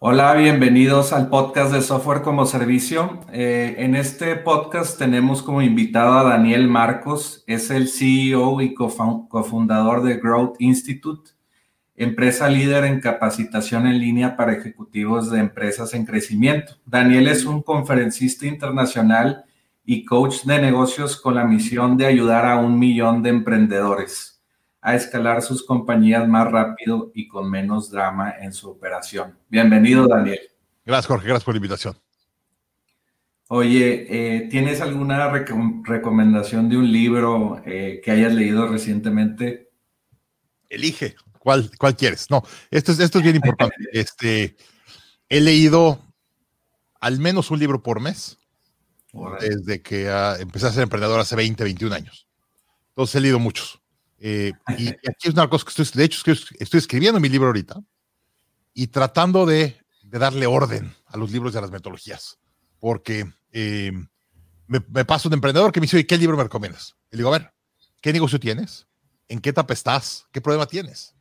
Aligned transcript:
Hola, 0.00 0.32
bienvenidos 0.34 1.12
al 1.12 1.28
podcast 1.28 1.72
de 1.72 1.82
Software 1.82 2.22
como 2.22 2.46
Servicio. 2.46 3.18
Eh, 3.32 3.74
en 3.78 3.96
este 3.96 4.36
podcast 4.36 4.96
tenemos 4.96 5.42
como 5.42 5.60
invitado 5.60 6.16
a 6.16 6.22
Daniel 6.22 6.68
Marcos, 6.68 7.42
es 7.48 7.68
el 7.72 7.88
CEO 7.88 8.60
y 8.60 8.74
cofundador 8.74 10.04
de 10.04 10.18
Growth 10.18 10.54
Institute, 10.60 11.32
empresa 11.96 12.48
líder 12.48 12.84
en 12.84 13.00
capacitación 13.00 13.88
en 13.88 13.98
línea 13.98 14.36
para 14.36 14.52
ejecutivos 14.52 15.32
de 15.32 15.40
empresas 15.40 15.92
en 15.94 16.06
crecimiento. 16.06 16.74
Daniel 16.86 17.26
es 17.26 17.44
un 17.44 17.60
conferencista 17.60 18.46
internacional 18.46 19.46
y 19.84 20.04
coach 20.04 20.44
de 20.44 20.60
negocios 20.60 21.20
con 21.20 21.34
la 21.34 21.44
misión 21.44 21.96
de 21.96 22.06
ayudar 22.06 22.46
a 22.46 22.58
un 22.58 22.78
millón 22.78 23.24
de 23.24 23.30
emprendedores 23.30 24.37
a 24.80 24.94
escalar 24.94 25.42
sus 25.42 25.64
compañías 25.64 26.26
más 26.28 26.50
rápido 26.50 27.10
y 27.14 27.28
con 27.28 27.50
menos 27.50 27.90
drama 27.90 28.34
en 28.40 28.52
su 28.52 28.70
operación. 28.70 29.36
Bienvenido, 29.48 30.06
Daniel. 30.06 30.40
Gracias, 30.84 31.06
Jorge. 31.06 31.26
Gracias 31.26 31.44
por 31.44 31.54
la 31.54 31.58
invitación. 31.58 31.96
Oye, 33.48 34.06
eh, 34.10 34.48
¿tienes 34.50 34.80
alguna 34.80 35.30
recomendación 35.30 36.68
de 36.68 36.76
un 36.76 36.92
libro 36.92 37.62
eh, 37.64 38.00
que 38.04 38.10
hayas 38.10 38.34
leído 38.34 38.68
recientemente? 38.68 39.70
Elige. 40.68 41.16
¿Cuál, 41.38 41.70
cuál 41.78 41.96
quieres? 41.96 42.30
No, 42.30 42.42
esto 42.70 42.92
es, 42.92 43.00
esto 43.00 43.18
es 43.18 43.24
bien 43.24 43.36
importante. 43.42 43.76
este, 43.92 44.56
he 45.28 45.40
leído 45.40 46.00
al 47.00 47.18
menos 47.18 47.50
un 47.50 47.58
libro 47.58 47.82
por 47.82 48.00
mes 48.00 48.38
desde 49.40 49.80
que 49.80 50.08
ah, 50.10 50.36
empecé 50.38 50.66
a 50.66 50.72
ser 50.72 50.82
emprendedor 50.82 51.18
hace 51.18 51.36
20, 51.36 51.64
21 51.64 51.94
años. 51.94 52.28
Entonces 52.90 53.16
he 53.16 53.20
leído 53.20 53.38
muchos. 53.38 53.80
Eh, 54.20 54.52
y 54.76 54.88
aquí 54.88 55.28
es 55.28 55.34
una 55.34 55.48
cosa 55.48 55.64
que 55.64 55.82
estoy, 55.82 55.98
de 55.98 56.04
hecho, 56.04 56.32
estoy 56.58 56.78
escribiendo 56.78 57.20
mi 57.20 57.28
libro 57.28 57.48
ahorita 57.48 57.80
y 58.74 58.88
tratando 58.88 59.46
de, 59.46 59.76
darle 60.02 60.46
orden 60.46 60.94
a 61.06 61.18
los 61.18 61.30
libros 61.30 61.52
de 61.52 61.60
las 61.60 61.70
metodologías, 61.70 62.38
porque 62.78 63.30
eh, 63.52 63.92
me, 64.66 64.80
paso 65.04 65.28
un 65.28 65.34
emprendedor 65.34 65.70
que 65.70 65.80
me 65.80 65.84
dice, 65.84 66.06
¿qué 66.06 66.16
libro 66.16 66.36
me 66.36 66.44
recomiendas? 66.44 66.96
Y 67.10 67.16
le 67.16 67.18
digo, 67.18 67.34
a 67.34 67.38
ver, 67.38 67.52
¿qué 68.00 68.12
negocio 68.12 68.40
tienes? 68.40 68.86
¿En 69.28 69.40
qué 69.40 69.50
etapa 69.50 69.74
estás? 69.74 70.26
¿Qué 70.32 70.40
problema 70.40 70.66
tienes? 70.66 71.14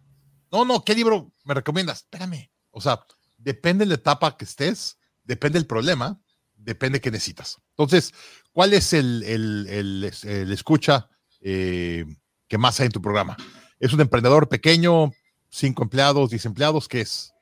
No, 0.51 0.63
no, 0.63 0.83
¿qué 0.83 0.95
libro 0.95 1.33
me 1.43 1.53
recomiendas? 1.53 1.99
Espérame. 1.99 2.49
O 2.71 2.79
sea, 2.79 3.05
depende 3.37 3.85
de 3.85 3.89
la 3.89 3.95
etapa 3.95 4.37
que 4.37 4.45
estés, 4.45 4.97
depende 5.23 5.59
del 5.59 5.67
problema, 5.67 6.21
depende 6.55 7.01
qué 7.01 7.11
necesitas. 7.11 7.57
Entonces, 7.71 8.13
¿cuál 8.51 8.73
es 8.73 8.93
el, 8.93 9.23
el, 9.23 10.51
escucha? 10.51 11.09
Eh, 11.41 12.05
que 12.47 12.57
más 12.57 12.79
hay 12.79 12.87
en 12.87 12.91
tu 12.91 13.01
programa. 13.01 13.37
¿Es 13.79 13.93
un 13.93 14.01
emprendedor 14.01 14.49
pequeño, 14.49 15.11
cinco 15.49 15.83
empleados, 15.83 16.29
diez 16.29 16.45
empleados? 16.45 16.87
¿Qué 16.87 17.01
es? 17.01 17.33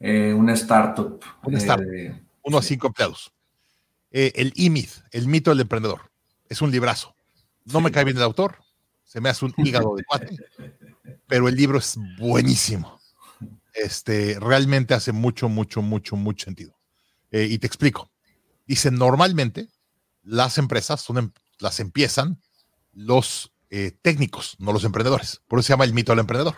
Eh, 0.00 0.34
una 0.34 0.52
startup. 0.54 1.20
Una 1.44 1.58
startup. 1.58 1.86
Eh, 1.92 2.22
uno 2.42 2.58
a 2.58 2.62
cinco 2.62 2.88
empleados. 2.88 3.32
Eh, 4.10 4.32
el 4.36 4.52
IMID, 4.56 4.88
el 5.10 5.26
mito 5.26 5.50
del 5.50 5.60
emprendedor. 5.60 6.10
Es 6.48 6.62
un 6.62 6.70
librazo. 6.70 7.14
No 7.64 7.80
me 7.80 7.90
cae 7.90 8.04
bien 8.04 8.16
el 8.16 8.22
autor, 8.22 8.58
se 9.04 9.20
me 9.20 9.28
hace 9.28 9.44
un 9.44 9.54
hígado 9.56 9.96
de 9.96 10.04
cuate, 10.04 10.36
pero 11.26 11.48
el 11.48 11.56
libro 11.56 11.78
es 11.78 11.98
buenísimo. 12.18 13.00
Este, 13.74 14.38
realmente 14.40 14.94
hace 14.94 15.12
mucho, 15.12 15.48
mucho, 15.48 15.82
mucho, 15.82 16.16
mucho 16.16 16.44
sentido. 16.44 16.74
y 17.30 17.58
te 17.58 17.66
explico. 17.66 18.10
Dice, 18.66 18.90
normalmente 18.90 19.68
las 20.22 20.58
empresas 20.58 21.00
son, 21.00 21.18
em, 21.18 21.32
las 21.58 21.80
empiezan 21.80 22.40
los 22.92 23.52
eh, 23.70 23.90
técnicos, 24.02 24.56
no 24.58 24.72
los 24.72 24.84
emprendedores. 24.84 25.42
Por 25.48 25.58
eso 25.58 25.66
se 25.66 25.72
llama 25.72 25.84
el 25.84 25.92
mito 25.92 26.12
del 26.12 26.20
emprendedor. 26.20 26.56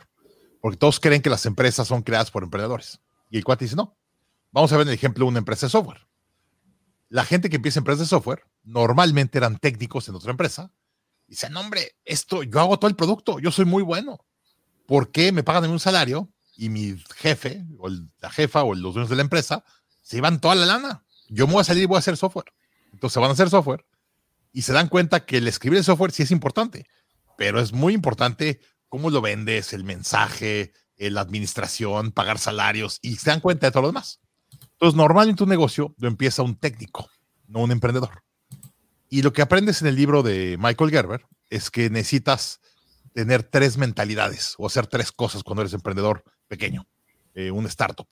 Porque 0.60 0.76
todos 0.76 1.00
creen 1.00 1.22
que 1.22 1.30
las 1.30 1.46
empresas 1.46 1.88
son 1.88 2.02
creadas 2.02 2.30
por 2.30 2.42
emprendedores. 2.42 3.00
Y 3.30 3.38
el 3.38 3.44
cuate 3.44 3.64
dice, 3.64 3.76
no. 3.76 3.96
Vamos 4.50 4.72
a 4.72 4.76
ver 4.76 4.86
el 4.86 4.94
ejemplo 4.94 5.24
de 5.24 5.28
una 5.28 5.38
empresa 5.38 5.66
de 5.66 5.70
software. 5.70 6.06
La 7.08 7.24
gente 7.24 7.48
que 7.48 7.56
empieza 7.56 7.78
empresas 7.78 8.00
de 8.00 8.06
software 8.06 8.44
normalmente 8.64 9.38
eran 9.38 9.58
técnicos 9.58 10.08
en 10.08 10.14
otra 10.14 10.30
empresa. 10.30 10.70
Y 11.26 11.32
dicen, 11.32 11.56
hombre, 11.56 11.96
esto, 12.04 12.42
yo 12.42 12.60
hago 12.60 12.78
todo 12.78 12.88
el 12.88 12.96
producto, 12.96 13.38
yo 13.38 13.50
soy 13.50 13.64
muy 13.64 13.82
bueno. 13.82 14.24
¿Por 14.86 15.10
qué 15.10 15.32
me 15.32 15.42
pagan 15.42 15.70
un 15.70 15.80
salario 15.80 16.30
y 16.56 16.70
mi 16.70 16.96
jefe 17.16 17.64
o 17.78 17.88
la 17.88 18.30
jefa 18.30 18.62
o 18.62 18.74
los 18.74 18.94
dueños 18.94 19.10
de 19.10 19.16
la 19.16 19.22
empresa 19.22 19.64
se 20.02 20.16
llevan 20.16 20.40
toda 20.40 20.54
la 20.54 20.66
lana? 20.66 21.04
Yo 21.28 21.46
me 21.46 21.54
voy 21.54 21.60
a 21.60 21.64
salir 21.64 21.82
y 21.84 21.86
voy 21.86 21.96
a 21.96 22.00
hacer 22.00 22.16
software. 22.16 22.52
Entonces 22.92 23.20
van 23.20 23.30
a 23.30 23.34
hacer 23.34 23.50
software 23.50 23.84
y 24.52 24.62
se 24.62 24.72
dan 24.72 24.88
cuenta 24.88 25.24
que 25.24 25.36
el 25.38 25.46
escribir 25.46 25.78
el 25.78 25.84
software 25.84 26.10
sí 26.10 26.22
es 26.22 26.30
importante 26.30 26.86
pero 27.38 27.60
es 27.60 27.72
muy 27.72 27.94
importante 27.94 28.60
cómo 28.88 29.10
lo 29.10 29.20
vendes, 29.20 29.72
el 29.72 29.84
mensaje, 29.84 30.72
eh, 30.96 31.08
la 31.08 31.20
administración, 31.20 32.10
pagar 32.10 32.40
salarios 32.40 32.98
y 33.00 33.14
se 33.14 33.30
dan 33.30 33.38
cuenta 33.38 33.68
de 33.68 33.70
todo 33.70 33.82
lo 33.82 33.88
demás. 33.90 34.20
Entonces, 34.72 34.96
normalmente 34.96 35.44
un 35.44 35.48
negocio 35.48 35.94
lo 35.98 36.08
empieza 36.08 36.42
un 36.42 36.56
técnico, 36.56 37.08
no 37.46 37.60
un 37.60 37.70
emprendedor. 37.70 38.24
Y 39.08 39.22
lo 39.22 39.32
que 39.32 39.42
aprendes 39.42 39.80
en 39.80 39.86
el 39.86 39.94
libro 39.94 40.24
de 40.24 40.56
Michael 40.58 40.90
Gerber 40.90 41.26
es 41.48 41.70
que 41.70 41.88
necesitas 41.90 42.60
tener 43.14 43.44
tres 43.44 43.78
mentalidades 43.78 44.56
o 44.58 44.66
hacer 44.66 44.88
tres 44.88 45.12
cosas 45.12 45.44
cuando 45.44 45.62
eres 45.62 45.74
emprendedor 45.74 46.24
pequeño, 46.48 46.88
eh, 47.34 47.52
un 47.52 47.66
startup. 47.66 48.08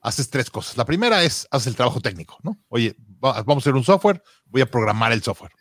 Haces 0.00 0.28
tres 0.28 0.50
cosas. 0.50 0.76
La 0.76 0.84
primera 0.84 1.22
es, 1.22 1.46
haces 1.52 1.68
el 1.68 1.76
trabajo 1.76 2.00
técnico, 2.00 2.38
¿no? 2.42 2.58
Oye, 2.68 2.96
vamos 2.98 3.48
a 3.48 3.58
hacer 3.58 3.74
un 3.74 3.84
software, 3.84 4.20
voy 4.46 4.62
a 4.62 4.70
programar 4.70 5.12
el 5.12 5.22
software. 5.22 5.52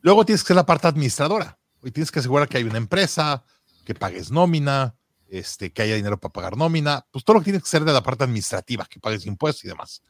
Luego 0.00 0.24
tienes 0.24 0.44
que 0.44 0.48
ser 0.48 0.56
la 0.56 0.66
parte 0.66 0.86
administradora. 0.86 1.59
Hoy 1.82 1.90
tienes 1.90 2.10
que 2.10 2.18
asegurar 2.18 2.48
que 2.48 2.58
hay 2.58 2.64
una 2.64 2.78
empresa, 2.78 3.44
que 3.84 3.94
pagues 3.94 4.30
nómina, 4.30 4.94
este, 5.28 5.72
que 5.72 5.82
haya 5.82 5.94
dinero 5.94 6.18
para 6.18 6.32
pagar 6.32 6.56
nómina, 6.56 7.06
pues 7.10 7.24
todo 7.24 7.34
lo 7.34 7.40
que 7.40 7.44
tienes 7.44 7.62
que 7.62 7.68
ser 7.68 7.84
de 7.84 7.92
la 7.92 8.02
parte 8.02 8.24
administrativa, 8.24 8.86
que 8.86 9.00
pagues 9.00 9.26
impuestos 9.26 9.64
y 9.64 9.68
demás. 9.68 10.02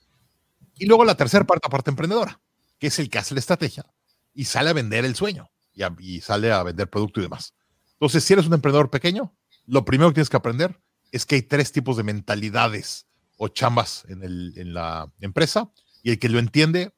Y 0.77 0.87
luego 0.87 1.05
la 1.05 1.15
tercera 1.15 1.45
parte, 1.45 1.67
la 1.67 1.71
parte 1.71 1.91
emprendedora, 1.91 2.41
que 2.79 2.89
es 2.89 2.99
el 2.99 3.11
que 3.11 3.19
hace 3.19 3.35
la 3.35 3.41
estrategia 3.41 3.85
y 4.33 4.45
sale 4.47 4.71
a 4.71 4.73
vender 4.73 5.05
el 5.05 5.15
sueño 5.15 5.51
y, 5.73 5.83
y 5.99 6.21
sale 6.21 6.53
a 6.53 6.63
vender 6.63 6.89
producto 6.89 7.21
y 7.21 7.25
demás. 7.25 7.55
Entonces, 7.93 8.25
si 8.25 8.33
eres 8.33 8.47
un 8.47 8.55
emprendedor 8.55 8.91
pequeño, 8.91 9.35
lo 9.67 9.85
primero 9.85 10.11
que 10.11 10.15
tienes 10.15 10.31
que 10.31 10.37
aprender 10.37 10.81
es 11.13 11.27
que 11.27 11.35
hay 11.37 11.43
tres 11.43 11.71
tipos 11.73 11.97
de 11.97 12.03
mentalidades 12.03 13.07
o 13.37 13.49
chambas 13.49 14.05
en, 14.09 14.23
el, 14.23 14.55
en 14.57 14.75
la 14.75 15.13
empresa 15.21 15.71
y 16.03 16.11
el 16.11 16.19
que 16.19 16.29
lo 16.29 16.39
entiende 16.39 16.95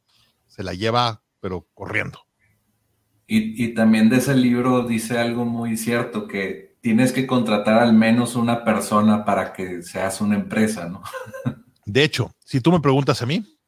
se 0.47 0.63
la 0.63 0.75
lleva, 0.75 1.25
pero 1.41 1.69
corriendo. 1.75 2.21
Y, 3.35 3.69
también 3.73 4.11
de 4.11 4.19
ese 4.19 4.35
libro 4.35 4.83
dice 4.83 5.19
algo 5.19 5.47
muy 5.47 5.79
cierto, 5.79 6.29
que 6.29 6.77
tienes 6.83 7.13
que 7.13 7.27
contratar 7.27 7.83
al 7.83 7.95
menos 7.95 8.37
una 8.37 8.63
persona 8.63 9.25
para 9.25 9.55
que 9.55 9.83
seas 9.83 10.21
una 10.21 10.35
empresa, 10.35 10.87
¿no? 10.87 11.03
De 11.87 12.05
hecho, 12.05 12.35
si 12.45 12.61
tú 12.61 12.71
me 12.71 12.81
preguntas 12.81 13.23
a 13.23 13.27
mí, 13.27 13.59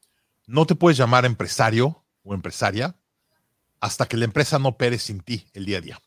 no 0.47 0.67
te 0.67 0.75
puedes 0.75 0.99
llamar 0.99 1.25
empresario 1.25 2.05
o 2.23 2.35
empresaria 2.35 2.95
hasta 3.81 4.05
que 4.05 4.19
la 4.19 4.27
empresa 4.27 4.59
no 4.59 4.69
opere 4.69 4.99
sin 4.99 5.21
ti 5.21 5.47
el 5.55 5.65
día 5.65 5.79
a 5.79 5.81
día. 5.81 6.03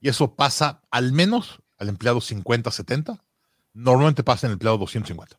Y 0.00 0.08
eso 0.08 0.34
pasa 0.34 0.80
al 0.90 1.12
menos 1.12 1.60
al 1.76 1.90
empleado 1.90 2.22
50, 2.22 2.70
70, 2.70 3.22
normalmente 3.74 4.24
pasa 4.24 4.46
en 4.46 4.52
el 4.52 4.54
empleado 4.54 4.78
250. 4.78 5.38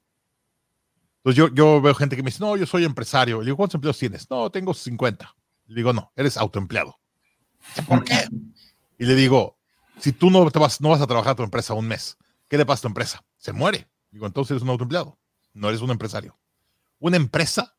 Entonces 1.18 1.38
yo, 1.38 1.48
yo 1.56 1.82
veo 1.82 1.96
gente 1.96 2.16
que 2.16 2.22
me 2.22 2.30
dice, 2.30 2.44
no, 2.44 2.56
yo 2.56 2.68
soy 2.68 2.84
empresario. 2.84 3.40
Le 3.40 3.46
digo, 3.46 3.58
¿cuántos 3.58 3.76
empleados 3.76 3.98
tienes? 3.98 4.30
No, 4.30 4.52
tengo 4.52 4.76
50. 4.76 5.36
Le 5.66 5.76
digo, 5.76 5.92
no, 5.92 6.12
eres 6.16 6.38
autoempleado. 6.38 7.01
¿Por 7.88 8.04
qué? 8.04 8.28
Y 8.98 9.06
le 9.06 9.16
digo, 9.16 9.58
si 10.00 10.12
tú 10.12 10.30
no, 10.30 10.50
te 10.52 10.60
vas, 10.60 10.82
no 10.82 10.90
vas 10.90 11.02
a 11.02 11.08
trabajar 11.08 11.34
a 11.34 11.36
tu 11.36 11.44
empresa 11.44 11.74
un 11.74 11.88
mes, 11.88 12.18
¿qué 12.48 12.58
le 12.58 12.66
pasa 12.66 12.80
a 12.80 12.82
tu 12.84 12.88
empresa? 12.88 13.24
Se 13.38 13.54
muere. 13.54 13.88
Digo, 14.12 14.26
entonces 14.26 14.52
eres 14.52 14.64
un 14.64 14.70
autoempleado, 14.70 15.18
no 15.54 15.70
eres 15.70 15.82
un 15.82 15.90
empresario. 15.90 16.38
Una 17.00 17.18
empresa 17.18 17.76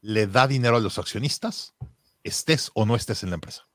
le 0.00 0.26
da 0.26 0.46
dinero 0.46 0.76
a 0.76 0.80
los 0.80 0.98
accionistas, 0.98 1.74
estés 2.22 2.70
o 2.74 2.86
no 2.86 2.94
estés 2.94 3.22
en 3.22 3.30
la 3.30 3.34
empresa. 3.34 3.66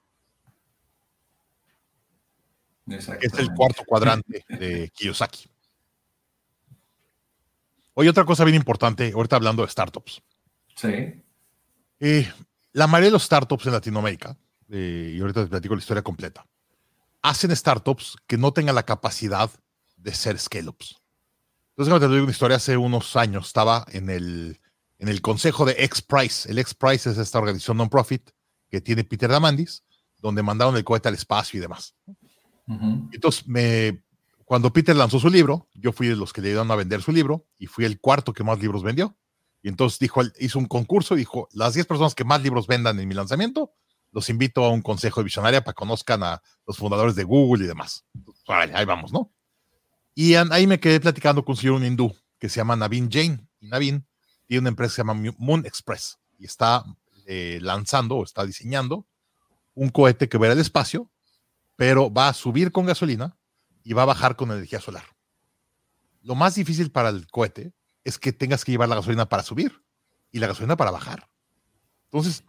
Es 2.87 3.33
el 3.37 3.53
cuarto 3.53 3.83
cuadrante 3.85 4.45
de 4.47 4.89
Kiyosaki. 4.95 5.49
Oye, 7.93 8.09
otra 8.09 8.25
cosa 8.25 8.45
bien 8.45 8.55
importante, 8.55 9.11
ahorita 9.13 9.35
hablando 9.35 9.63
de 9.63 9.69
startups. 9.69 10.21
Sí. 10.75 11.23
Eh, 11.99 12.31
la 12.71 12.87
mayoría 12.87 13.07
de 13.07 13.13
los 13.13 13.23
startups 13.23 13.65
en 13.65 13.73
Latinoamérica, 13.73 14.37
eh, 14.69 15.13
y 15.15 15.19
ahorita 15.19 15.43
te 15.43 15.49
platico 15.49 15.75
la 15.75 15.79
historia 15.79 16.03
completa, 16.03 16.45
hacen 17.21 17.55
startups 17.55 18.17
que 18.27 18.37
no 18.37 18.51
tengan 18.53 18.75
la 18.75 18.83
capacidad 18.83 19.49
de 19.95 20.13
ser 20.13 20.39
scale-ups. 20.39 21.01
Entonces, 21.75 21.99
te 21.99 22.07
digo 22.07 22.23
una 22.23 22.31
historia, 22.31 22.57
hace 22.57 22.75
unos 22.75 23.15
años 23.15 23.47
estaba 23.47 23.85
en 23.91 24.09
el, 24.09 24.59
en 24.97 25.09
el 25.09 25.21
consejo 25.21 25.65
de 25.65 25.75
X-Prize. 25.77 26.49
El 26.49 26.57
X-Prize 26.59 27.11
es 27.11 27.17
esta 27.17 27.37
organización 27.37 27.77
non-profit 27.77 28.31
que 28.69 28.81
tiene 28.81 29.03
Peter 29.03 29.29
Damandis, 29.29 29.83
donde 30.19 30.41
mandaron 30.41 30.75
el 30.75 30.83
cohete 30.83 31.07
al 31.07 31.13
espacio 31.13 31.57
y 31.57 31.61
demás. 31.61 31.95
Entonces, 33.11 33.47
me, 33.47 34.03
cuando 34.47 34.73
Peter 34.73 34.95
lanzó 34.95 35.19
su 35.19 35.29
libro, 35.29 35.67
yo 35.73 35.91
fui 35.91 36.07
de 36.07 36.15
los 36.15 36.33
que 36.33 36.41
le 36.41 36.47
ayudaron 36.47 36.71
a 36.71 36.75
vender 36.75 37.01
su 37.01 37.11
libro 37.11 37.45
y 37.59 37.67
fui 37.67 37.85
el 37.85 37.99
cuarto 37.99 38.33
que 38.33 38.43
más 38.43 38.59
libros 38.59 38.81
vendió. 38.81 39.15
Y 39.61 39.69
entonces 39.69 39.99
dijo, 39.99 40.21
hizo 40.39 40.57
un 40.57 40.67
concurso 40.67 41.15
y 41.15 41.19
dijo, 41.19 41.49
las 41.51 41.73
10 41.73 41.85
personas 41.85 42.15
que 42.15 42.23
más 42.23 42.41
libros 42.41 42.65
vendan 42.65 42.99
en 42.99 43.07
mi 43.07 43.13
lanzamiento, 43.13 43.73
los 44.17 44.31
invito 44.31 44.65
a 44.65 44.69
un 44.69 44.81
consejo 44.81 45.19
de 45.19 45.25
visionaria 45.25 45.63
para 45.63 45.73
que 45.73 45.77
conozcan 45.77 46.23
a 46.23 46.41
los 46.65 46.75
fundadores 46.75 47.13
de 47.13 47.23
Google 47.23 47.65
y 47.65 47.67
demás. 47.67 48.03
ahí 48.47 48.83
vamos, 48.83 49.13
¿no? 49.13 49.31
Y 50.15 50.33
ahí 50.33 50.65
me 50.65 50.79
quedé 50.79 50.99
platicando 50.99 51.45
con 51.45 51.55
un 51.69 51.85
hindú 51.85 52.11
que 52.39 52.49
se 52.49 52.55
llama 52.55 52.75
Navin 52.75 53.11
Jain. 53.11 53.47
Y 53.59 53.67
Navin 53.67 54.07
tiene 54.47 54.61
una 54.61 54.69
empresa 54.69 54.89
que 54.89 54.95
se 54.95 55.01
llama 55.01 55.33
Moon 55.37 55.63
Express 55.67 56.17
y 56.39 56.45
está 56.45 56.83
eh, 57.27 57.59
lanzando 57.61 58.15
o 58.15 58.23
está 58.23 58.43
diseñando 58.43 59.05
un 59.75 59.89
cohete 59.89 60.27
que 60.27 60.39
va 60.39 60.47
al 60.47 60.57
espacio 60.57 61.11
pero 61.75 62.11
va 62.11 62.29
a 62.29 62.33
subir 62.33 62.71
con 62.71 62.87
gasolina 62.87 63.37
y 63.83 63.93
va 63.93 64.01
a 64.01 64.05
bajar 64.05 64.35
con 64.35 64.49
energía 64.49 64.81
solar. 64.81 65.05
Lo 66.23 66.33
más 66.33 66.55
difícil 66.55 66.89
para 66.89 67.09
el 67.09 67.27
cohete 67.27 67.71
es 68.03 68.17
que 68.17 68.33
tengas 68.33 68.65
que 68.65 68.71
llevar 68.71 68.89
la 68.89 68.95
gasolina 68.95 69.29
para 69.29 69.43
subir 69.43 69.83
y 70.31 70.39
la 70.39 70.47
gasolina 70.47 70.75
para 70.75 70.89
bajar. 70.89 71.29
Entonces, 72.05 72.43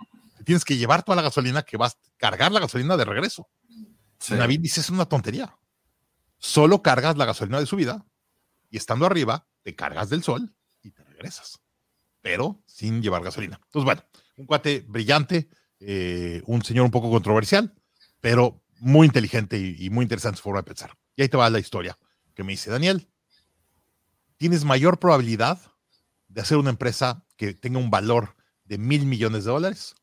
tienes 0.48 0.64
que 0.64 0.78
llevar 0.78 1.02
toda 1.02 1.16
la 1.16 1.20
gasolina 1.20 1.62
que 1.62 1.76
vas 1.76 1.92
a 1.92 1.98
cargar 2.16 2.50
la 2.52 2.60
gasolina 2.60 2.96
de 2.96 3.04
regreso. 3.04 3.50
Sí. 4.18 4.32
Navid 4.32 4.60
dice, 4.60 4.80
es 4.80 4.88
una 4.88 5.04
tontería. 5.04 5.54
Solo 6.38 6.80
cargas 6.80 7.18
la 7.18 7.26
gasolina 7.26 7.60
de 7.60 7.66
subida 7.66 8.06
y 8.70 8.78
estando 8.78 9.04
arriba, 9.04 9.46
te 9.62 9.74
cargas 9.74 10.08
del 10.08 10.22
sol 10.22 10.56
y 10.80 10.92
te 10.92 11.04
regresas. 11.04 11.60
Pero 12.22 12.62
sin 12.64 13.02
llevar 13.02 13.22
gasolina. 13.22 13.60
Entonces, 13.62 13.84
bueno, 13.84 14.02
un 14.36 14.46
cuate 14.46 14.86
brillante, 14.88 15.50
eh, 15.80 16.40
un 16.46 16.64
señor 16.64 16.86
un 16.86 16.92
poco 16.92 17.10
controversial, 17.10 17.74
pero 18.22 18.64
muy 18.78 19.06
inteligente 19.06 19.58
y, 19.58 19.90
muy 19.90 20.04
interesante 20.04 20.38
su 20.38 20.44
forma 20.44 20.60
de 20.60 20.68
pensar. 20.68 20.96
Y 21.14 21.20
ahí 21.20 21.28
te 21.28 21.36
va 21.36 21.50
la 21.50 21.58
historia 21.58 21.98
que 22.34 22.42
me 22.42 22.52
dice 22.52 22.70
Daniel. 22.70 23.06
Tienes 24.38 24.64
mayor 24.64 24.98
probabilidad 24.98 25.60
de 26.28 26.40
hacer 26.40 26.56
una 26.56 26.70
empresa 26.70 27.26
que 27.36 27.52
tenga 27.52 27.78
un 27.78 27.90
valor 27.90 28.34
de 28.64 28.78
mil 28.78 29.04
millones 29.04 29.44
de 29.44 29.50
dólares 29.50 29.94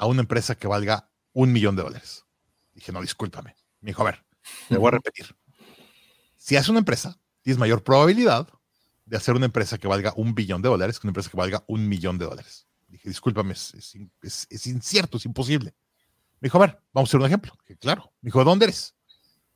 a 0.00 0.06
una 0.06 0.22
empresa 0.22 0.54
que 0.54 0.66
valga 0.66 1.10
un 1.34 1.52
millón 1.52 1.76
de 1.76 1.82
dólares. 1.82 2.24
Dije, 2.72 2.90
no, 2.90 3.02
discúlpame. 3.02 3.54
Me 3.80 3.90
dijo, 3.90 4.02
a 4.02 4.06
ver, 4.06 4.24
le 4.70 4.78
voy 4.78 4.88
a 4.88 4.92
repetir. 4.92 5.36
Si 6.38 6.56
haces 6.56 6.70
una 6.70 6.78
empresa, 6.78 7.20
tienes 7.42 7.58
mayor 7.58 7.84
probabilidad 7.84 8.48
de 9.04 9.16
hacer 9.18 9.34
una 9.34 9.44
empresa 9.44 9.76
que 9.76 9.86
valga 9.86 10.14
un 10.16 10.34
billón 10.34 10.62
de 10.62 10.70
dólares 10.70 10.98
que 10.98 11.06
una 11.06 11.10
empresa 11.10 11.28
que 11.28 11.36
valga 11.36 11.62
un 11.66 11.86
millón 11.86 12.16
de 12.16 12.24
dólares. 12.24 12.66
Dije, 12.88 13.10
discúlpame, 13.10 13.52
es 13.52 14.66
incierto, 14.66 15.18
es 15.18 15.26
imposible. 15.26 15.74
Me 16.40 16.46
dijo, 16.46 16.56
a 16.56 16.62
ver, 16.62 16.82
vamos 16.94 17.08
a 17.08 17.10
hacer 17.10 17.20
un 17.20 17.26
ejemplo. 17.26 17.52
Dije, 17.60 17.78
claro. 17.78 18.10
Me 18.22 18.28
dijo, 18.28 18.42
¿dónde 18.42 18.64
eres? 18.64 18.94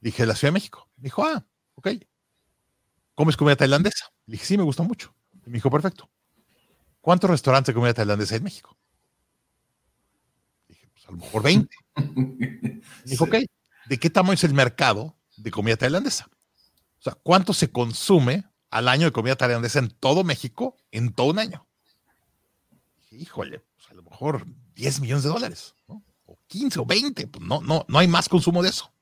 dije, 0.00 0.26
la 0.26 0.34
Ciudad 0.34 0.50
de 0.50 0.54
México. 0.54 0.90
Me 0.98 1.04
dijo, 1.04 1.24
ah, 1.24 1.42
ok. 1.76 1.88
¿Comes 3.14 3.38
comida 3.38 3.56
tailandesa? 3.56 4.12
Le 4.26 4.32
dije, 4.32 4.44
sí, 4.44 4.58
me 4.58 4.64
gusta 4.64 4.82
mucho. 4.82 5.14
Y 5.46 5.48
me 5.48 5.54
dijo, 5.54 5.70
perfecto. 5.70 6.10
¿Cuántos 7.00 7.30
restaurantes 7.30 7.68
de 7.68 7.74
comida 7.74 7.94
tailandesa 7.94 8.34
hay 8.34 8.38
en 8.38 8.44
México? 8.44 8.76
A 11.06 11.10
lo 11.10 11.18
mejor 11.18 11.42
20. 11.42 11.76
Me 11.96 12.82
dijo, 13.04 13.24
ok. 13.24 13.36
¿De 13.86 13.98
qué 13.98 14.10
tamaño 14.10 14.34
es 14.34 14.44
el 14.44 14.54
mercado 14.54 15.16
de 15.36 15.50
comida 15.50 15.76
tailandesa? 15.76 16.28
O 16.98 17.02
sea, 17.02 17.14
¿cuánto 17.22 17.52
se 17.52 17.70
consume 17.70 18.44
al 18.70 18.88
año 18.88 19.06
de 19.06 19.12
comida 19.12 19.36
tailandesa 19.36 19.78
en 19.78 19.90
todo 19.90 20.24
México 20.24 20.76
en 20.90 21.12
todo 21.12 21.28
un 21.28 21.38
año? 21.38 21.66
Dije, 23.10 23.22
híjole, 23.24 23.62
pues 23.76 23.90
a 23.90 23.94
lo 23.94 24.02
mejor 24.02 24.46
10 24.74 25.00
millones 25.00 25.24
de 25.24 25.28
dólares. 25.28 25.74
¿no? 25.86 26.02
15 26.46 26.80
o 26.80 26.86
20, 26.86 27.26
pues 27.26 27.44
no, 27.44 27.60
no, 27.60 27.84
no 27.88 27.98
hay 27.98 28.08
más 28.08 28.28
consumo 28.28 28.62
de 28.62 28.70
eso. 28.70 28.92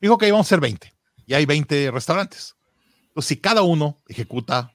Dijo 0.00 0.18
que 0.18 0.30
vamos 0.30 0.46
a 0.46 0.50
ser 0.50 0.60
20 0.60 0.92
y 1.26 1.34
hay 1.34 1.46
20 1.46 1.90
restaurantes. 1.90 2.56
Entonces, 3.08 3.28
si 3.28 3.36
cada 3.36 3.62
uno 3.62 4.02
ejecuta 4.08 4.74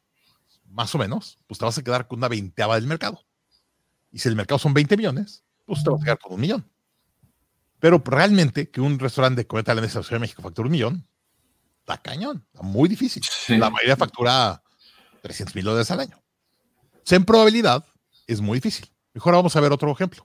más 0.65 0.94
o 0.95 0.98
menos, 0.98 1.39
pues 1.48 1.57
te 1.59 1.65
vas 1.65 1.77
a 1.77 1.83
quedar 1.83 2.07
con 2.07 2.19
una 2.19 2.27
veinteava 2.27 2.75
del 2.75 2.88
mercado. 2.88 3.25
Y 4.12 4.19
si 4.19 4.30
el 4.30 4.36
mercado 4.36 4.59
son 4.59 4.74
20 4.74 4.95
millones, 4.95 5.44
pues 5.68 5.84
te 5.84 5.90
vas 5.92 6.02
a 6.02 6.06
quedar 6.06 6.19
con 6.19 6.34
un 6.34 6.42
millón. 6.42 6.72
Pero 7.80 8.02
realmente 8.04 8.72
que 8.72 8.81
un 8.81 8.98
restaurante 8.98 9.42
de 9.42 9.48
comida 9.48 9.74
en 9.74 9.81
la 9.81 9.88
Ciudad 9.88 10.10
de 10.10 10.19
México 10.19 10.42
facture 10.42 10.66
un 10.66 10.72
millón, 10.72 11.08
está 11.81 12.02
cañón, 12.02 12.44
está 12.52 12.64
muy 12.64 12.90
difícil. 12.90 13.22
La 13.50 13.69
mayoría 13.69 13.96
factura 13.96 14.64
300 15.22 15.56
mil 15.56 15.66
dólares 15.66 15.92
al 15.92 16.00
año. 16.00 16.24
en 17.10 17.25
probabilidad 17.25 17.86
es 18.25 18.42
muy 18.42 18.58
difícil. 18.58 18.92
Mejor 19.14 19.34
vamos 19.34 19.56
a 19.56 19.62
ver 19.62 19.72
otro 19.72 19.92
ejemplo. 19.92 20.24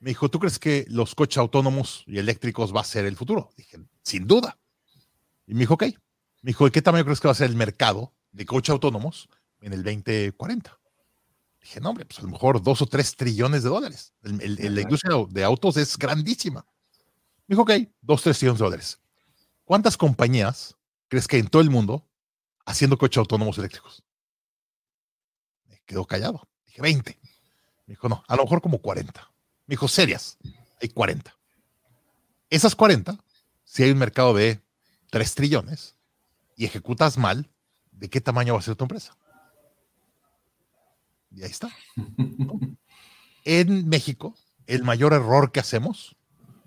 Me 0.00 0.10
dijo, 0.10 0.28
¿tú 0.28 0.38
crees 0.38 0.58
que 0.58 0.84
los 0.88 1.14
coches 1.14 1.38
autónomos 1.38 2.04
y 2.06 2.18
eléctricos 2.18 2.74
va 2.74 2.82
a 2.82 2.84
ser 2.84 3.06
el 3.06 3.16
futuro? 3.16 3.50
Dije, 3.56 3.78
sin 4.02 4.26
duda. 4.26 4.58
Y 5.46 5.54
me 5.54 5.60
dijo, 5.60 5.74
ok. 5.74 5.84
Me 6.42 6.50
dijo, 6.50 6.64
¿de 6.66 6.70
qué 6.70 6.82
tamaño 6.82 7.04
crees 7.04 7.20
que 7.20 7.28
va 7.28 7.32
a 7.32 7.36
ser 7.36 7.48
el 7.48 7.56
mercado 7.56 8.12
de 8.32 8.44
coches 8.44 8.70
autónomos 8.70 9.28
en 9.60 9.72
el 9.72 9.82
2040? 9.82 10.78
Dije, 11.66 11.80
no, 11.80 11.90
hombre, 11.90 12.04
pues 12.04 12.20
a 12.20 12.22
lo 12.22 12.28
mejor 12.28 12.62
dos 12.62 12.80
o 12.80 12.86
tres 12.86 13.16
trillones 13.16 13.64
de 13.64 13.68
dólares. 13.70 14.12
la 14.22 14.80
industria 14.80 15.16
de 15.28 15.42
autos 15.42 15.76
es 15.76 15.98
grandísima. 15.98 16.64
Me 17.48 17.54
dijo, 17.54 17.62
ok, 17.62 17.72
dos, 18.00 18.22
tres 18.22 18.38
trillones 18.38 18.60
de 18.60 18.64
dólares. 18.66 19.00
¿Cuántas 19.64 19.96
compañías 19.96 20.76
crees 21.08 21.26
que 21.26 21.34
hay 21.34 21.42
en 21.42 21.48
todo 21.48 21.62
el 21.62 21.70
mundo 21.70 22.08
haciendo 22.66 22.96
coches 22.96 23.18
autónomos 23.18 23.58
eléctricos? 23.58 24.04
Me 25.64 25.82
quedó 25.84 26.06
callado. 26.06 26.48
Dije, 26.66 26.82
20. 26.82 27.18
Me 27.86 27.94
dijo, 27.94 28.08
no, 28.08 28.22
a 28.28 28.36
lo 28.36 28.44
mejor 28.44 28.62
como 28.62 28.78
40. 28.78 29.20
Me 29.66 29.72
dijo, 29.72 29.88
serias, 29.88 30.38
hay 30.80 30.88
40. 30.88 31.36
Esas 32.48 32.76
40, 32.76 33.18
si 33.64 33.82
hay 33.82 33.90
un 33.90 33.98
mercado 33.98 34.34
de 34.34 34.60
3 35.10 35.34
trillones 35.34 35.96
y 36.54 36.64
ejecutas 36.64 37.18
mal, 37.18 37.50
¿de 37.90 38.08
qué 38.08 38.20
tamaño 38.20 38.52
va 38.54 38.60
a 38.60 38.62
ser 38.62 38.76
tu 38.76 38.84
empresa? 38.84 39.16
Y 41.36 41.44
ahí 41.44 41.50
está. 41.50 41.68
en 43.44 43.88
México, 43.88 44.34
el 44.66 44.82
mayor 44.82 45.12
error 45.12 45.52
que 45.52 45.60
hacemos, 45.60 46.16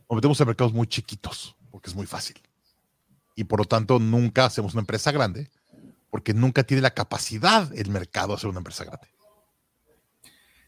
nos 0.08 0.16
metemos 0.16 0.40
en 0.40 0.48
mercados 0.48 0.74
muy 0.74 0.88
chiquitos, 0.88 1.56
porque 1.72 1.90
es 1.90 1.96
muy 1.96 2.06
fácil. 2.06 2.40
Y 3.36 3.46
por 3.46 3.60
lo 3.60 3.66
tanto, 3.66 4.00
nunca 4.00 4.46
hacemos 4.46 4.74
una 4.74 4.82
empresa 4.82 5.12
grande, 5.12 5.50
porque 6.12 6.34
nunca 6.34 6.64
tiene 6.64 6.82
la 6.82 6.92
capacidad 6.92 7.76
el 7.76 7.90
mercado 7.90 8.30
de 8.30 8.34
hacer 8.36 8.50
una 8.50 8.60
empresa 8.60 8.86
grande. 8.86 9.08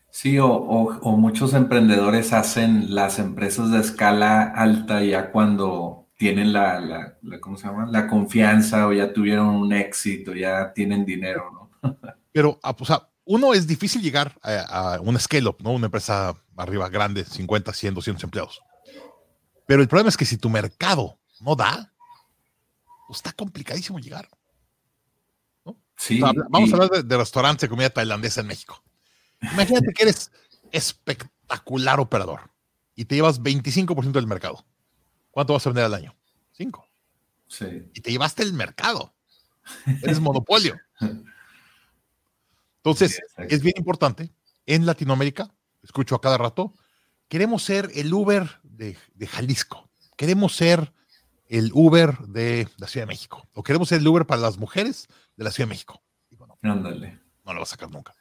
Sí, 0.10 0.38
o, 0.41 1.00
muchos 1.17 1.53
emprendedores 1.53 2.34
hacen 2.34 2.93
las 2.93 3.20
empresas 3.20 3.72
de 3.72 3.79
escala 3.79 4.43
alta 4.43 5.03
ya 5.03 5.31
cuando 5.31 6.10
tienen 6.17 6.53
la, 6.53 7.17
¿cómo 7.39 7.55
se 7.55 7.67
llama? 7.67 7.88
La 7.89 8.08
confianza 8.08 8.88
o 8.88 8.93
ya 8.93 9.13
tuvieron 9.13 9.48
un 9.48 9.72
éxito, 9.72 10.34
ya 10.34 10.74
tienen 10.74 11.05
dinero, 11.05 11.70
¿no? 11.84 11.98
Pero, 12.31 12.60
ah, 12.63 12.75
o 12.77 12.86
sea, 12.86 13.11
uno 13.25 13.53
es 13.53 13.67
difícil 13.67 14.01
llegar 14.01 14.37
a, 14.43 14.99
un 15.01 15.19
scale-up, 15.19 15.57
¿no? 15.59 15.71
Una 15.71 15.85
empresa 15.85 16.35
arriba 16.57 16.89
grande, 16.89 17.23
50, 17.25 17.73
100, 17.73 17.93
200 17.93 18.23
empleados. 18.23 18.61
Pero 19.67 19.81
el 19.81 19.87
problema 19.87 20.09
es 20.09 20.17
que 20.17 20.25
si 20.25 20.37
tu 20.37 20.49
mercado 20.49 21.19
no 21.39 21.55
da, 21.55 21.93
pues 23.07 23.17
está 23.17 23.31
complicadísimo 23.33 23.99
llegar. 23.99 24.29
Sí. 25.97 26.19
vamos 26.19 26.71
a 26.71 26.73
hablar 26.73 26.89
de, 26.89 27.03
de 27.03 27.17
restaurantes 27.17 27.61
de 27.61 27.69
comida 27.69 27.91
tailandesa 27.91 28.41
en 28.41 28.47
México. 28.47 28.83
Imagínate 29.39 29.93
que 29.93 30.03
eres 30.03 30.31
espectacular 30.71 31.99
operador 31.99 32.49
y 32.95 33.05
te 33.05 33.15
llevas 33.15 33.39
25% 33.41 34.11
del 34.11 34.25
mercado. 34.25 34.65
¿Cuánto 35.29 35.53
vas 35.53 35.65
a 35.65 35.69
vender 35.69 35.85
al 35.85 35.93
año? 35.93 36.15
Cinco. 36.53 36.87
Sí. 37.47 37.65
Y 37.93 38.01
te 38.01 38.11
llevaste 38.11 38.43
el 38.43 38.53
mercado. 38.53 39.13
Eres 40.01 40.19
monopolio. 40.19 40.79
Entonces, 42.83 43.21
es 43.38 43.61
bien 43.61 43.75
importante. 43.77 44.31
En 44.65 44.85
Latinoamérica, 44.88 45.53
escucho 45.83 46.15
a 46.15 46.21
cada 46.21 46.38
rato, 46.38 46.73
queremos 47.27 47.63
ser 47.63 47.91
el 47.93 48.11
Uber 48.11 48.59
de, 48.63 48.97
Jalisco. 49.27 49.89
Queremos 50.17 50.55
ser 50.55 50.91
el 51.47 51.71
Uber 51.73 52.17
de 52.27 52.67
la 52.77 52.88
Ciudad 52.88 53.05
de 53.05 53.13
México. 53.13 53.47
O 53.53 53.61
queremos 53.61 53.89
ser 53.89 54.00
el 54.00 54.07
Uber 54.07 54.25
para 54.25 54.41
las 54.41 54.57
mujeres 54.57 55.07
de 55.35 55.43
la 55.43 55.51
Ciudad 55.51 55.67
de 55.67 55.73
México. 55.73 56.01
no, 56.61 56.71
Ándale. 56.71 57.19
No 57.45 57.53
lo 57.53 57.59
va 57.59 57.63
a 57.63 57.67
sacar 57.67 57.91
nunca. 57.91 58.13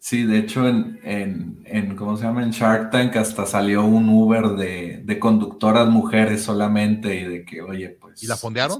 Sí, 0.00 0.24
de 0.24 0.38
hecho, 0.38 0.66
en, 0.66 1.00
en, 1.02 1.62
en, 1.66 1.96
¿cómo 1.96 2.16
se 2.16 2.24
llama? 2.24 2.42
En 2.42 2.50
Shark 2.50 2.90
Tank 2.90 3.16
hasta 3.16 3.46
salió 3.46 3.84
un 3.84 4.08
Uber 4.08 4.50
de, 4.50 5.02
de 5.04 5.18
conductoras 5.18 5.88
mujeres 5.88 6.42
solamente 6.42 7.14
y 7.20 7.24
de 7.24 7.44
que, 7.44 7.62
oye, 7.62 7.90
pues... 7.90 8.22
¿Y 8.22 8.26
la 8.26 8.36
fondearon? 8.36 8.78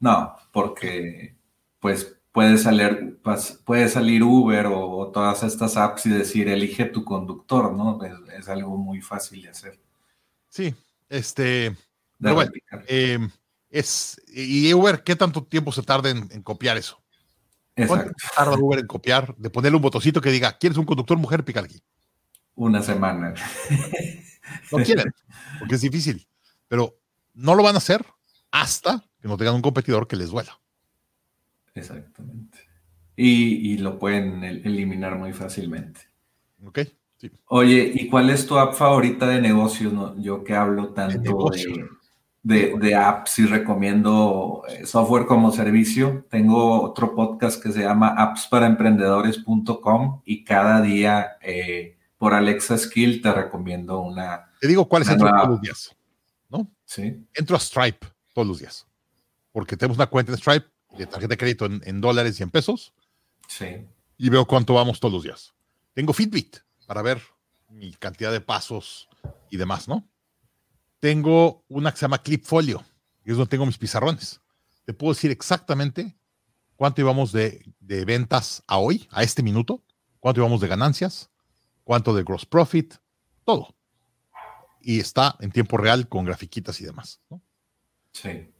no, 0.00 0.36
porque, 0.52 1.36
pues, 1.78 2.15
puede 2.36 2.58
salir, 2.58 3.18
puede 3.64 3.88
salir 3.88 4.22
Uber 4.22 4.66
o, 4.66 5.10
todas 5.10 5.42
estas 5.42 5.74
apps 5.78 6.04
y 6.04 6.10
decir, 6.10 6.48
elige 6.48 6.84
tu 6.84 7.02
conductor, 7.02 7.72
¿no? 7.72 7.98
Es, 8.38 8.46
algo 8.50 8.76
muy 8.76 9.00
fácil 9.00 9.40
de 9.40 9.48
hacer. 9.48 9.80
Sí, 10.50 10.74
este... 11.08 11.74
bueno, 12.18 12.52
em, 12.88 13.30
es, 13.70 14.20
¿Y 14.28 14.70
Uber 14.74 15.02
qué 15.02 15.16
tanto 15.16 15.44
tiempo 15.44 15.72
se 15.72 15.82
tarda 15.82 16.10
en 16.10 16.42
copiar 16.42 16.76
eso? 16.76 17.02
¿Cuánto 17.86 18.12
tarda 18.36 18.58
Uber 18.58 18.80
en 18.80 18.86
copiar, 18.86 19.34
de 19.38 19.48
ponerle 19.48 19.76
un 19.76 19.82
botoncito 19.82 20.20
que 20.20 20.30
diga, 20.30 20.58
¿quieres 20.58 20.76
un 20.76 20.84
conductor 20.84 21.16
mujer? 21.16 21.42
Pica 21.42 21.60
aquí. 21.60 21.82
Una 22.54 22.82
semana. 22.82 23.32
No 24.70 24.78
quieren, 24.84 25.12
porque 25.58 25.74
es 25.74 25.80
difícil. 25.80 26.28
Pero 26.68 26.96
no 27.34 27.56
lo 27.56 27.64
van 27.64 27.74
a 27.74 27.78
hacer 27.78 28.06
hasta 28.52 29.02
que 29.20 29.26
no 29.26 29.36
tengan 29.36 29.56
un 29.56 29.62
competidor 29.62 30.06
que 30.06 30.14
les 30.14 30.28
duela. 30.28 30.60
Exactamente. 31.76 32.58
Y, 33.16 33.78
lo 33.78 33.98
pueden 33.98 34.44
eliminar 34.44 35.16
muy 35.16 35.32
fácilmente. 35.32 36.02
Ok. 36.66 36.80
Oye, 37.46 37.92
¿y 37.94 38.08
cuál 38.08 38.28
es 38.28 38.46
tu 38.46 38.58
app 38.58 38.74
favorita 38.74 39.26
de 39.26 39.40
negocios? 39.40 39.94
Yo 40.18 40.44
que 40.44 40.54
hablo 40.54 40.88
tanto 40.88 41.48
de, 42.42 42.74
de, 42.78 42.94
apps 42.94 43.38
y 43.38 43.46
recomiendo 43.46 44.64
eh, 44.68 44.84
software 44.84 45.24
como 45.24 45.50
servicio. 45.50 46.26
Tengo 46.28 46.82
otro 46.82 47.14
podcast 47.14 47.62
que 47.62 47.72
se 47.72 47.80
llama 47.80 48.08
appsparaemprendedores.com 48.08 50.20
y 50.26 50.44
cada 50.44 50.82
día 50.82 51.38
eh, 51.40 51.96
por 52.18 52.34
Alexa 52.34 52.76
Skill 52.76 53.22
te 53.22 53.32
recomiendo 53.32 54.00
una. 54.00 54.50
Te 54.60 54.68
digo 54.68 54.86
cuáles 54.86 55.08
entro 55.08 55.30
todos 55.30 55.48
los 55.48 55.62
días, 55.62 55.96
¿no? 56.50 56.70
Sí. 56.84 57.26
Entro 57.34 57.56
a 57.56 57.60
Stripe 57.60 58.06
todos 58.34 58.46
los 58.46 58.58
días 58.58 58.86
porque 59.56 59.74
tenemos 59.74 59.96
una 59.96 60.06
cuenta 60.06 60.32
en 60.32 60.36
Stripe 60.36 60.66
de 60.96 61.06
tarjeta 61.06 61.28
de 61.28 61.38
crédito 61.38 61.66
en, 61.66 61.82
en 61.84 62.00
dólares 62.00 62.38
y 62.40 62.42
en 62.42 62.50
pesos. 62.50 62.92
Sí. 63.48 63.86
Y 64.18 64.28
veo 64.28 64.46
cuánto 64.46 64.74
vamos 64.74 65.00
todos 65.00 65.14
los 65.14 65.22
días. 65.22 65.54
Tengo 65.94 66.12
Fitbit 66.12 66.58
para 66.86 67.02
ver 67.02 67.22
mi 67.68 67.92
cantidad 67.92 68.32
de 68.32 68.40
pasos 68.40 69.08
y 69.50 69.56
demás, 69.56 69.88
¿no? 69.88 70.08
tengo 71.00 71.64
una 71.68 71.92
que 71.92 71.98
se 71.98 72.02
llama 72.02 72.22
Clipfolio, 72.22 72.84
y 73.24 73.30
es 73.30 73.36
donde 73.36 73.50
tengo 73.50 73.66
mis 73.66 73.78
pizarrones. 73.78 74.40
Te 74.84 74.92
puedo 74.92 75.14
decir 75.14 75.30
exactamente 75.30 76.16
cuánto 76.76 77.00
íbamos 77.00 77.32
de, 77.32 77.64
ventas 77.80 78.62
a 78.66 78.78
hoy, 78.78 79.08
a 79.10 79.22
este 79.22 79.42
minuto, 79.42 79.82
cuánto 80.20 80.40
íbamos 80.40 80.60
de 80.60 80.68
ganancias, 80.68 81.30
cuánto 81.84 82.14
de 82.14 82.22
gross 82.22 82.46
profit, 82.46 82.94
todo. 83.44 83.74
Y 84.80 85.00
está 85.00 85.36
en 85.40 85.50
tiempo 85.50 85.76
real 85.76 86.08
con 86.08 86.24
grafiquitas 86.24 86.80
y 86.80 86.84
demás. 86.84 87.20
Sí. 88.12 88.52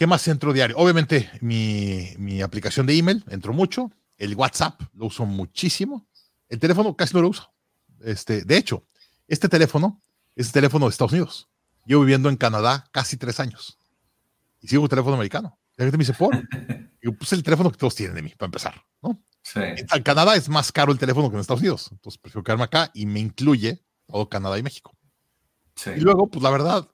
¿Qué 0.00 0.06
más 0.06 0.26
entro 0.28 0.54
diario? 0.54 0.78
Obviamente 0.78 1.30
mi, 1.42 2.14
mi, 2.16 2.40
aplicación 2.40 2.86
de 2.86 2.96
email, 2.96 3.22
entro 3.28 3.52
mucho. 3.52 3.92
El 4.16 4.34
WhatsApp 4.34 4.80
lo 4.94 5.04
uso 5.04 5.26
muchísimo. 5.26 6.08
El 6.48 6.58
teléfono 6.58 6.96
casi 6.96 7.12
no 7.12 7.20
lo 7.20 7.28
uso. 7.28 7.52
Este, 8.00 8.40
de 8.44 8.56
hecho, 8.56 8.82
este 9.28 9.46
teléfono 9.46 10.00
es 10.34 10.52
teléfono 10.52 10.86
de 10.86 10.92
Estados 10.92 11.12
Unidos. 11.12 11.50
Llevo 11.84 12.00
viviendo 12.00 12.30
en 12.30 12.38
Canadá 12.38 12.88
casi 12.92 13.18
tres 13.18 13.40
años 13.40 13.76
y 14.62 14.68
sigo 14.68 14.84
un 14.84 14.88
teléfono 14.88 15.16
americano. 15.16 15.58
La 15.76 15.84
gente 15.84 15.98
me 15.98 16.04
dice, 16.04 16.14
por. 16.14 16.34
Y 17.02 17.10
pues 17.10 17.34
el 17.34 17.42
teléfono 17.42 17.70
que 17.70 17.76
todos 17.76 17.94
tienen 17.94 18.16
de 18.16 18.22
mí, 18.22 18.30
para 18.30 18.46
empezar, 18.46 18.82
¿no? 19.02 19.22
Sí. 19.42 19.60
En 19.60 20.02
Canadá 20.02 20.34
es 20.34 20.48
más 20.48 20.72
caro 20.72 20.92
el 20.92 20.98
teléfono 20.98 21.28
que 21.28 21.34
en 21.34 21.42
Estados 21.42 21.60
Unidos. 21.60 21.90
Entonces 21.92 22.18
prefiero 22.18 22.42
quedarme 22.42 22.64
acá 22.64 22.90
y 22.94 23.04
me 23.04 23.20
incluye 23.20 23.82
todo 24.06 24.30
Canadá 24.30 24.56
y 24.58 24.62
México. 24.62 24.96
Sí. 25.76 25.90
Y 25.94 26.00
luego, 26.00 26.26
pues 26.26 26.42
la 26.42 26.48
verdad, 26.48 26.88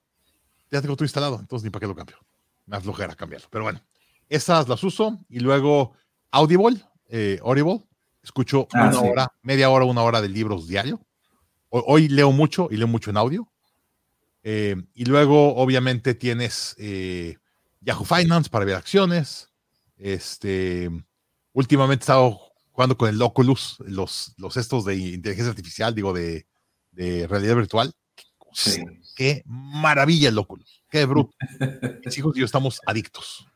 ya 0.69 0.81
tengo 0.81 0.97
todo 0.97 1.05
instalado, 1.05 1.39
entonces 1.39 1.63
ni 1.63 1.69
para 1.69 1.79
qué 1.79 1.87
lo 1.87 1.95
cambio. 1.95 2.26
Me 2.67 2.77
aflojera 2.77 3.15
cambiarlo. 3.15 3.47
Pero 3.49 3.63
bueno, 3.63 3.81
esas 4.29 4.67
las 4.67 4.83
uso. 4.83 5.17
Y 5.29 5.39
luego 5.39 5.93
Audible, 6.31 6.79
eh, 7.09 7.39
Audible, 7.43 7.83
escucho 8.21 8.67
ah, 8.73 8.89
una 8.89 8.99
hora, 8.99 9.33
media 9.41 9.69
hora, 9.69 9.85
una 9.85 10.03
hora 10.03 10.21
de 10.21 10.29
libros 10.29 10.67
diario. 10.67 11.01
Hoy, 11.69 12.07
leo 12.07 12.31
mucho 12.31 12.69
y 12.71 12.77
leo 12.77 12.87
mucho 12.87 13.09
en 13.09 13.17
audio. 13.17 13.51
Eh, 14.43 14.75
y 14.93 15.05
luego, 15.05 15.55
obviamente, 15.55 16.13
tienes 16.13 16.75
eh, 16.77 17.37
Yahoo 17.81 18.05
Finance 18.05 18.49
para 18.49 18.63
ver 18.63 18.75
acciones. 18.75 19.49
Este, 19.97 20.89
últimamente 21.53 22.03
he 22.03 22.05
estado 22.05 22.39
jugando 22.71 22.97
con 22.97 23.09
el 23.09 23.21
Oculus, 23.21 23.77
los, 23.79 24.33
los 24.37 24.55
estos 24.55 24.85
de 24.85 24.95
inteligencia 24.95 25.49
artificial, 25.49 25.95
digo, 25.95 26.13
de, 26.13 26.45
realidad 26.93 27.55
virtual. 27.55 27.93
Qué 29.17 29.41
maravilla 29.47 30.29
el 30.29 30.37
Oculus, 30.37 30.83
qué 30.91 31.05
bruto. 31.05 31.35
Mis 32.05 32.17
hijos 32.19 32.37
y 32.37 32.41
yo 32.41 32.45
estamos 32.45 32.79
adictos. 32.85 33.47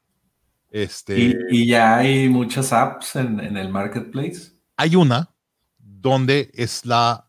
Este, 0.72 1.38
¿Y, 1.52 1.68
ya 1.68 1.98
hay 1.98 2.30
muchas 2.30 2.74
apps 2.74 3.16
en, 3.16 3.40
en 3.40 3.58
el 3.58 3.70
marketplace? 3.70 4.54
Hay 4.76 4.96
una 4.96 5.36
donde 5.78 6.50
es 6.56 6.84
la 6.84 7.28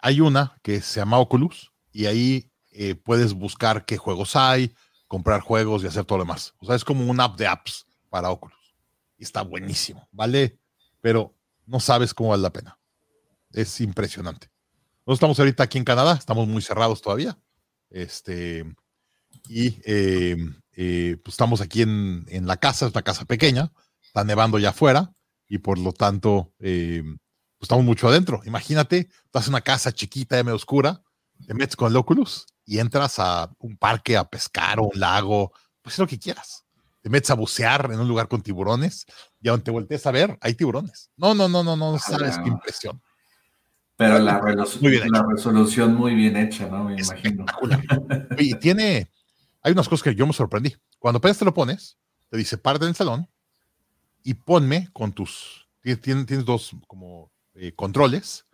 hay 0.00 0.20
una 0.20 0.56
que 0.62 0.80
se 0.82 1.00
llama 1.00 1.18
Oculus 1.18 1.72
y 1.90 2.06
ahí 2.06 2.48
eh, 2.70 2.94
puedes 2.94 3.32
buscar 3.34 3.84
qué 3.84 3.96
juegos 3.96 4.36
hay, 4.36 4.72
comprar 5.08 5.40
juegos 5.40 5.82
y 5.82 5.88
hacer 5.88 6.04
todo 6.04 6.18
lo 6.18 6.24
demás. 6.24 6.54
O 6.58 6.66
sea, 6.66 6.76
es 6.76 6.84
como 6.84 7.10
una 7.10 7.24
app 7.24 7.36
de 7.36 7.48
apps 7.48 7.86
para 8.08 8.30
Oculus. 8.30 8.76
Y 9.18 9.24
está 9.24 9.42
buenísimo, 9.42 10.06
¿vale? 10.12 10.60
Pero 11.00 11.34
no 11.64 11.80
sabes 11.80 12.14
cómo 12.14 12.30
vale 12.30 12.42
la 12.44 12.52
pena. 12.52 12.78
Es 13.50 13.80
impresionante. 13.80 14.48
Nosotros 15.06 15.18
estamos 15.18 15.38
ahorita 15.38 15.62
aquí 15.62 15.78
en 15.78 15.84
Canadá, 15.84 16.14
estamos 16.18 16.48
muy 16.48 16.60
cerrados 16.62 17.00
todavía. 17.00 17.38
Este, 17.90 18.64
y 19.48 19.80
eh, 19.84 20.36
eh, 20.72 21.16
pues 21.22 21.34
estamos 21.34 21.60
aquí 21.60 21.82
en, 21.82 22.26
la 22.42 22.56
casa, 22.56 22.86
es 22.86 22.92
una 22.92 23.02
casa 23.02 23.24
pequeña, 23.24 23.72
está 24.02 24.24
nevando 24.24 24.58
ya 24.58 24.70
afuera 24.70 25.12
y 25.48 25.58
por 25.58 25.78
lo 25.78 25.92
tanto 25.92 26.52
pues 26.58 27.04
estamos 27.60 27.84
mucho 27.84 28.08
adentro. 28.08 28.40
Imagínate, 28.46 29.08
estás 29.24 29.46
en 29.46 29.52
una 29.52 29.60
casa 29.60 29.92
chiquita, 29.92 30.42
medio 30.42 30.56
oscura, 30.56 31.00
te 31.46 31.54
metes 31.54 31.76
con 31.76 31.88
el 31.92 31.96
Oculus 31.96 32.46
y 32.64 32.80
entras 32.80 33.20
a 33.20 33.48
un 33.60 33.76
parque 33.76 34.16
a 34.16 34.24
pescar 34.24 34.80
o 34.80 34.90
un 34.92 34.98
lago, 34.98 35.52
pues 35.82 35.96
lo 36.00 36.08
que 36.08 36.18
quieras. 36.18 36.64
Te 37.00 37.10
metes 37.10 37.30
a 37.30 37.34
bucear 37.34 37.92
en 37.92 38.00
un 38.00 38.08
lugar 38.08 38.26
con 38.26 38.42
tiburones 38.42 39.06
y 39.40 39.46
donde 39.46 39.62
te 39.62 39.70
voltees 39.70 40.04
a 40.04 40.10
ver, 40.10 40.36
hay 40.40 40.54
tiburones. 40.54 41.12
No, 41.16 41.32
no, 41.32 41.48
no, 41.48 41.62
no, 41.62 41.76
no, 41.76 41.92
no 41.92 41.98
sabes 42.00 42.36
qué 42.38 42.48
impresión. 42.48 43.00
Pero 43.96 44.18
la, 44.18 44.40
resolución 44.40 45.94
muy 45.94 46.14
bien 46.14 46.36
hecha, 46.36 46.68
¿no? 46.68 46.84
Me 46.84 47.00
imagino. 47.00 47.46
Y 48.38 48.54
tiene, 48.56 49.10
hay 49.62 49.72
unas 49.72 49.88
cosas 49.88 50.04
que 50.04 50.14
yo 50.14 50.26
me 50.26 50.34
sorprendí. 50.34 50.76
Cuando 50.98 51.18
apenas 51.18 51.38
te 51.38 51.46
lo 51.46 51.54
pones, 51.54 51.96
te 52.28 52.36
dice, 52.36 52.58
parte 52.58 52.84
en 52.84 52.90
el 52.90 52.94
salón 52.94 53.28
y 54.22 54.34
ponme 54.34 54.90
con 54.92 55.12
tus, 55.12 55.66
tienes, 55.80 56.26
tienes 56.26 56.44
dos 56.44 56.72
como 56.86 57.32
eh, 57.54 57.72
controles. 57.72 58.44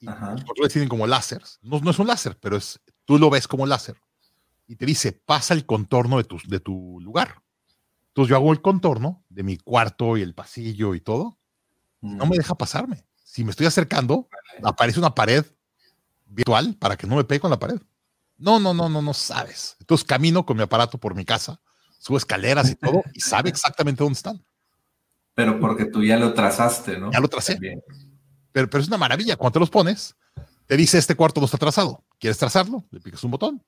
Y 0.00 0.06
los 0.06 0.44
controles 0.44 0.72
tienen 0.72 0.88
como 0.88 1.06
láseres. 1.06 1.58
No, 1.62 1.80
no, 1.80 1.90
es 1.90 1.98
un 1.98 2.06
láser, 2.06 2.36
pero 2.38 2.56
es, 2.56 2.78
tú 3.06 3.18
lo 3.18 3.30
ves 3.30 3.48
como 3.48 3.64
láser. 3.64 3.96
Y 4.66 4.76
te 4.76 4.84
dice, 4.84 5.12
pasa 5.12 5.54
el 5.54 5.64
contorno 5.64 6.18
de 6.18 6.24
tu, 6.24 6.38
de 6.46 6.60
tu 6.60 7.00
lugar. 7.00 7.42
Entonces 8.08 8.28
yo 8.28 8.36
hago 8.36 8.52
el 8.52 8.60
contorno 8.60 9.24
de 9.30 9.42
mi 9.42 9.56
cuarto 9.56 10.18
y 10.18 10.22
el 10.22 10.34
pasillo 10.34 10.94
y 10.94 11.00
todo. 11.00 11.38
no 12.02 12.26
me 12.26 12.36
deja 12.36 12.54
pasarme. 12.54 13.06
Si 13.34 13.42
me 13.42 13.50
estoy 13.50 13.66
acercando, 13.66 14.28
aparece 14.62 15.00
una 15.00 15.12
pared 15.12 15.44
virtual 16.24 16.76
para 16.78 16.96
que 16.96 17.04
no 17.04 17.16
me 17.16 17.24
pegue 17.24 17.40
con 17.40 17.50
la 17.50 17.58
pared. 17.58 17.80
No, 18.36 18.60
no, 18.60 18.72
no, 18.72 18.88
no, 18.88 19.02
no 19.02 19.12
sabes. 19.12 19.74
Entonces 19.80 20.04
camino 20.06 20.46
con 20.46 20.56
mi 20.56 20.62
aparato 20.62 20.98
por 20.98 21.16
mi 21.16 21.24
casa, 21.24 21.60
subo 21.98 22.16
escaleras 22.16 22.70
y 22.70 22.76
todo, 22.76 23.02
y 23.12 23.18
sabe 23.18 23.50
exactamente 23.50 24.04
dónde 24.04 24.18
están. 24.18 24.46
Pero 25.34 25.58
porque 25.58 25.86
tú 25.86 26.04
ya 26.04 26.16
lo 26.16 26.32
trazaste, 26.32 26.96
¿no? 26.96 27.10
Ya 27.10 27.18
lo 27.18 27.26
tracé. 27.26 27.58
Pero, 28.52 28.70
pero 28.70 28.80
es 28.80 28.86
una 28.86 28.98
maravilla. 28.98 29.36
Cuando 29.36 29.54
te 29.54 29.58
los 29.58 29.70
pones, 29.70 30.14
te 30.66 30.76
dice 30.76 30.98
este 30.98 31.16
cuarto 31.16 31.40
no 31.40 31.46
está 31.46 31.58
trazado. 31.58 32.04
¿Quieres 32.20 32.38
trazarlo? 32.38 32.84
Le 32.92 33.00
picas 33.00 33.24
un 33.24 33.32
botón 33.32 33.64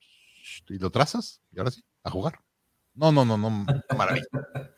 y 0.69 0.79
lo 0.79 0.89
trazas 0.91 1.41
y 1.51 1.59
ahora 1.59 1.71
sí, 1.71 1.83
a 2.05 2.09
jugar. 2.09 2.39
No, 2.93 3.11
no, 3.11 3.25
no, 3.25 3.37
no, 3.37 3.65
maravilla. 3.97 4.27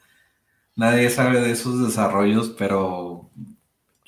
Nadie 0.76 1.12
sabe 1.12 1.42
de 1.42 1.52
esos 1.52 1.86
desarrollos, 1.86 2.56
pero 2.58 3.30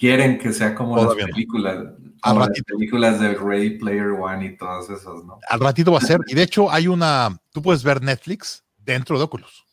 quieren 0.02 0.40
que 0.40 0.52
sea 0.52 0.74
como 0.74 0.98
las 0.98 1.14
películas, 1.14 1.94
las 2.24 2.50
películas 2.66 3.20
de 3.20 3.36
Ready 3.36 3.78
Player 3.78 4.08
One 4.08 4.48
y 4.48 4.58
todas 4.58 4.90
esas, 4.90 5.24
¿no? 5.24 5.40
Al 5.48 5.60
ratito 5.60 5.92
va 5.92 6.00
a 6.00 6.02
ser. 6.02 6.20
Y 6.26 6.34
de 6.34 6.42
hecho 6.42 6.72
hay 6.72 6.88
una, 6.88 7.40
tú 7.52 7.62
puedes 7.62 7.84
ver 7.84 8.02
Netflix 8.02 8.64
dentro 8.80 9.20
de 9.20 9.26
Oculus. 9.26 9.64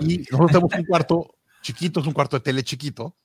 Y 0.00 0.18
nosotros 0.18 0.50
tenemos 0.50 0.74
un 0.74 0.84
cuarto 0.84 1.36
chiquito, 1.62 2.00
es 2.00 2.06
un 2.08 2.12
cuarto 2.12 2.36
de 2.36 2.40
tele 2.42 2.64
chiquito, 2.64 3.16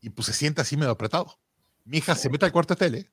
y 0.00 0.08
pues 0.08 0.24
se 0.24 0.32
siente 0.32 0.62
así 0.62 0.78
medio 0.78 0.92
apretado. 0.92 1.38
Mi 1.84 1.98
hija 1.98 2.14
se 2.14 2.30
mete 2.30 2.46
al 2.46 2.52
cuarto 2.52 2.74
de 2.74 2.78
tele, 2.78 3.12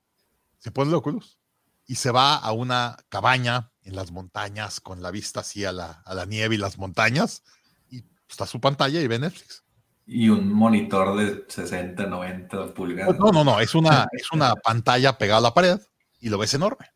se 0.59 0.71
pone 0.71 0.89
el 0.89 0.95
Oculus 0.95 1.39
y 1.85 1.95
se 1.95 2.09
va 2.09 2.35
a 2.35 2.53
una 2.53 2.95
cabaña 3.09 3.73
en 3.83 3.97
las 3.97 4.11
montañas 4.13 4.79
con 4.79 5.01
la 5.01 5.11
vista 5.11 5.41
así 5.41 5.65
a 5.65 5.73
la, 5.73 6.03
a 6.05 6.13
la 6.13 6.23
nieve 6.23 6.55
y 6.55 6.57
las 6.57 6.77
montañas 6.77 7.43
y 7.89 8.05
está 8.29 8.45
su 8.45 8.61
pantalla 8.61 9.01
y 9.01 9.07
ve 9.07 9.19
Netflix. 9.19 9.65
Y 10.11 10.29
un 10.29 10.51
monitor 10.51 11.15
de 11.15 11.45
60, 11.47 12.07
90 12.07 12.73
pulgadas. 12.73 13.19
No, 13.19 13.31
no, 13.31 13.43
no, 13.43 13.59
es 13.59 13.75
una, 13.75 14.07
es 14.11 14.31
una 14.31 14.55
pantalla 14.55 15.17
pegada 15.19 15.37
a 15.37 15.41
la 15.43 15.53
pared 15.53 15.79
y 16.19 16.29
lo 16.29 16.39
ves 16.39 16.55
enorme. 16.55 16.87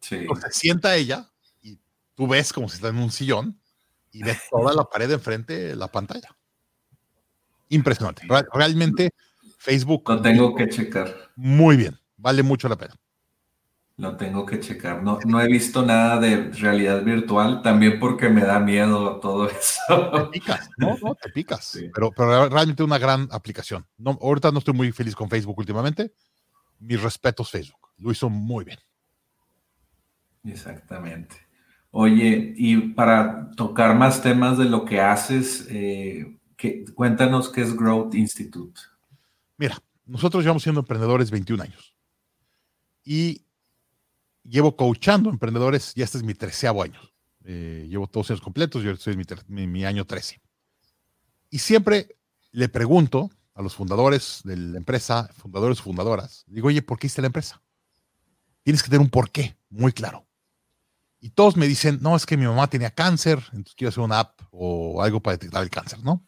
Sí. 0.00 0.16
Entonces 0.16 0.56
sienta 0.56 0.96
ella 0.96 1.28
y 1.60 1.78
tú 2.14 2.26
ves 2.26 2.54
como 2.54 2.70
si 2.70 2.76
está 2.76 2.88
en 2.88 2.96
un 2.96 3.12
sillón 3.12 3.60
y 4.12 4.22
ves 4.22 4.40
toda 4.50 4.72
la 4.72 4.84
pared 4.84 5.10
enfrente 5.10 5.76
la 5.76 5.88
pantalla. 5.88 6.34
Impresionante. 7.68 8.22
Realmente 8.52 9.10
Facebook. 9.58 10.04
Lo 10.08 10.22
tengo 10.22 10.54
que 10.54 10.70
checar. 10.70 11.14
Muy 11.36 11.76
bien, 11.76 11.98
vale 12.16 12.42
mucho 12.42 12.66
la 12.66 12.76
pena. 12.76 12.94
Lo 13.98 14.16
tengo 14.16 14.46
que 14.46 14.58
checar. 14.58 15.02
No, 15.02 15.18
no 15.24 15.40
he 15.40 15.46
visto 15.46 15.84
nada 15.84 16.18
de 16.18 16.50
realidad 16.50 17.02
virtual, 17.04 17.62
también 17.62 17.98
porque 18.00 18.28
me 18.28 18.42
da 18.42 18.58
miedo 18.58 19.20
todo 19.20 19.48
eso. 19.50 20.10
Te 20.10 20.40
picas, 20.40 20.70
no, 20.78 20.96
no, 21.02 21.14
te 21.14 21.28
picas. 21.30 21.78
Pero, 21.94 22.10
pero 22.10 22.48
realmente 22.48 22.82
una 22.82 22.98
gran 22.98 23.28
aplicación. 23.30 23.86
No, 23.98 24.18
ahorita 24.20 24.50
no 24.50 24.58
estoy 24.58 24.74
muy 24.74 24.92
feliz 24.92 25.14
con 25.14 25.28
Facebook 25.28 25.58
últimamente. 25.58 26.12
Mis 26.78 27.00
respetos, 27.00 27.50
Facebook. 27.50 27.90
Lo 27.98 28.10
hizo 28.10 28.28
muy 28.28 28.64
bien. 28.64 28.78
Exactamente. 30.44 31.36
Oye, 31.90 32.54
y 32.56 32.76
para 32.94 33.50
tocar 33.50 33.94
más 33.96 34.22
temas 34.22 34.56
de 34.56 34.64
lo 34.64 34.84
que 34.84 35.00
haces, 35.00 35.66
eh, 35.68 36.38
cuéntanos 36.94 37.50
qué 37.50 37.60
es 37.60 37.76
Growth 37.76 38.14
Institute. 38.14 38.80
Mira, 39.58 39.76
nosotros 40.06 40.42
llevamos 40.42 40.62
siendo 40.62 40.80
emprendedores 40.80 41.30
21 41.30 41.62
años. 41.62 41.94
Y 43.04 43.44
llevo 44.44 44.76
coachando 44.76 45.30
emprendedores, 45.30 45.94
ya 45.94 46.04
este 46.04 46.18
es 46.18 46.24
mi 46.24 46.34
treceavo 46.34 46.82
año. 46.82 47.00
Eh, 47.44 47.86
llevo 47.88 48.06
todos 48.06 48.30
años 48.30 48.40
completos, 48.40 48.82
yo 48.82 48.92
estoy 48.92 49.14
en 49.14 49.72
mi, 49.72 49.84
año 49.84 50.06
13. 50.06 50.40
Y 51.50 51.58
siempre 51.58 52.16
le 52.52 52.68
pregunto 52.68 53.30
a 53.54 53.62
los 53.62 53.74
fundadores 53.74 54.40
de 54.44 54.56
la 54.56 54.78
empresa, 54.78 55.28
fundadores 55.36 55.80
o 55.80 55.82
fundadoras, 55.82 56.44
digo, 56.46 56.68
oye, 56.68 56.82
¿por 56.82 56.98
qué 56.98 57.06
hiciste 57.06 57.22
la 57.22 57.26
empresa? 57.26 57.62
Tienes 58.62 58.82
que 58.82 58.88
tener 58.88 59.00
un 59.00 59.10
porqué 59.10 59.56
muy 59.68 59.92
claro. 59.92 60.26
Y 61.20 61.30
todos 61.30 61.56
me 61.56 61.68
dicen, 61.68 61.98
no, 62.00 62.16
es 62.16 62.26
que 62.26 62.36
mi 62.36 62.46
mamá 62.46 62.68
tenía 62.68 62.90
cáncer, 62.90 63.38
entonces 63.52 63.74
quiero 63.74 63.90
hacer 63.90 64.02
una 64.02 64.20
app 64.20 64.40
o 64.50 65.02
algo 65.02 65.20
para 65.20 65.36
detectar 65.36 65.62
el 65.62 65.70
cáncer, 65.70 66.02
¿no? 66.02 66.26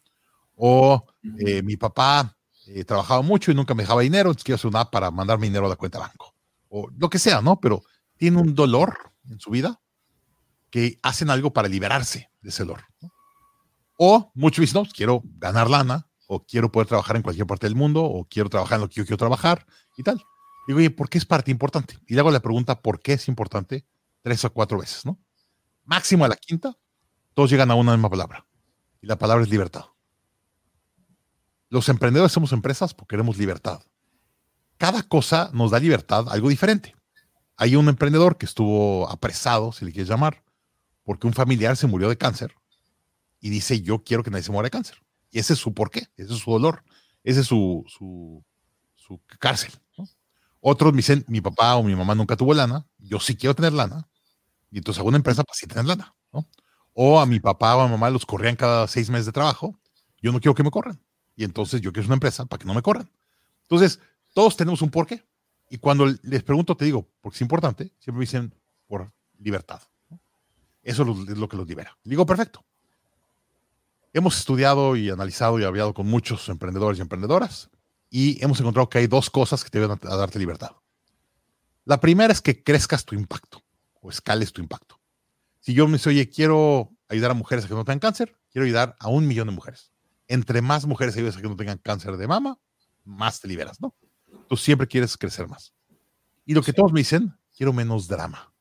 O 0.55 1.05
eh, 1.39 1.61
mi 1.63 1.75
papá 1.75 2.37
eh, 2.67 2.85
trabajaba 2.85 3.21
mucho 3.21 3.51
y 3.51 3.55
nunca 3.55 3.73
me 3.73 3.83
dejaba 3.83 4.01
dinero, 4.01 4.29
entonces 4.29 4.45
quiero 4.45 4.55
hacer 4.55 4.69
una 4.69 4.81
app 4.81 4.91
para 4.91 5.11
mandarme 5.11 5.47
dinero 5.47 5.65
a 5.65 5.69
la 5.69 5.75
cuenta 5.75 5.97
de 5.97 6.05
banco. 6.05 6.33
O 6.69 6.89
lo 6.97 7.09
que 7.09 7.19
sea, 7.19 7.41
¿no? 7.41 7.59
Pero 7.59 7.83
tiene 8.17 8.39
un 8.39 8.55
dolor 8.55 9.11
en 9.29 9.39
su 9.39 9.49
vida 9.49 9.81
que 10.69 10.99
hacen 11.03 11.29
algo 11.29 11.53
para 11.53 11.67
liberarse 11.67 12.29
de 12.41 12.49
ese 12.49 12.63
dolor. 12.63 12.83
O 13.97 14.31
muchos 14.35 14.61
dicen, 14.61 14.79
no, 14.79 14.83
pues, 14.83 14.93
quiero 14.93 15.21
ganar 15.37 15.69
lana, 15.69 16.09
o 16.27 16.43
quiero 16.45 16.71
poder 16.71 16.87
trabajar 16.87 17.15
en 17.15 17.21
cualquier 17.21 17.47
parte 17.47 17.67
del 17.67 17.75
mundo, 17.75 18.03
o 18.03 18.25
quiero 18.25 18.49
trabajar 18.49 18.77
en 18.77 18.81
lo 18.81 18.89
que 18.89 18.95
yo 18.95 19.05
quiero 19.05 19.17
trabajar 19.17 19.65
y 19.97 20.03
tal. 20.03 20.21
Digo, 20.67 20.79
oye, 20.79 20.89
¿por 20.89 21.09
qué 21.09 21.17
es 21.17 21.25
parte 21.25 21.51
importante? 21.51 21.99
Y 22.07 22.13
le 22.13 22.19
hago 22.19 22.31
la 22.31 22.39
pregunta, 22.39 22.81
¿por 22.81 22.99
qué 22.99 23.13
es 23.13 23.27
importante? 23.27 23.85
Tres 24.21 24.43
o 24.43 24.51
cuatro 24.51 24.79
veces, 24.79 25.05
¿no? 25.05 25.19
Máximo 25.83 26.25
a 26.25 26.27
la 26.27 26.35
quinta, 26.35 26.75
todos 27.35 27.49
llegan 27.51 27.69
a 27.69 27.75
una 27.75 27.91
misma 27.91 28.09
palabra. 28.09 28.47
Y 29.01 29.07
la 29.07 29.17
palabra 29.17 29.43
es 29.43 29.49
libertad. 29.49 29.85
Los 31.69 31.89
emprendedores 31.89 32.31
somos 32.31 32.51
empresas 32.51 32.93
porque 32.93 33.13
queremos 33.13 33.37
libertad. 33.37 33.81
Cada 34.77 35.03
cosa 35.03 35.51
nos 35.53 35.71
da 35.71 35.79
libertad, 35.79 36.25
algo 36.29 36.49
diferente. 36.49 36.95
Hay 37.57 37.75
un 37.75 37.87
emprendedor 37.87 38.37
que 38.37 38.45
estuvo 38.45 39.09
apresado, 39.09 39.71
si 39.71 39.85
le 39.85 39.91
quieres 39.91 40.09
llamar, 40.09 40.43
porque 41.03 41.27
un 41.27 41.33
familiar 41.33 41.77
se 41.77 41.87
murió 41.87 42.09
de 42.09 42.17
cáncer 42.17 42.53
y 43.39 43.49
dice, 43.49 43.81
yo 43.81 44.03
quiero 44.03 44.23
que 44.23 44.31
nadie 44.31 44.43
se 44.43 44.51
muera 44.51 44.65
de 44.65 44.71
cáncer. 44.71 44.97
Y 45.31 45.39
ese 45.39 45.53
es 45.53 45.59
su 45.59 45.73
porqué, 45.73 46.07
ese 46.17 46.33
es 46.33 46.39
su 46.39 46.51
dolor, 46.51 46.83
ese 47.23 47.41
es 47.41 47.47
su, 47.47 47.85
su, 47.87 48.43
cárcel. 49.39 49.71
Otros 50.59 50.93
me 50.93 50.97
dicen, 50.97 51.23
mi 51.27 51.41
papá 51.41 51.75
o 51.75 51.83
mi 51.83 51.95
mamá 51.95 52.15
nunca 52.15 52.35
tuvo 52.35 52.53
lana, 52.53 52.87
yo 52.97 53.19
sí 53.19 53.35
quiero 53.35 53.53
tener 53.53 53.73
lana, 53.73 54.07
y 54.71 54.79
entonces 54.79 54.99
hago 54.99 55.09
una 55.09 55.17
empresa 55.17 55.43
para 55.43 55.55
sí 55.55 55.67
tener 55.67 55.85
lana. 55.85 56.13
O 56.97 57.19
a 57.19 57.25
mi 57.25 57.39
papá 57.39 57.75
o 57.75 57.81
a 57.81 57.85
mi 57.85 57.91
mamá 57.91 58.09
los 58.09 58.25
corrían 58.25 58.55
cada 58.55 58.87
seis 58.87 59.09
meses 59.09 59.25
de 59.25 59.33
trabajo, 59.33 59.77
yo 60.21 60.31
no 60.31 60.39
quiero 60.39 60.55
que 60.55 60.63
me 60.63 60.71
corran. 60.71 60.99
Y 61.35 61.43
entonces 61.43 61.81
yo 61.81 61.91
quiero 61.91 62.07
una 62.07 62.15
empresa 62.15 62.45
para 62.45 62.59
que 62.59 62.65
no 62.65 62.73
me 62.73 62.81
corran. 62.81 63.09
Entonces, 63.63 63.99
todos 64.33 64.55
tenemos 64.55 64.81
un 64.81 64.89
porqué. 64.89 65.23
Y 65.69 65.77
cuando 65.77 66.05
les 66.23 66.43
pregunto, 66.43 66.75
te 66.75 66.85
digo, 66.85 67.07
porque 67.21 67.35
es 67.35 67.41
importante, 67.41 67.91
siempre 67.99 68.19
me 68.19 68.21
dicen 68.21 68.53
por 68.87 69.11
libertad. 69.39 69.81
Eso 70.83 71.01
es 71.03 71.37
lo 71.37 71.49
que 71.49 71.57
los 71.57 71.67
libera. 71.67 71.97
digo, 72.03 72.25
perfecto. 72.25 72.63
Hemos 74.13 74.37
estudiado 74.37 74.95
y 74.95 75.09
analizado 75.09 75.59
y 75.59 75.63
hablado 75.63 75.93
con 75.93 76.07
muchos 76.07 76.47
emprendedores 76.47 76.99
y 76.99 77.01
emprendedoras 77.01 77.69
y 78.09 78.41
hemos 78.41 78.59
encontrado 78.59 78.87
que 78.87 78.99
hay 78.99 79.07
dos 79.07 79.29
cosas 79.29 79.63
que 79.63 79.69
te 79.69 79.85
van 79.85 79.99
a 80.01 80.15
darte 80.15 80.39
libertad. 80.39 80.71
La 81.83 81.99
primera 81.99 82.31
es 82.31 82.41
que 82.41 82.63
crezcas 82.63 83.03
tu 83.03 83.15
impacto 83.15 83.63
o 84.01 84.09
escales 84.09 84.53
tu 84.53 84.61
impacto. 84.61 84.99
Si 85.59 85.73
yo 85.73 85.87
me 85.87 85.93
dice, 85.93 86.09
oye, 86.09 86.29
quiero 86.29 86.91
ayudar 87.09 87.31
a 87.31 87.33
mujeres 87.33 87.65
a 87.65 87.67
que 87.67 87.73
no 87.73 87.83
tengan 87.83 87.99
cáncer, 87.99 88.37
quiero 88.51 88.65
ayudar 88.65 88.95
a 88.99 89.09
un 89.09 89.27
millón 89.27 89.47
de 89.47 89.53
mujeres. 89.53 89.91
Entre 90.27 90.61
más 90.61 90.85
mujeres 90.85 91.17
ayudas 91.17 91.37
a 91.37 91.41
que 91.41 91.49
no 91.49 91.55
tengan 91.55 91.79
cáncer 91.79 92.15
de 92.17 92.27
mama, 92.27 92.57
más 93.03 93.41
te 93.41 93.47
liberas, 93.47 93.81
¿no? 93.81 93.95
Tú 94.47 94.57
siempre 94.57 94.87
quieres 94.87 95.17
crecer 95.17 95.47
más. 95.47 95.73
Y 96.45 96.53
lo 96.53 96.61
que 96.61 96.73
todos 96.73 96.91
me 96.91 96.99
dicen, 96.99 97.33
quiero 97.55 97.73
menos 97.73 98.07
drama. 98.07 98.53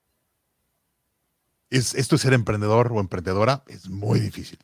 Es, 1.70 1.94
esto 1.94 2.16
de 2.16 2.22
ser 2.22 2.32
emprendedor 2.32 2.92
o 2.92 3.00
emprendedora 3.00 3.64
es 3.66 3.88
muy 3.88 4.20
difícil. 4.20 4.58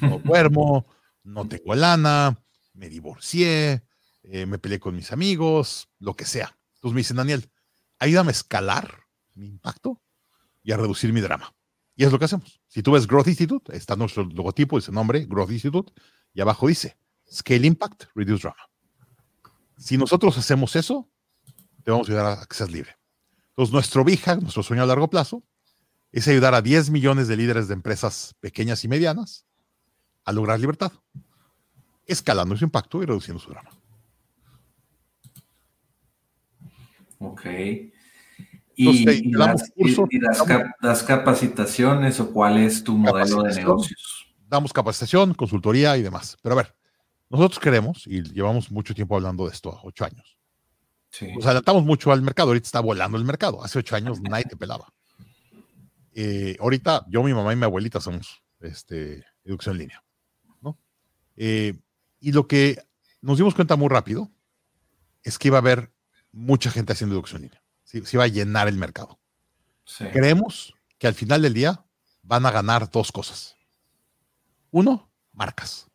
No 0.00 0.18
duermo, 0.24 0.86
no 1.24 1.48
tengo 1.48 1.74
lana, 1.74 2.42
me 2.74 2.88
divorcié, 2.88 3.82
eh, 4.22 4.46
me 4.46 4.58
peleé 4.58 4.78
con 4.78 4.94
mis 4.94 5.12
amigos, 5.12 5.88
lo 5.98 6.14
que 6.14 6.24
sea. 6.24 6.56
Entonces 6.74 6.94
me 6.94 7.00
dicen, 7.00 7.16
Daniel, 7.16 7.50
ayúdame 7.98 8.30
a 8.30 8.32
escalar 8.32 9.06
mi 9.34 9.48
impacto 9.48 10.02
y 10.62 10.72
a 10.72 10.76
reducir 10.76 11.12
mi 11.12 11.20
drama. 11.20 11.54
Y 11.94 12.04
es 12.04 12.12
lo 12.12 12.18
que 12.18 12.26
hacemos. 12.26 12.60
Si 12.68 12.82
tú 12.82 12.92
ves 12.92 13.06
Growth 13.06 13.28
Institute, 13.28 13.74
está 13.74 13.96
nuestro 13.96 14.24
logotipo, 14.24 14.78
ese 14.78 14.92
nombre, 14.92 15.24
Growth 15.24 15.50
Institute, 15.50 15.92
y 16.34 16.40
abajo 16.40 16.68
dice 16.68 16.98
Scale 17.32 17.66
Impact, 17.66 18.04
Reduce 18.14 18.42
Drama. 18.42 18.68
Si 19.76 19.98
nosotros 19.98 20.36
hacemos 20.38 20.76
eso, 20.76 21.08
te 21.84 21.90
vamos 21.90 22.08
a 22.08 22.12
ayudar 22.12 22.38
a 22.38 22.46
que 22.46 22.54
seas 22.54 22.70
libre. 22.70 22.96
Entonces, 23.50 23.72
nuestro 23.72 24.04
VIJA, 24.04 24.36
nuestro 24.36 24.62
sueño 24.62 24.82
a 24.82 24.86
largo 24.86 25.08
plazo, 25.08 25.42
es 26.12 26.26
ayudar 26.28 26.54
a 26.54 26.62
10 26.62 26.90
millones 26.90 27.28
de 27.28 27.36
líderes 27.36 27.68
de 27.68 27.74
empresas 27.74 28.34
pequeñas 28.40 28.84
y 28.84 28.88
medianas 28.88 29.46
a 30.24 30.32
lograr 30.32 30.58
libertad, 30.58 30.92
escalando 32.04 32.56
su 32.56 32.64
impacto 32.64 33.02
y 33.02 33.06
reduciendo 33.06 33.40
su 33.40 33.50
drama. 33.50 33.70
Ok. 37.18 37.46
¿Y, 38.78 39.32
das, 39.32 41.02
capacitaciones 41.02 42.20
o 42.20 42.30
cuál 42.30 42.58
es 42.58 42.84
tu 42.84 42.96
modelo 42.98 43.42
de 43.42 43.54
negocios? 43.54 44.26
Damos 44.48 44.72
capacitación, 44.72 45.32
consultoría 45.32 45.96
y 45.96 46.02
demás. 46.02 46.36
Pero 46.42 46.52
a 46.54 46.56
ver, 46.56 46.75
nosotros 47.28 47.58
queremos, 47.58 48.06
y 48.06 48.22
llevamos 48.22 48.70
mucho 48.70 48.94
tiempo 48.94 49.16
hablando 49.16 49.46
de 49.46 49.52
esto, 49.52 49.78
ocho 49.82 50.04
años. 50.04 50.38
Nos 51.34 51.46
adelantamos 51.46 51.84
mucho 51.84 52.12
al 52.12 52.22
mercado, 52.22 52.48
ahorita 52.48 52.66
está 52.66 52.80
volando 52.80 53.16
el 53.16 53.24
mercado. 53.24 53.64
Hace 53.64 53.78
ocho 53.78 53.96
años 53.96 54.20
nadie 54.20 54.44
te 54.44 54.56
pelaba. 54.56 54.92
Eh, 56.18 56.56
ahorita 56.60 57.04
yo, 57.10 57.22
mi 57.22 57.34
mamá 57.34 57.52
y 57.52 57.56
mi 57.56 57.64
abuelita 57.64 58.00
somos 58.00 58.42
este, 58.60 59.22
educación 59.44 59.74
en 59.74 59.80
línea. 59.80 60.04
¿no? 60.62 60.78
Eh, 61.36 61.78
y 62.20 62.32
lo 62.32 62.48
que 62.48 62.82
nos 63.20 63.36
dimos 63.36 63.54
cuenta 63.54 63.76
muy 63.76 63.90
rápido 63.90 64.30
es 65.24 65.38
que 65.38 65.48
iba 65.48 65.58
a 65.58 65.60
haber 65.60 65.92
mucha 66.32 66.70
gente 66.70 66.94
haciendo 66.94 67.14
educación 67.14 67.42
en 67.42 67.50
línea. 67.50 67.62
Se, 67.84 68.02
iba 68.16 68.24
a 68.24 68.28
llenar 68.28 68.66
el 68.66 68.78
mercado. 68.78 69.20
Creemos 70.10 70.72
que 70.96 71.06
al 71.06 71.12
final 71.12 71.42
del 71.42 71.52
día 71.52 71.84
van 72.22 72.46
a 72.46 72.50
ganar 72.50 72.90
dos 72.90 73.12
cosas. 73.12 73.58
Uno, 74.70 75.12
marcas 75.34 75.86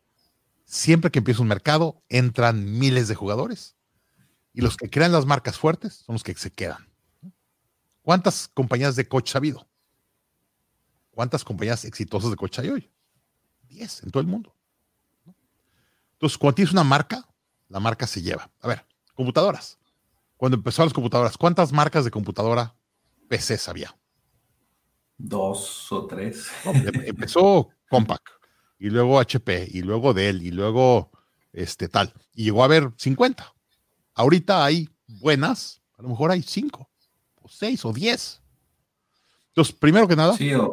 siempre 0.72 1.10
que 1.10 1.18
empieza 1.18 1.42
un 1.42 1.48
mercado, 1.48 2.02
entran 2.08 2.78
miles 2.78 3.06
de 3.06 3.14
jugadores. 3.14 3.76
Y 4.54 4.62
los 4.62 4.78
que 4.78 4.88
crean 4.88 5.12
las 5.12 5.26
marcas 5.26 5.58
fuertes 5.58 6.02
son 6.06 6.14
los 6.14 6.22
que 6.22 6.34
se 6.34 6.50
quedan. 6.50 6.88
¿Cuántas 8.00 8.48
compañías 8.48 8.96
de 8.96 9.06
coche 9.06 9.36
ha 9.36 9.38
habido? 9.38 9.68
¿Cuántas 11.10 11.44
compañías 11.44 11.84
exitosas 11.84 12.30
de 12.30 12.36
coche 12.36 12.62
hay 12.62 12.70
hoy? 12.70 12.90
Diez 13.68 14.02
en 14.02 14.10
todo 14.10 14.22
el 14.22 14.26
mundo. 14.26 14.56
Entonces, 16.14 16.38
cuando 16.38 16.54
tienes 16.54 16.72
una 16.72 16.84
marca, 16.84 17.28
la 17.68 17.78
marca 17.78 18.06
se 18.06 18.22
lleva. 18.22 18.50
A 18.60 18.68
ver, 18.68 18.86
computadoras. 19.14 19.78
Cuando 20.38 20.56
empezaron 20.56 20.86
las 20.86 20.94
computadoras, 20.94 21.36
¿cuántas 21.36 21.70
marcas 21.70 22.06
de 22.06 22.10
computadora 22.10 22.74
PCs 23.28 23.68
había? 23.68 23.94
Dos 25.18 25.92
o 25.92 26.06
tres. 26.06 26.48
Em, 26.64 27.02
empezó 27.04 27.68
Compaq, 27.90 28.22
y 28.82 28.90
luego 28.90 29.20
HP, 29.20 29.68
y 29.70 29.82
luego 29.82 30.12
Dell, 30.12 30.42
y 30.42 30.50
luego 30.50 31.12
este 31.52 31.88
tal. 31.88 32.12
Y 32.34 32.44
llegó 32.44 32.62
a 32.62 32.64
haber 32.64 32.90
50. 32.96 33.54
Ahorita 34.14 34.64
hay 34.64 34.88
buenas, 35.06 35.80
a 35.96 36.02
lo 36.02 36.08
mejor 36.08 36.32
hay 36.32 36.42
5, 36.42 36.90
o 37.42 37.48
6, 37.48 37.84
o 37.84 37.92
10. 37.92 38.42
Entonces, 39.50 39.72
primero 39.72 40.08
que 40.08 40.16
nada. 40.16 40.36
Sí, 40.36 40.52
o, 40.52 40.72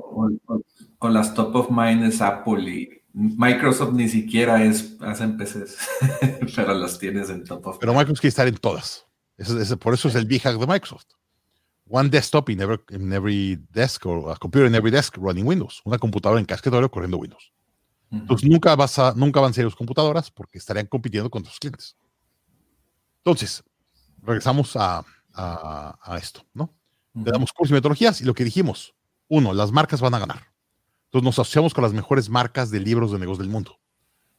las 1.08 1.36
top 1.36 1.56
of 1.56 1.70
mind 1.70 2.04
es 2.04 2.20
Apple 2.20 2.64
y 2.64 2.90
Microsoft 3.14 3.94
ni 3.94 4.10
siquiera 4.10 4.64
es, 4.64 4.96
hacen 5.02 5.38
PCs, 5.38 5.78
pero 6.56 6.74
las 6.74 6.98
tienes 6.98 7.30
en 7.30 7.44
top 7.44 7.68
of 7.68 7.78
Pero 7.78 7.94
Microsoft 7.94 8.22
quiere 8.22 8.30
estar 8.30 8.48
en 8.48 8.58
todas. 8.58 9.06
por 9.80 9.94
eso 9.94 10.08
es 10.08 10.16
el 10.16 10.26
big 10.26 10.42
hack 10.42 10.58
de 10.58 10.66
Microsoft. 10.66 11.06
One 11.88 12.10
desktop 12.10 12.50
in 12.50 12.62
every, 12.62 12.80
in 12.90 13.14
every 13.14 13.60
desk, 13.72 14.04
or 14.08 14.32
a 14.32 14.36
computer 14.36 14.66
in 14.66 14.74
every 14.74 14.90
desk 14.90 15.16
running 15.18 15.46
Windows. 15.46 15.84
Una 15.86 16.00
computadora 16.00 16.40
en 16.40 16.48
casquetorio 16.48 16.90
corriendo 16.90 17.18
Windows. 17.18 17.52
Entonces 18.12 18.50
nunca, 18.50 18.76
vas 18.76 18.98
a, 18.98 19.14
nunca 19.16 19.40
van 19.40 19.52
a 19.52 19.54
ser 19.54 19.66
sus 19.66 19.76
computadoras 19.76 20.32
porque 20.32 20.58
estarían 20.58 20.88
compitiendo 20.88 21.30
contra 21.30 21.52
sus 21.52 21.60
clientes. 21.60 21.96
Entonces, 23.18 23.64
regresamos 24.22 24.76
a, 24.76 25.06
a, 25.34 26.18
esto, 26.18 26.46
¿no? 26.54 26.74
Le 27.14 27.32
damos 27.32 27.52
cursos 27.52 27.72
y 27.72 27.74
metodologías 27.74 28.22
y 28.22 28.26
lo 28.26 28.34
que 28.34 28.44
dijimos, 28.44 28.96
uno, 29.28 29.54
las 29.54 29.72
marcas 29.72 30.02
van 30.02 30.14
a 30.16 30.20
ganar. 30.20 30.48
Entonces 31.06 31.26
nos 31.26 31.40
asociamos 31.40 31.74
con 31.74 31.84
las 31.84 31.94
mejores 31.94 32.30
marcas 32.30 32.72
de 32.72 32.80
libros 32.80 33.12
de 33.12 33.20
negocios 33.20 33.46
del 33.46 33.54
mundo. 33.54 33.80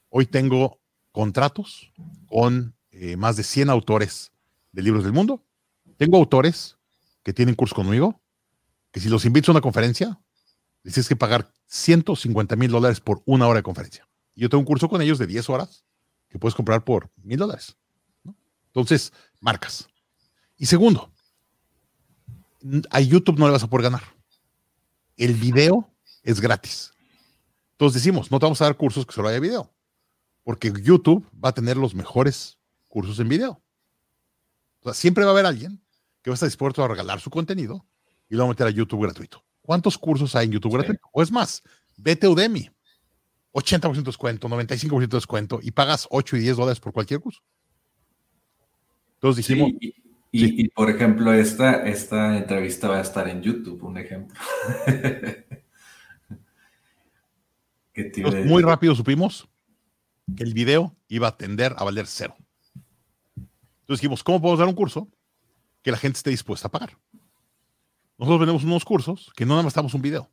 Hoy 0.08 0.26
tengo 0.26 0.80
contratos 1.12 1.92
con 2.28 2.76
eh, 2.90 3.16
más 3.16 3.36
de 3.36 3.42
100 3.42 3.70
autores 3.70 4.32
de 4.72 4.82
libros 4.82 5.04
del 5.04 5.12
mundo. 5.12 5.44
Tengo 5.96 6.16
autores 6.16 6.78
que 7.22 7.32
tienen 7.32 7.54
cursos 7.54 7.74
conmigo, 7.74 8.20
que 8.92 9.00
si 9.00 9.08
los 9.08 9.24
invito 9.24 9.50
a 9.50 9.54
una 9.54 9.60
conferencia, 9.60 10.20
les 10.82 10.94
tienes 10.94 11.08
que 11.08 11.16
pagar 11.16 11.52
150 11.70 12.56
mil 12.56 12.70
dólares 12.70 13.00
por 13.00 13.22
una 13.26 13.46
hora 13.46 13.58
de 13.58 13.62
conferencia. 13.62 14.06
Yo 14.34 14.48
tengo 14.48 14.60
un 14.60 14.66
curso 14.66 14.88
con 14.88 15.00
ellos 15.00 15.18
de 15.18 15.26
10 15.26 15.48
horas 15.50 15.84
que 16.28 16.38
puedes 16.38 16.54
comprar 16.54 16.84
por 16.84 17.10
mil 17.22 17.38
dólares. 17.38 17.76
Entonces, 18.66 19.12
marcas. 19.40 19.88
Y 20.56 20.66
segundo, 20.66 21.10
a 22.90 23.00
YouTube 23.00 23.38
no 23.38 23.46
le 23.46 23.52
vas 23.52 23.62
a 23.62 23.68
poder 23.68 23.84
ganar. 23.84 24.02
El 25.16 25.34
video 25.34 25.88
es 26.24 26.40
gratis. 26.40 26.92
Entonces 27.72 28.02
decimos, 28.02 28.30
no 28.30 28.38
te 28.38 28.46
vamos 28.46 28.60
a 28.60 28.64
dar 28.64 28.76
cursos 28.76 29.06
que 29.06 29.12
solo 29.12 29.28
haya 29.28 29.40
video, 29.40 29.72
porque 30.42 30.72
YouTube 30.82 31.24
va 31.32 31.50
a 31.50 31.54
tener 31.54 31.76
los 31.76 31.94
mejores 31.94 32.58
cursos 32.88 33.18
en 33.20 33.28
video. 33.28 33.62
O 34.80 34.84
sea, 34.84 34.94
siempre 34.94 35.24
va 35.24 35.30
a 35.30 35.34
haber 35.34 35.46
alguien 35.46 35.80
que 36.22 36.30
va 36.30 36.34
a 36.34 36.36
estar 36.36 36.48
dispuesto 36.48 36.82
a 36.82 36.88
regalar 36.88 37.20
su 37.20 37.30
contenido 37.30 37.86
y 38.28 38.34
lo 38.34 38.42
va 38.42 38.48
a 38.48 38.50
meter 38.50 38.66
a 38.66 38.70
YouTube 38.70 39.02
gratuito. 39.02 39.44
¿Cuántos 39.70 39.96
cursos 39.96 40.34
hay 40.34 40.46
en 40.46 40.52
YouTube 40.54 40.72
gratuito? 40.72 41.08
O 41.12 41.22
es 41.22 41.30
más, 41.30 41.62
vete 41.96 42.26
a 42.26 42.30
Udemy. 42.30 42.68
80% 43.52 43.94
de 43.94 44.02
descuento, 44.02 44.48
95% 44.48 44.98
de 44.98 45.06
descuento 45.06 45.60
y 45.62 45.70
pagas 45.70 46.08
8 46.10 46.38
y 46.38 46.40
10 46.40 46.56
dólares 46.56 46.80
por 46.80 46.92
cualquier 46.92 47.20
curso. 47.20 47.40
Entonces 49.14 49.46
dijimos... 49.46 49.70
y, 50.32 50.68
por 50.70 50.90
ejemplo, 50.90 51.32
esta, 51.32 51.86
esta 51.86 52.36
entrevista 52.36 52.88
va 52.88 52.98
a 52.98 53.02
estar 53.02 53.28
en 53.28 53.42
YouTube, 53.42 53.80
un 53.84 53.98
ejemplo. 53.98 54.40
muy 58.46 58.64
rápido 58.64 58.96
supimos 58.96 59.48
que 60.36 60.42
el 60.42 60.52
video 60.52 60.96
iba 61.06 61.28
a 61.28 61.36
tender 61.36 61.76
a 61.78 61.84
valer 61.84 62.08
cero. 62.08 62.34
Entonces 63.36 64.00
dijimos, 64.00 64.24
¿cómo 64.24 64.40
podemos 64.40 64.58
dar 64.58 64.66
un 64.66 64.74
curso 64.74 65.08
que 65.80 65.92
la 65.92 65.96
gente 65.96 66.16
esté 66.16 66.30
dispuesta 66.30 66.66
a 66.66 66.72
pagar? 66.72 66.98
Nosotros 68.20 68.40
vendemos 68.40 68.64
unos 68.64 68.84
cursos 68.84 69.32
que 69.34 69.46
no 69.46 69.54
nada 69.54 69.62
más 69.62 69.70
estamos 69.70 69.94
un 69.94 70.02
video. 70.02 70.30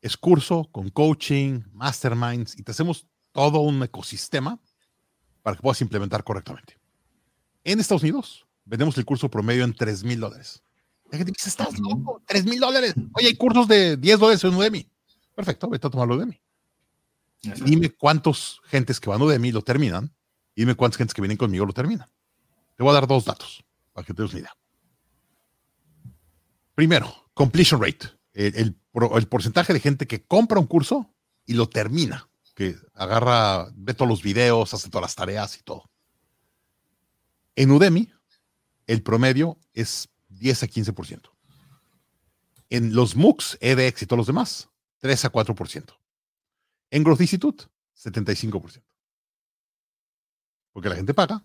Es 0.00 0.16
curso 0.16 0.68
con 0.70 0.90
coaching, 0.90 1.60
masterminds 1.72 2.56
y 2.56 2.62
te 2.62 2.70
hacemos 2.70 3.04
todo 3.32 3.58
un 3.58 3.82
ecosistema 3.82 4.60
para 5.42 5.56
que 5.56 5.62
puedas 5.62 5.80
implementar 5.80 6.22
correctamente. 6.22 6.78
En 7.64 7.80
Estados 7.80 8.04
Unidos 8.04 8.46
vendemos 8.64 8.96
el 8.96 9.04
curso 9.04 9.28
promedio 9.28 9.64
en 9.64 9.74
3 9.74 10.04
mil 10.04 10.20
dólares. 10.20 10.62
La 11.10 11.18
gente 11.18 11.32
dice, 11.32 11.48
estás 11.48 11.76
loco, 11.80 12.22
3 12.26 12.44
mil 12.44 12.60
dólares. 12.60 12.94
Oye, 13.14 13.26
hay 13.26 13.36
cursos 13.36 13.66
de 13.66 13.96
10 13.96 14.20
dólares 14.20 14.44
en 14.44 14.54
Udemy. 14.54 14.88
Perfecto, 15.34 15.68
vete 15.68 15.88
a 15.88 15.90
tomarlo 15.90 16.14
Udemy. 16.14 16.40
Dime 17.64 17.90
cuántos 17.90 18.60
gentes 18.66 19.00
que 19.00 19.10
van 19.10 19.20
a 19.20 19.24
Udemy 19.24 19.50
lo 19.50 19.62
terminan 19.62 20.14
y 20.54 20.60
dime 20.60 20.76
cuántas 20.76 20.98
gentes 20.98 21.12
que 21.12 21.22
vienen 21.22 21.38
conmigo 21.38 21.66
lo 21.66 21.72
terminan. 21.72 22.08
Te 22.76 22.84
voy 22.84 22.92
a 22.92 22.94
dar 22.94 23.08
dos 23.08 23.24
datos 23.24 23.64
para 23.92 24.06
que 24.06 24.14
te 24.14 24.22
des 24.22 24.30
una 24.30 24.40
idea. 24.42 24.56
Primero, 26.76 27.30
completion 27.32 27.80
rate, 27.80 28.06
el, 28.34 28.76
porcentaje 29.30 29.72
de 29.72 29.80
gente 29.80 30.06
que 30.06 30.26
compra 30.26 30.60
un 30.60 30.66
curso 30.66 31.10
y 31.46 31.54
lo 31.54 31.70
termina, 31.70 32.28
que 32.54 32.76
agarra, 32.92 33.70
ve 33.74 33.94
todos 33.94 34.10
los 34.10 34.22
videos, 34.22 34.74
hace 34.74 34.90
todas 34.90 35.00
las 35.00 35.14
tareas 35.14 35.58
y 35.58 35.62
todo. 35.62 35.90
En 37.54 37.70
Udemy, 37.70 38.12
el 38.86 39.02
promedio 39.02 39.58
es 39.72 40.10
10 40.28 40.64
a 40.64 40.66
15%. 40.66 41.30
En 42.68 42.94
los 42.94 43.16
MOOCs, 43.16 43.56
edX 43.62 44.02
y 44.02 44.06
todos 44.06 44.18
los 44.18 44.26
demás, 44.26 44.68
3 44.98 45.24
a 45.24 45.32
4%. 45.32 45.96
En 46.90 47.02
Growth 47.02 47.22
Institute, 47.22 47.64
75%. 47.96 48.82
Porque 50.74 50.90
la 50.90 50.96
gente 50.96 51.14
paga 51.14 51.42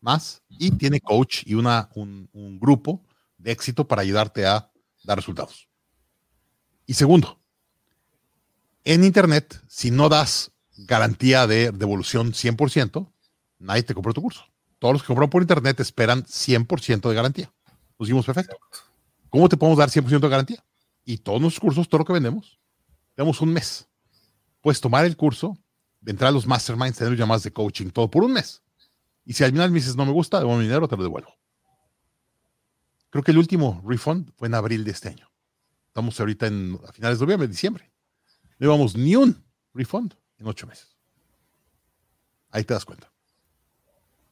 más 0.00 0.42
y 0.48 0.70
tiene 0.70 1.02
coach 1.02 1.42
y 1.44 1.52
una, 1.52 1.90
un, 1.94 2.30
un 2.32 2.58
grupo 2.58 3.04
de 3.40 3.52
éxito 3.52 3.88
para 3.88 4.02
ayudarte 4.02 4.46
a 4.46 4.70
dar 5.02 5.16
resultados. 5.16 5.68
Y 6.86 6.94
segundo, 6.94 7.40
en 8.84 9.04
Internet, 9.04 9.62
si 9.68 9.90
no 9.90 10.08
das 10.08 10.52
garantía 10.76 11.46
de 11.46 11.72
devolución 11.72 12.32
100%, 12.32 13.12
nadie 13.58 13.82
te 13.82 13.94
compra 13.94 14.12
tu 14.12 14.22
curso. 14.22 14.44
Todos 14.78 14.94
los 14.94 15.02
que 15.02 15.08
compran 15.08 15.30
por 15.30 15.42
Internet 15.42 15.80
esperan 15.80 16.24
100% 16.24 17.08
de 17.08 17.14
garantía. 17.14 17.52
Nos 17.98 18.08
dimos 18.08 18.24
perfecto. 18.24 18.56
¿Cómo 19.28 19.48
te 19.48 19.56
podemos 19.56 19.78
dar 19.78 19.90
100% 19.90 20.20
de 20.20 20.28
garantía? 20.28 20.64
Y 21.04 21.18
todos 21.18 21.40
nuestros 21.40 21.60
cursos, 21.60 21.88
todo 21.88 22.00
lo 22.00 22.04
que 22.04 22.12
vendemos, 22.12 22.58
tenemos 23.14 23.40
un 23.40 23.52
mes. 23.52 23.88
Puedes 24.60 24.80
tomar 24.80 25.04
el 25.04 25.16
curso, 25.16 25.56
entrar 26.04 26.28
a 26.28 26.32
los 26.32 26.46
masterminds, 26.46 26.98
tener 26.98 27.16
llamadas 27.16 27.42
de 27.42 27.52
coaching, 27.52 27.90
todo 27.90 28.10
por 28.10 28.24
un 28.24 28.32
mes. 28.32 28.62
Y 29.24 29.34
si 29.34 29.44
al 29.44 29.50
final 29.50 29.70
me 29.70 29.78
dices 29.78 29.96
no 29.96 30.06
me 30.06 30.12
gusta, 30.12 30.38
devuelvo 30.38 30.58
mi 30.58 30.64
dinero, 30.64 30.88
te 30.88 30.96
lo 30.96 31.02
devuelvo. 31.02 31.39
Creo 33.10 33.24
que 33.24 33.32
el 33.32 33.38
último 33.38 33.82
refund 33.84 34.30
fue 34.36 34.48
en 34.48 34.54
abril 34.54 34.84
de 34.84 34.92
este 34.92 35.08
año. 35.08 35.28
Estamos 35.88 36.18
ahorita 36.18 36.46
en, 36.46 36.78
a 36.86 36.92
finales 36.92 37.18
de 37.18 37.26
noviembre, 37.26 37.48
diciembre. 37.48 37.90
No 38.58 38.66
llevamos 38.66 38.96
ni 38.96 39.16
un 39.16 39.44
refund 39.74 40.14
en 40.38 40.46
ocho 40.46 40.66
meses. 40.66 40.96
Ahí 42.50 42.64
te 42.64 42.74
das 42.74 42.84
cuenta. 42.84 43.12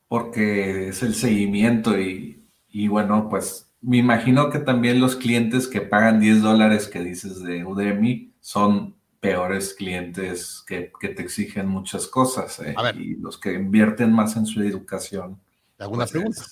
Porque 0.07 0.88
es 0.88 1.03
el 1.03 1.14
seguimiento 1.14 1.99
y, 1.99 2.49
y 2.69 2.88
bueno, 2.88 3.29
pues 3.29 3.69
me 3.81 3.99
imagino 3.99 4.51
que 4.51 4.59
también 4.59 5.01
los 5.01 5.17
clientes 5.17 5.69
que 5.69 5.81
pagan 5.81 6.21
10 6.21 6.43
dólares 6.43 6.88
que 6.88 7.01
dices 7.01 7.43
de 7.43 7.64
Udemy 7.64 8.35
son 8.41 8.97
peores 9.21 9.75
clientes 9.75 10.64
que, 10.67 10.93
te 11.01 11.23
exigen 11.23 11.67
muchas 11.67 12.07
cosas 12.07 12.61
eh, 12.61 12.75
y 12.95 13.17
los 13.17 13.38
que 13.38 13.55
invierten 13.55 14.12
más 14.12 14.37
en 14.37 14.47
su 14.47 14.62
educación. 14.62 15.41
¿Alguna 15.79 16.05
pues 16.05 16.12
pregunta? 16.12 16.43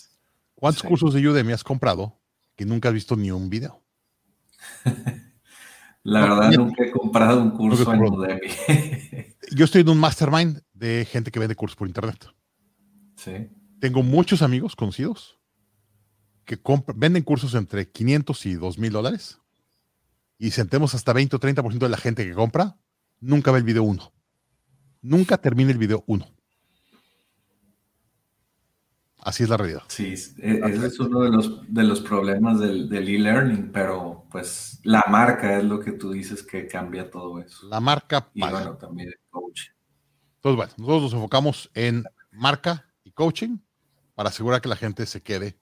¿Cuántos 0.56 0.82
cursos 0.82 1.12
de 1.12 1.28
Udemy 1.28 1.52
has 1.52 1.62
comprado 1.62 2.18
que 2.56 2.64
nunca 2.64 2.88
has 2.88 2.94
visto 2.94 3.14
ni 3.14 3.30
un 3.30 3.50
video? 3.50 3.84
La 6.02 6.20
verdad, 6.22 6.50
nunca 6.52 6.84
he 6.84 6.90
comprado 6.90 7.42
un 7.42 7.50
curso 7.50 7.92
en 7.92 8.02
Udemy. 8.02 8.40
Yo 9.54 9.66
estoy 9.66 9.82
en 9.82 9.90
un 9.90 9.98
mastermind 9.98 10.62
de 10.72 11.04
gente 11.04 11.30
que 11.30 11.38
vende 11.38 11.54
cursos 11.54 11.76
por 11.76 11.86
internet. 11.86 12.26
Sí. 13.16 13.50
Tengo 13.80 14.02
muchos 14.02 14.40
amigos 14.40 14.74
conocidos 14.74 15.38
que 16.46 16.58
venden 16.94 17.22
cursos 17.22 17.54
entre 17.54 17.90
500 17.90 18.46
y 18.46 18.54
2 18.54 18.78
mil 18.78 18.92
dólares 18.92 19.40
y 20.38 20.52
sentemos 20.52 20.94
hasta 20.94 21.12
20 21.12 21.36
o 21.36 21.40
30% 21.40 21.78
de 21.78 21.88
la 21.88 21.96
gente 21.98 22.26
que 22.26 22.32
compra, 22.32 22.78
nunca 23.20 23.50
ve 23.52 23.58
el 23.58 23.64
video 23.64 23.82
1. 23.82 24.12
Nunca 25.02 25.36
termina 25.36 25.70
el 25.70 25.78
video 25.78 26.02
1. 26.06 26.35
Así 29.26 29.42
es 29.42 29.48
la 29.48 29.56
realidad. 29.56 29.82
Sí, 29.88 30.12
ese 30.12 30.86
es 30.86 31.00
uno 31.00 31.22
de 31.22 31.30
los, 31.30 31.60
de 31.66 31.82
los 31.82 32.00
problemas 32.00 32.60
del 32.60 32.92
e-learning, 32.92 33.72
pero 33.72 34.24
pues 34.30 34.78
la 34.84 35.02
marca 35.10 35.58
es 35.58 35.64
lo 35.64 35.80
que 35.80 35.90
tú 35.90 36.12
dices 36.12 36.44
que 36.44 36.68
cambia 36.68 37.10
todo 37.10 37.40
eso. 37.40 37.66
La 37.66 37.80
marca 37.80 38.30
Y 38.34 38.40
bueno, 38.42 38.76
también 38.76 39.08
el 39.08 39.18
coaching. 39.28 39.72
Entonces, 40.36 40.56
bueno, 40.56 40.72
nosotros 40.76 41.02
nos 41.02 41.12
enfocamos 41.14 41.68
en 41.74 42.04
marca 42.30 42.86
y 43.02 43.10
coaching 43.10 43.58
para 44.14 44.28
asegurar 44.28 44.60
que 44.60 44.68
la 44.68 44.76
gente 44.76 45.04
se 45.06 45.20
quede 45.20 45.58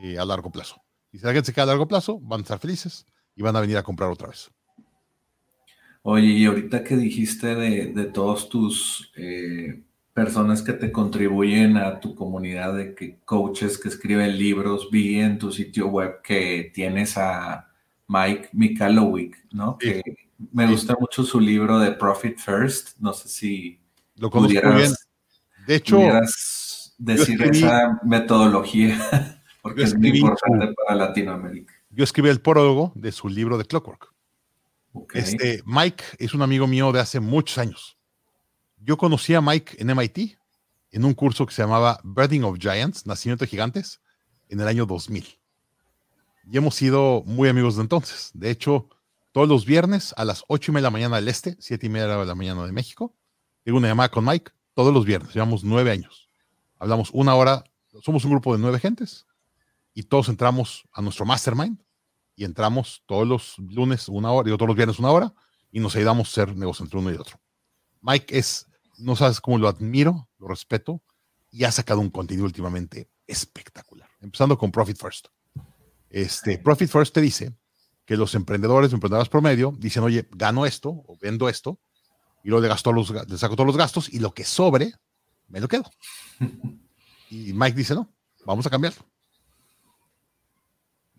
eh, 0.00 0.18
a 0.18 0.24
largo 0.24 0.50
plazo. 0.50 0.80
Y 1.12 1.18
si 1.18 1.26
la 1.26 1.34
gente 1.34 1.48
se 1.48 1.52
queda 1.52 1.64
a 1.64 1.66
largo 1.66 1.86
plazo, 1.86 2.18
van 2.18 2.40
a 2.40 2.44
estar 2.44 2.60
felices 2.60 3.04
y 3.36 3.42
van 3.42 3.54
a 3.54 3.60
venir 3.60 3.76
a 3.76 3.82
comprar 3.82 4.10
otra 4.10 4.28
vez. 4.28 4.50
Oye, 6.00 6.28
y 6.28 6.46
ahorita 6.46 6.82
que 6.82 6.96
dijiste 6.96 7.54
de, 7.56 7.92
de 7.92 8.04
todos 8.06 8.48
tus 8.48 9.12
eh, 9.16 9.82
personas 10.12 10.62
que 10.62 10.72
te 10.72 10.92
contribuyen 10.92 11.76
a 11.76 12.00
tu 12.00 12.14
comunidad, 12.14 12.74
de 12.74 12.94
que 12.94 13.18
coaches 13.24 13.78
que 13.78 13.88
escriben 13.88 14.38
libros, 14.38 14.90
vi 14.90 15.20
en 15.20 15.38
tu 15.38 15.50
sitio 15.50 15.88
web 15.88 16.20
que 16.22 16.70
tienes 16.74 17.16
a 17.16 17.68
Mike 18.08 18.50
Mikalowick, 18.52 19.36
¿no? 19.52 19.78
Que 19.78 20.02
me 20.52 20.66
gusta 20.66 20.96
mucho 20.98 21.24
su 21.24 21.40
libro 21.40 21.78
de 21.78 21.92
Profit 21.92 22.38
First. 22.38 22.98
No 22.98 23.12
sé 23.12 23.28
si 23.28 23.80
lo 24.16 24.30
bien. 24.30 24.92
De 25.66 25.76
hecho, 25.76 25.98
decir 26.98 27.42
esa 27.42 28.00
metodología, 28.04 28.98
porque 29.62 29.84
es 29.84 29.96
muy 29.96 30.18
importante 30.18 30.74
para 30.74 30.96
Latinoamérica. 30.96 31.72
Yo 31.90 32.04
escribí 32.04 32.28
el 32.28 32.40
prólogo 32.40 32.92
de 32.94 33.12
su 33.12 33.28
libro 33.28 33.58
de 33.58 33.64
Clockwork. 33.64 34.12
Este, 35.14 35.62
Mike 35.64 36.04
es 36.18 36.34
un 36.34 36.42
amigo 36.42 36.66
mío 36.66 36.92
de 36.92 37.00
hace 37.00 37.20
muchos 37.20 37.58
años. 37.58 37.96
Yo 38.84 38.96
conocí 38.96 39.34
a 39.34 39.40
Mike 39.40 39.76
en 39.78 39.96
MIT 39.96 40.36
en 40.90 41.04
un 41.04 41.14
curso 41.14 41.46
que 41.46 41.54
se 41.54 41.62
llamaba 41.62 42.00
Birthing 42.02 42.42
of 42.42 42.58
Giants, 42.58 43.06
Nacimiento 43.06 43.44
de 43.44 43.48
Gigantes, 43.48 44.00
en 44.48 44.60
el 44.60 44.66
año 44.66 44.86
2000. 44.86 45.38
Y 46.50 46.56
hemos 46.56 46.74
sido 46.74 47.22
muy 47.24 47.48
amigos 47.48 47.76
de 47.76 47.82
entonces. 47.82 48.30
De 48.34 48.50
hecho, 48.50 48.88
todos 49.30 49.48
los 49.48 49.64
viernes 49.64 50.12
a 50.16 50.24
las 50.24 50.44
8 50.48 50.70
y 50.70 50.74
media 50.74 50.80
de 50.80 50.86
la 50.86 50.90
mañana 50.90 51.16
del 51.16 51.28
este, 51.28 51.56
7 51.60 51.86
y 51.86 51.88
media 51.88 52.08
de 52.08 52.26
la 52.26 52.34
mañana 52.34 52.66
de 52.66 52.72
México, 52.72 53.14
tengo 53.62 53.78
una 53.78 53.88
llamada 53.88 54.10
con 54.10 54.24
Mike 54.24 54.50
todos 54.74 54.92
los 54.92 55.04
viernes. 55.04 55.32
Llevamos 55.32 55.62
nueve 55.62 55.90
años. 55.90 56.28
Hablamos 56.78 57.10
una 57.12 57.34
hora. 57.34 57.64
Somos 58.02 58.24
un 58.24 58.32
grupo 58.32 58.52
de 58.52 58.58
nueve 58.60 58.80
gentes 58.80 59.26
y 59.94 60.02
todos 60.02 60.28
entramos 60.28 60.88
a 60.92 61.02
nuestro 61.02 61.24
mastermind 61.24 61.78
y 62.34 62.44
entramos 62.44 63.02
todos 63.06 63.28
los 63.28 63.58
lunes 63.58 64.08
una 64.08 64.32
hora 64.32 64.48
y 64.48 64.56
todos 64.56 64.66
los 64.66 64.76
viernes 64.76 64.98
una 64.98 65.10
hora 65.10 65.34
y 65.70 65.78
nos 65.78 65.94
ayudamos 65.94 66.28
a 66.28 66.30
hacer 66.30 66.56
negocios 66.56 66.86
entre 66.86 66.98
uno 66.98 67.12
y 67.12 67.14
otro. 67.14 67.38
Mike 68.00 68.36
es, 68.36 68.66
no 69.02 69.16
sabes 69.16 69.40
cómo 69.40 69.58
lo 69.58 69.68
admiro, 69.68 70.28
lo 70.38 70.48
respeto 70.48 71.02
y 71.50 71.64
ha 71.64 71.72
sacado 71.72 72.00
un 72.00 72.10
contenido 72.10 72.46
últimamente 72.46 73.10
espectacular, 73.26 74.08
empezando 74.20 74.56
con 74.56 74.70
Profit 74.70 74.96
First. 74.98 75.28
Este, 76.08 76.58
Profit 76.58 76.88
First 76.88 77.14
te 77.14 77.20
dice 77.20 77.54
que 78.04 78.16
los 78.16 78.34
emprendedores, 78.34 78.92
emprendedores 78.92 79.28
promedio, 79.28 79.74
dicen, 79.78 80.02
oye, 80.02 80.28
gano 80.32 80.66
esto 80.66 80.90
o 80.90 81.16
vendo 81.20 81.48
esto 81.48 81.78
y 82.42 82.48
luego 82.48 82.62
le, 82.62 82.68
gasto 82.68 82.92
los, 82.92 83.10
le 83.10 83.38
saco 83.38 83.54
todos 83.54 83.66
los 83.66 83.76
gastos 83.76 84.12
y 84.12 84.18
lo 84.18 84.32
que 84.34 84.44
sobre, 84.44 84.94
me 85.48 85.60
lo 85.60 85.68
quedo. 85.68 85.84
Y 87.30 87.54
Mike 87.54 87.78
dice, 87.78 87.94
no, 87.94 88.12
vamos 88.44 88.66
a 88.66 88.68
cambiarlo 88.68 89.06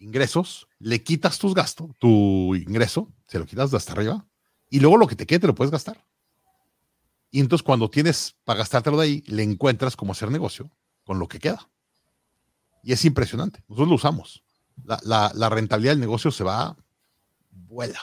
ingresos, 0.04 0.68
le 0.80 1.02
quitas 1.04 1.40
tus 1.40 1.54
gastos, 1.54 1.90
tu 1.98 2.56
ingreso, 2.56 3.12
se 3.28 3.40
lo 3.40 3.46
quitas 3.46 3.72
de 3.72 3.78
hasta 3.78 3.94
arriba, 3.94 4.26
y 4.70 4.80
luego 4.80 4.98
lo 4.98 5.08
que 5.08 5.16
te 5.16 5.26
quede 5.26 5.40
te 5.40 5.48
lo 5.48 5.56
puedes 5.56 5.72
gastar. 5.72 6.04
Y 7.34 7.40
entonces 7.40 7.64
cuando 7.64 7.90
tienes 7.90 8.36
para 8.44 8.60
gastártelo 8.60 8.96
de 8.96 9.06
ahí, 9.06 9.24
le 9.26 9.42
encuentras 9.42 9.96
cómo 9.96 10.12
hacer 10.12 10.30
negocio 10.30 10.70
con 11.04 11.18
lo 11.18 11.28
que 11.28 11.40
queda. 11.40 11.68
Y 12.84 12.94
es 12.94 13.04
impresionante. 13.06 13.64
Nosotros 13.68 13.90
lo 13.90 13.96
usamos. 13.96 14.44
La, 14.86 15.50
rentabilidad 15.50 15.94
del 15.94 16.00
negocio 16.00 16.30
se 16.30 16.44
va, 16.44 16.78
vuela, 17.50 18.00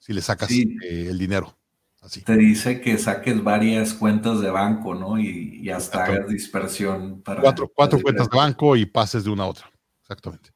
si 0.00 0.12
le 0.12 0.20
sacas 0.20 0.50
eh, 0.50 0.66
el 0.82 1.16
dinero. 1.16 1.56
Así. 2.00 2.22
Te 2.22 2.36
dice 2.36 2.80
que 2.80 2.98
saques 2.98 3.40
varias 3.44 3.94
cuentas 3.94 4.40
de 4.40 4.50
banco, 4.50 4.96
¿no? 4.96 5.16
Y, 5.16 5.70
hasta 5.70 6.06
hagas 6.06 6.26
dispersión 6.26 7.22
para... 7.22 7.42
Cuatro, 7.42 7.70
cuatro 7.72 8.00
cuentas 8.02 8.28
de 8.28 8.36
banco 8.36 8.74
y 8.74 8.84
pases 8.84 9.22
de 9.22 9.30
una 9.30 9.44
a 9.44 9.46
otra. 9.46 9.70
Exactamente. 10.02 10.50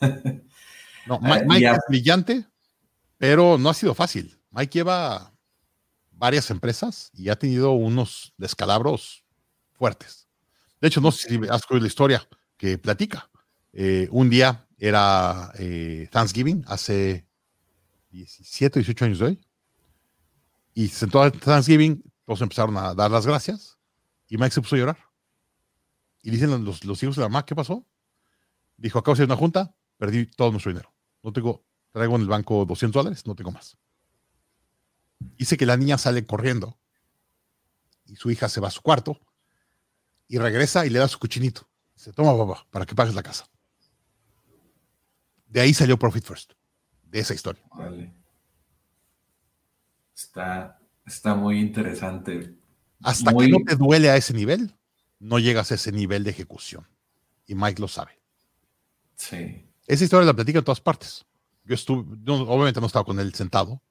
No, 1.06 1.18
ah, 1.22 1.40
Mike, 1.46 1.66
es 1.66 1.78
brillante, 1.88 2.44
pero 3.16 3.56
no 3.56 3.70
ha 3.70 3.74
sido 3.74 3.94
fácil. 3.94 4.38
Mike 4.50 4.78
lleva 4.78 5.32
varias 6.20 6.50
empresas 6.50 7.10
y 7.14 7.30
ha 7.30 7.36
tenido 7.36 7.72
unos 7.72 8.34
descalabros 8.36 9.24
fuertes. 9.72 10.28
De 10.78 10.88
hecho, 10.88 11.00
no 11.00 11.10
sé 11.10 11.28
si 11.28 11.40
has 11.48 11.62
oído 11.70 11.80
la 11.80 11.86
historia 11.86 12.28
que 12.58 12.76
platica. 12.76 13.30
Eh, 13.72 14.06
un 14.10 14.28
día 14.28 14.68
era 14.76 15.50
eh, 15.58 16.08
Thanksgiving, 16.12 16.62
hace 16.68 17.26
17, 18.10 18.80
18 18.80 19.04
años 19.06 19.18
de 19.18 19.24
hoy, 19.24 19.46
y 20.74 20.88
se 20.88 21.00
sentó 21.00 21.22
a 21.22 21.30
Thanksgiving, 21.30 22.02
todos 22.26 22.42
empezaron 22.42 22.76
a 22.76 22.94
dar 22.94 23.10
las 23.10 23.26
gracias, 23.26 23.78
y 24.28 24.36
Mike 24.36 24.54
se 24.54 24.60
puso 24.60 24.76
a 24.76 24.78
llorar. 24.78 24.98
Y 26.22 26.30
dicen 26.30 26.64
los, 26.64 26.84
los 26.84 27.02
hijos 27.02 27.16
de 27.16 27.22
la 27.22 27.28
mamá, 27.28 27.46
¿qué 27.46 27.54
pasó? 27.54 27.86
Dijo, 28.76 28.98
acabo 28.98 29.14
de 29.14 29.22
hacer 29.22 29.26
una 29.26 29.36
junta, 29.36 29.74
perdí 29.96 30.26
todo 30.26 30.50
nuestro 30.50 30.70
dinero. 30.70 30.92
No 31.22 31.32
tengo, 31.32 31.64
traigo 31.92 32.16
en 32.16 32.22
el 32.22 32.28
banco 32.28 32.66
200 32.66 33.02
dólares, 33.02 33.26
no 33.26 33.34
tengo 33.34 33.52
más. 33.52 33.78
Dice 35.36 35.56
que 35.56 35.66
la 35.66 35.76
niña 35.76 35.98
sale 35.98 36.26
corriendo 36.26 36.78
y 38.06 38.16
su 38.16 38.30
hija 38.30 38.48
se 38.48 38.60
va 38.60 38.68
a 38.68 38.72
su 38.72 38.82
cuarto 38.82 39.20
y 40.28 40.38
regresa 40.38 40.86
y 40.86 40.90
le 40.90 40.98
da 40.98 41.08
su 41.08 41.18
cuchinito. 41.18 41.68
Se 41.94 42.12
toma 42.12 42.36
papá 42.36 42.66
para 42.70 42.86
que 42.86 42.94
pagues 42.94 43.14
la 43.14 43.22
casa. 43.22 43.46
De 45.46 45.60
ahí 45.60 45.74
salió 45.74 45.98
Profit 45.98 46.24
First, 46.24 46.52
de 47.02 47.18
esa 47.18 47.34
historia. 47.34 47.62
Vale. 47.74 48.14
Está, 50.14 50.78
está 51.04 51.34
muy 51.34 51.58
interesante. 51.58 52.56
Hasta 53.02 53.32
que 53.34 53.48
no 53.48 53.58
te 53.66 53.76
duele 53.76 54.10
a 54.10 54.16
ese 54.16 54.32
nivel, 54.34 54.74
no 55.18 55.38
llegas 55.38 55.72
a 55.72 55.74
ese 55.74 55.92
nivel 55.92 56.24
de 56.24 56.30
ejecución. 56.30 56.86
Y 57.46 57.54
Mike 57.54 57.80
lo 57.80 57.88
sabe. 57.88 58.20
Sí. 59.16 59.66
Esa 59.86 60.04
historia 60.04 60.26
la 60.26 60.34
platica 60.34 60.58
en 60.58 60.64
todas 60.64 60.80
partes. 60.80 61.26
Yo 61.64 61.74
estuve, 61.74 62.16
obviamente 62.30 62.80
no 62.80 62.86
estaba 62.86 63.04
con 63.04 63.18
él 63.18 63.34
sentado, 63.34 63.82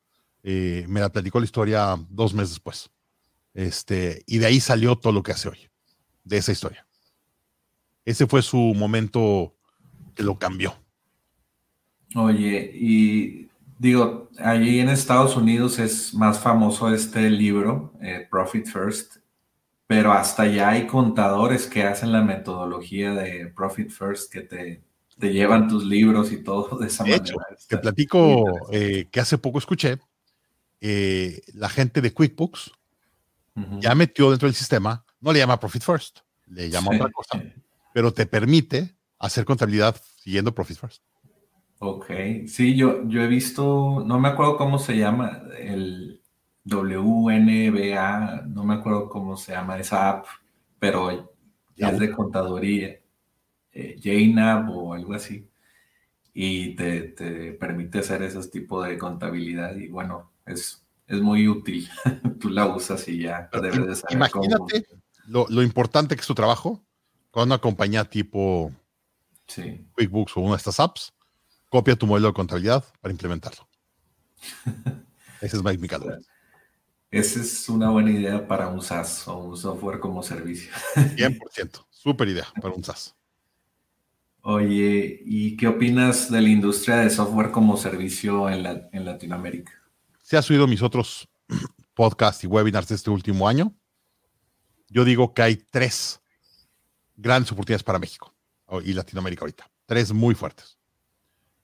eh, 0.44 0.86
me 0.88 1.00
la 1.00 1.10
platicó 1.10 1.40
la 1.40 1.46
historia 1.46 1.96
dos 2.10 2.34
meses 2.34 2.52
después. 2.52 2.90
Este, 3.54 4.24
y 4.26 4.38
de 4.38 4.46
ahí 4.46 4.60
salió 4.60 4.96
todo 4.96 5.14
lo 5.14 5.24
que 5.24 5.32
hace 5.32 5.50
hoy, 5.50 5.70
de 6.24 6.38
esa 6.38 6.52
historia. 6.52 6.88
Ese 8.06 8.28
fue 8.28 8.42
su 8.42 8.58
momento 8.58 9.56
que 10.16 10.24
lo 10.24 10.38
cambió. 10.38 10.76
Oye, 12.16 12.72
y 12.74 13.50
digo, 13.78 14.30
allí 14.38 14.80
en 14.80 14.90
Estados 14.90 15.36
Unidos 15.36 15.80
es 15.80 16.14
más 16.14 16.40
famoso 16.40 16.94
este 16.94 17.30
libro, 17.30 17.94
eh, 18.02 18.28
Profit 18.30 18.68
First, 18.68 19.18
pero 19.86 20.12
hasta 20.12 20.46
ya 20.48 20.70
hay 20.70 20.88
contadores 20.88 21.68
que 21.68 21.84
hacen 21.84 22.12
la 22.12 22.22
metodología 22.22 23.14
de 23.14 23.48
Profit 23.48 23.90
First 23.90 24.32
que 24.32 24.42
te, 24.42 24.84
te 25.18 25.34
llevan 25.34 25.68
tus 25.68 25.84
libros 25.86 26.32
y 26.32 26.44
todo 26.44 26.78
de 26.78 26.88
esa 26.88 27.04
manera. 27.04 27.24
te 27.68 27.78
platico 27.78 28.46
eh, 28.72 29.08
que 29.12 29.20
hace 29.20 29.38
poco 29.38 29.60
escuché, 29.60 29.98
eh, 30.82 31.42
la 31.54 31.70
gente 31.70 32.02
de 32.02 32.14
QuickBooks 32.14 32.72
ya 33.82 33.94
metió 33.94 34.30
dentro 34.30 34.48
del 34.48 34.56
sistema, 34.56 35.06
no 35.20 35.34
le 35.34 35.40
llama 35.40 35.60
Profit 35.60 35.84
First, 35.84 36.20
le 36.48 36.70
llama 36.70 36.92
otra 36.96 37.12
cosa, 37.12 37.44
pero 37.94 38.14
te 38.14 38.26
permite 38.26 38.96
hacer 39.18 39.44
contabilidad 39.44 40.02
siguiendo 40.16 40.54
Profit 40.54 40.78
First. 40.78 41.04
Ok, 41.80 42.06
sí, 42.48 42.76
yo, 42.76 43.08
yo 43.08 43.22
he 43.22 43.28
visto, 43.28 44.04
no 44.06 44.20
me 44.20 44.30
acuerdo 44.30 44.58
cómo 44.58 44.80
se 44.80 44.98
llama, 44.98 45.44
el 45.58 46.22
WNBA, 46.66 48.44
no 48.48 48.64
me 48.64 48.76
acuerdo 48.76 49.10
cómo 49.10 49.38
se 49.38 49.54
llama 49.54 49.78
esa 49.80 50.10
app, 50.10 50.26
pero 50.78 51.34
ya 51.76 51.90
es 51.90 52.00
de 52.00 52.12
contaduría 52.12 53.00
eh, 53.72 54.36
o 54.70 54.94
algo 54.94 55.14
así, 55.14 55.50
y 56.34 56.76
te, 56.76 57.54
permite 57.60 58.00
hacer 58.00 58.24
ese 58.24 58.48
tipo 58.50 58.84
de 58.84 58.98
contabilidad 58.98 59.76
y 59.76 59.88
bueno, 59.88 60.32
es, 60.50 60.84
es 61.08 61.22
muy 61.22 61.48
útil. 61.48 61.90
Tú 62.40 62.50
la 62.50 62.68
usas 62.68 63.08
y 63.08 63.24
ya 63.24 63.50
debes 63.54 63.88
de 63.88 63.96
saber 63.96 64.16
Imagínate 64.16 64.86
lo, 65.28 65.48
lo, 65.50 65.62
importante 65.64 66.16
que 66.16 66.22
es 66.22 66.28
tu 66.28 66.36
trabajo 66.36 66.84
con 67.32 67.44
una 67.44 67.60
compañía 67.60 68.06
tipo 68.06 68.72
QuickBooks 69.96 70.38
o 70.38 70.42
una 70.42 70.52
de 70.52 70.58
estas 70.58 70.80
apps, 70.80 71.14
copia 71.70 71.96
tu 71.96 72.08
modelo 72.08 72.28
de 72.28 72.34
contabilidad 72.34 72.84
para 73.02 73.12
implementarlo. 73.12 73.68
Ese 75.42 75.58
es 75.58 75.64
Mike 75.64 75.80
Micalo. 75.80 76.18
Esa 77.12 77.40
es 77.40 77.68
una 77.70 77.90
buena 77.90 78.12
idea 78.12 78.48
para 78.48 78.68
un 78.68 78.82
SaaS 78.82 79.28
o 79.28 79.38
un 79.40 79.58
software 79.58 80.00
como 80.00 80.22
servicio. 80.22 80.72
100%, 80.96 81.86
súper 81.90 82.28
idea 82.28 82.48
para 82.62 82.74
un 82.74 82.84
SaaS. 82.84 83.16
Oye, 84.42 85.22
¿y 85.26 85.58
qué 85.58 85.68
opinas 85.68 86.32
de 86.32 86.42
la 86.42 86.50
industria 86.50 86.98
de 86.98 87.10
software 87.10 87.52
como 87.52 87.78
servicio 87.78 88.50
en, 88.50 88.64
Latinoamérica? 89.06 89.74
Si 90.30 90.36
has 90.36 90.48
oído 90.52 90.68
mis 90.68 90.84
otros 90.84 91.28
podcasts 91.96 92.44
y 92.44 92.48
webinars 92.48 92.88
de 92.88 92.94
este 92.94 93.10
último 93.10 93.48
año, 93.48 93.74
yo 94.88 95.04
digo 95.04 95.34
que 95.34 95.42
hay 95.42 95.56
tres 95.56 96.22
grandes 97.16 97.52
oportunidades 97.52 97.82
para 97.82 97.98
México 97.98 98.32
y 98.86 98.94
Latinoamérica 98.94 99.42
ahorita. 99.42 99.68
Tres 99.88 100.14
muy 100.14 100.36
fuertes. 100.36 100.78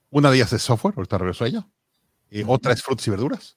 Una 0.09 0.31
de 0.31 0.37
ellas 0.37 0.51
es 0.51 0.63
software, 0.63 0.95
ahorita 0.97 1.19
regreso 1.19 1.43
a 1.43 1.47
ella. 1.47 1.67
Eh, 2.31 2.43
otra 2.47 2.73
es 2.73 2.81
frutas 2.81 3.05
y 3.05 3.11
verduras. 3.11 3.55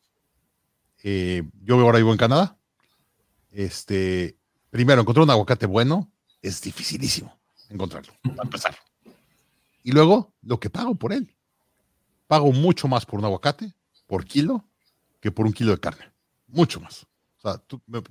Eh, 1.02 1.42
yo 1.62 1.80
ahora 1.80 1.96
vivo 1.96 2.12
en 2.12 2.18
Canadá. 2.18 2.58
Este, 3.50 4.36
primero, 4.68 5.00
encontrar 5.00 5.24
un 5.24 5.30
aguacate 5.30 5.64
bueno 5.64 6.12
es 6.42 6.60
dificilísimo 6.60 7.34
encontrarlo, 7.70 8.12
para 8.24 8.42
empezar. 8.42 8.76
Y 9.82 9.92
luego, 9.92 10.34
lo 10.42 10.60
que 10.60 10.68
pago 10.68 10.94
por 10.96 11.14
él. 11.14 11.34
Pago 12.26 12.52
mucho 12.52 12.88
más 12.88 13.06
por 13.06 13.18
un 13.18 13.24
aguacate, 13.24 13.72
por 14.06 14.26
kilo, 14.26 14.67
que 15.20 15.30
por 15.30 15.46
un 15.46 15.52
kilo 15.52 15.72
de 15.72 15.80
carne. 15.80 16.12
Mucho 16.46 16.80
más. 16.80 17.06
O 17.38 17.40
sea, 17.40 17.62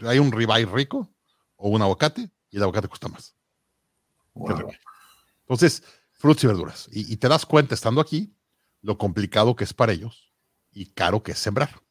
hay 0.09 0.19
un 0.19 0.31
ribeye 0.31 0.65
rico 0.65 1.09
o 1.55 1.69
un 1.69 1.81
aguacate 1.81 2.29
y 2.49 2.57
el 2.57 2.63
aguacate 2.63 2.87
cuesta 2.87 3.07
más. 3.07 3.35
Entonces, 5.41 5.83
frutas 6.11 6.43
y 6.43 6.47
verduras. 6.47 6.89
Y, 6.91 7.17
te 7.17 7.27
das 7.27 7.45
cuenta 7.45 7.75
estando 7.75 8.01
aquí, 8.01 8.35
lo 8.81 8.97
complicado 8.97 9.55
que 9.55 9.63
es 9.63 9.73
para 9.73 9.93
ellos 9.93 10.33
y 10.71 10.87
caro 10.87 11.23
que 11.23 11.31
es 11.31 11.39
sembrar. 11.39 11.81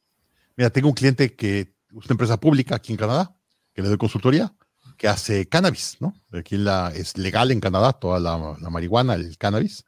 Mira, 0.55 0.69
tengo 0.69 0.87
un 0.87 0.93
cliente 0.93 1.35
que 1.35 1.59
es 1.59 1.75
una 1.91 2.05
empresa 2.11 2.39
pública 2.39 2.75
aquí 2.75 2.93
en 2.93 2.97
Canadá, 2.97 3.35
que 3.73 3.81
le 3.81 3.89
doy 3.89 3.97
consultoría, 3.97 4.53
que 4.97 5.07
hace 5.07 5.47
cannabis, 5.47 5.97
¿no? 5.99 6.13
Aquí 6.31 6.57
la, 6.57 6.91
es 6.95 7.17
legal 7.17 7.51
en 7.51 7.59
Canadá 7.59 7.93
toda 7.93 8.19
la, 8.19 8.57
la, 8.59 8.69
marihuana, 8.69 9.13
el 9.13 9.37
cannabis, 9.37 9.85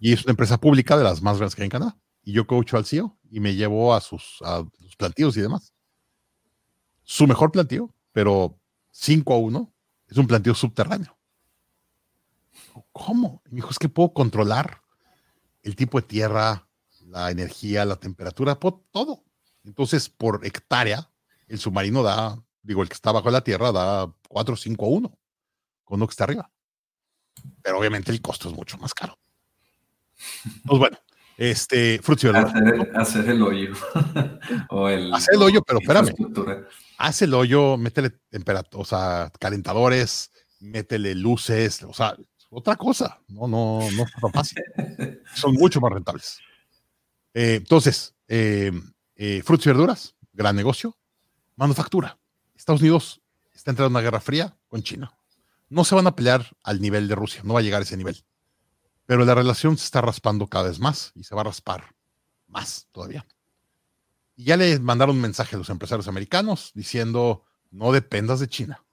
y 0.00 0.12
es 0.12 0.24
una 0.24 0.30
empresa 0.30 0.58
pública 0.58 0.96
de 0.96 1.04
las 1.04 1.20
más 1.20 1.36
grandes 1.36 1.54
que 1.54 1.62
hay 1.62 1.66
en 1.66 1.70
Canadá. 1.70 1.96
Y 2.28 2.32
yo 2.32 2.46
coacho 2.46 2.76
al 2.76 2.84
CEO 2.84 3.16
y 3.30 3.40
me 3.40 3.54
llevo 3.54 3.94
a 3.94 4.02
sus, 4.02 4.42
plantíos 4.98 5.34
y 5.38 5.40
demás. 5.40 5.72
Su 7.02 7.26
mejor 7.26 7.50
plantío, 7.50 7.94
pero 8.12 8.60
5 8.90 9.32
a 9.32 9.38
1, 9.38 9.72
es 10.08 10.18
un 10.18 10.26
plantío 10.26 10.54
subterráneo. 10.54 11.16
¿Cómo? 12.92 13.40
Me 13.46 13.56
dijo, 13.56 13.70
es 13.70 13.78
que 13.78 13.88
puedo 13.88 14.12
controlar 14.12 14.82
el 15.62 15.74
tipo 15.74 15.98
de 15.98 16.06
tierra, 16.06 16.68
la 17.06 17.30
energía, 17.30 17.86
la 17.86 17.96
temperatura, 17.96 18.56
todo. 18.56 19.24
Entonces, 19.64 20.10
por 20.10 20.44
hectárea, 20.44 21.10
el 21.46 21.58
submarino 21.58 22.02
da, 22.02 22.44
digo, 22.60 22.82
el 22.82 22.90
que 22.90 22.94
está 22.94 23.10
bajo 23.10 23.30
la 23.30 23.40
tierra 23.40 23.72
da 23.72 24.14
4 24.28 24.52
o 24.52 24.56
5 24.58 24.84
a 24.84 24.88
1 24.90 25.18
con 25.82 25.98
lo 25.98 26.06
que 26.06 26.12
está 26.12 26.24
arriba. 26.24 26.50
Pero 27.62 27.78
obviamente 27.78 28.12
el 28.12 28.20
costo 28.20 28.50
es 28.50 28.54
mucho 28.54 28.76
más 28.76 28.92
caro. 28.92 29.18
Pues 30.66 30.78
bueno, 30.78 30.98
este, 31.38 32.00
frutos 32.02 32.24
y 32.24 32.28
Hacer, 32.28 32.90
hacer, 32.96 33.30
el 33.30 33.42
hoyo. 33.42 33.72
o 34.70 34.88
el, 34.88 35.14
hacer 35.14 35.36
el 35.36 35.42
hoyo, 35.42 35.62
pero 35.62 35.78
espérame. 35.78 36.12
Haz 36.98 37.22
el 37.22 37.32
hoyo, 37.32 37.76
métele 37.76 38.10
temperatura, 38.28 38.82
o 38.82 38.84
sea, 38.84 39.32
calentadores, 39.38 40.32
métele 40.58 41.14
luces, 41.14 41.84
o 41.84 41.94
sea, 41.94 42.16
otra 42.50 42.74
cosa. 42.74 43.20
No, 43.28 43.46
no, 43.46 43.88
no 43.92 44.02
es 44.02 44.12
tan 44.20 44.32
fácil. 44.32 44.62
Son 45.34 45.54
mucho 45.54 45.80
más 45.80 45.92
rentables. 45.92 46.40
Eh, 47.34 47.54
entonces, 47.54 48.16
eh, 48.26 48.72
eh, 49.14 49.40
frutos 49.44 49.66
y 49.66 49.68
verduras, 49.68 50.16
gran 50.32 50.56
negocio. 50.56 50.96
Manufactura. 51.54 52.18
Estados 52.56 52.80
Unidos 52.80 53.22
está 53.52 53.70
entrando 53.70 53.86
en 53.86 53.92
una 53.92 54.02
guerra 54.02 54.20
fría 54.20 54.56
con 54.66 54.82
China. 54.82 55.12
No 55.68 55.84
se 55.84 55.94
van 55.94 56.08
a 56.08 56.16
pelear 56.16 56.48
al 56.64 56.80
nivel 56.80 57.06
de 57.06 57.14
Rusia, 57.14 57.42
no 57.44 57.54
va 57.54 57.60
a 57.60 57.62
llegar 57.62 57.80
a 57.80 57.84
ese 57.84 57.96
nivel. 57.96 58.24
Pero 59.08 59.24
la 59.24 59.34
relación 59.34 59.78
se 59.78 59.86
está 59.86 60.02
raspando 60.02 60.46
cada 60.48 60.68
vez 60.68 60.78
más 60.78 61.12
y 61.14 61.24
se 61.24 61.34
va 61.34 61.40
a 61.40 61.44
raspar 61.44 61.94
más 62.46 62.88
todavía. 62.92 63.26
Y 64.36 64.44
ya 64.44 64.58
le 64.58 64.78
mandaron 64.80 65.16
un 65.16 65.22
mensaje 65.22 65.56
a 65.56 65.58
los 65.58 65.70
empresarios 65.70 66.08
americanos 66.08 66.72
diciendo, 66.74 67.42
no 67.70 67.90
dependas 67.90 68.38
de 68.38 68.48
China. 68.48 68.84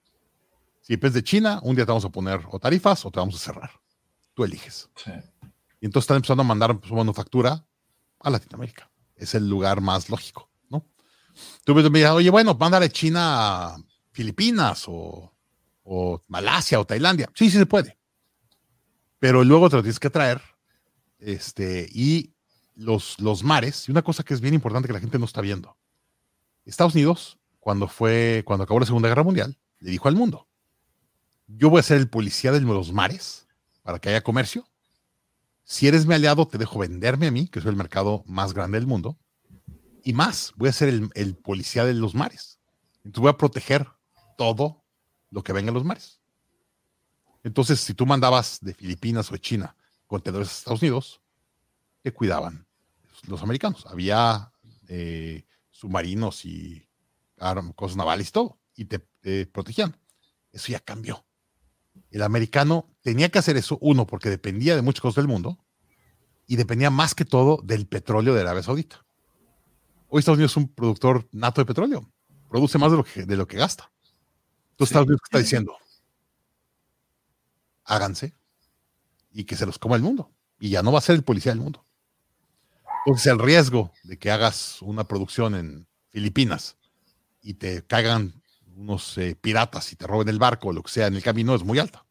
Si 0.80 0.94
dependes 0.94 1.16
de 1.16 1.24
China, 1.26 1.60
un 1.64 1.76
día 1.76 1.86
te 1.86 1.92
vamos 1.92 2.06
a 2.06 2.10
poner 2.10 2.40
o 2.50 2.58
tarifas 2.60 3.06
o 3.06 3.12
te 3.12 3.20
vamos 3.20 3.36
a 3.36 3.40
cerrar. 3.40 3.72
Tú 4.34 4.46
eliges. 4.46 4.90
Y 5.82 5.86
entonces 5.86 6.06
están 6.06 6.16
empezando 6.16 6.44
a 6.44 6.46
mandar 6.46 6.80
su 6.88 6.96
manufactura 6.96 7.68
a 8.22 8.30
Latinoamérica. 8.30 8.90
Es 9.18 9.36
el 9.36 9.50
lugar 9.50 9.82
más 9.82 10.10
lógico, 10.10 10.50
¿no? 10.70 10.88
Tú 11.66 11.76
me 11.76 11.84
dirás, 11.84 12.14
oye, 12.14 12.30
bueno, 12.30 12.56
mándale 12.58 12.90
China 12.90 13.74
a 13.74 13.78
Filipinas 14.14 14.86
o, 14.88 15.34
Malasia 16.30 16.80
o 16.80 16.86
Tailandia. 16.86 17.30
Sí, 17.36 17.52
sí 17.52 17.58
se 17.58 17.66
puede. 17.66 17.98
Pero 19.20 19.44
luego 19.44 19.70
te 19.70 19.78
lo 19.78 19.82
tienes 19.82 20.00
que 20.00 20.10
traer. 20.10 20.42
Este, 21.20 21.88
y 21.92 22.36
los, 22.76 23.20
los 23.20 23.44
mares, 23.44 23.88
y 23.88 23.92
una 23.92 24.02
cosa 24.02 24.24
que 24.24 24.34
es 24.34 24.42
bien 24.42 24.54
importante 24.54 24.88
que 24.88 24.94
la 24.94 25.00
gente 25.00 25.20
no 25.20 25.26
está 25.26 25.42
viendo. 25.42 25.78
Estados 26.66 26.94
Unidos, 26.94 27.40
cuando 27.60 27.88
fue, 27.88 28.44
cuando 28.46 28.64
acabó 28.64 28.80
la 28.80 28.86
Segunda 28.86 29.10
Guerra 29.10 29.24
Mundial, 29.24 29.58
le 29.80 29.92
dijo 29.92 30.08
al 30.08 30.16
mundo, 30.16 30.48
yo 31.48 31.70
voy 31.70 31.80
a 31.80 31.84
ser 31.84 31.98
el 31.98 32.10
policía 32.10 32.52
de 32.52 32.62
los 32.62 32.92
mares 32.92 33.48
para 33.84 34.00
que 34.00 34.10
haya 34.10 34.24
comercio. 34.24 34.68
Si 35.64 35.88
eres 35.88 36.06
mi 36.06 36.14
aliado, 36.14 36.48
te 36.48 36.58
dejo 36.58 36.80
venderme 36.80 37.28
a 37.28 37.32
mí, 37.32 37.48
que 37.48 37.62
soy 37.62 37.70
el 37.70 37.76
mercado 37.76 38.24
más 38.28 38.54
grande 38.54 38.80
del 38.80 38.88
mundo. 38.88 39.18
Y 40.04 40.14
más, 40.14 40.54
voy 40.56 40.70
a 40.70 40.74
ser 40.74 40.90
el, 40.90 41.36
policía 41.36 41.86
de 41.86 41.94
los 41.94 42.14
mares. 42.14 42.60
Entonces 42.98 43.22
voy 43.22 43.30
a 43.30 43.38
proteger 43.38 43.88
todo 44.38 44.84
lo 45.32 45.44
que 45.44 45.54
venga 45.54 45.70
en 45.70 45.76
los 45.76 45.86
mares. 45.86 46.22
Entonces, 47.46 47.80
si 47.80 47.94
tú 47.94 48.08
mandabas 48.08 48.58
de 48.60 48.74
Filipinas 48.74 49.30
o 49.30 49.34
de 49.34 49.40
China 49.40 49.76
contenedores 50.08 50.50
a 50.50 50.52
Estados 50.52 50.82
Unidos, 50.82 51.22
te 52.02 52.12
cuidaban 52.12 52.66
los 53.28 53.44
americanos. 53.44 53.86
Había 53.86 54.52
eh, 54.88 55.46
submarinos 55.70 56.44
y 56.44 56.90
cosas 57.76 57.98
navales 57.98 58.30
y 58.30 58.32
todo, 58.32 58.58
y 58.76 58.86
te 58.86 59.46
protegían. 59.46 59.96
Eso 60.52 60.72
ya 60.72 60.80
cambió. 60.80 61.24
El 62.10 62.24
americano 62.24 62.90
tenía 63.02 63.30
que 63.30 63.38
hacer 63.38 63.58
eso, 63.58 63.78
uno, 63.80 64.08
porque 64.08 64.32
dependía 64.32 64.76
de 64.76 64.82
muchas 64.82 65.02
cosas 65.02 65.18
del 65.18 65.28
mundo 65.28 65.60
y 66.48 66.56
dependía 66.56 66.90
más 66.90 67.14
que 67.14 67.26
todo 67.26 67.60
del 67.64 67.86
petróleo 67.86 68.34
de 68.34 68.42
Arabia 68.42 68.64
Saudita. 68.64 69.06
Hoy 70.08 70.20
Estados 70.20 70.38
Unidos 70.38 70.54
es 70.54 70.58
un 70.58 70.68
productor 70.68 71.28
nato 71.32 71.62
de 71.62 71.66
petróleo, 71.66 72.12
produce 72.50 72.80
más 72.80 72.90
de 72.90 72.98
lo 72.98 73.04
que, 73.04 73.24
de 73.24 73.38
lo 73.38 73.48
que 73.48 73.58
gasta. 73.58 73.92
Entonces 74.72 74.92
Estados 74.92 75.08
Unidos 75.08 75.22
está 75.26 75.38
diciendo, 75.38 75.78
háganse 77.86 78.34
y 79.32 79.46
que 79.46 79.56
se 79.56 79.66
los 79.66 79.80
coma 79.80 79.96
el 79.96 80.02
mundo. 80.02 80.32
Y 80.60 80.70
ya 80.70 80.84
no 80.84 80.92
va 80.92 81.00
a 81.00 81.02
ser 81.02 81.16
el 81.16 81.24
policía 81.24 81.52
del 81.52 81.62
mundo. 81.62 81.86
Entonces 83.06 83.32
el 83.32 83.40
riesgo 83.40 83.92
de 84.04 84.18
que 84.18 84.32
hagas 84.32 84.82
una 84.82 85.08
producción 85.08 85.56
en 85.56 85.88
Filipinas 86.10 86.78
y 87.42 87.54
te 87.54 87.86
caigan 87.86 88.42
unos 88.76 89.18
eh, 89.18 89.38
piratas 89.40 89.92
y 89.92 89.96
te 89.96 90.08
roben 90.08 90.30
el 90.30 90.40
barco 90.40 90.70
o 90.70 90.74
lo 90.74 90.84
que 90.84 90.92
sea 90.92 91.08
en 91.08 91.16
el 91.16 91.24
camino 91.24 91.56
es 91.56 91.64
muy 91.64 91.80
alta. 91.80 92.06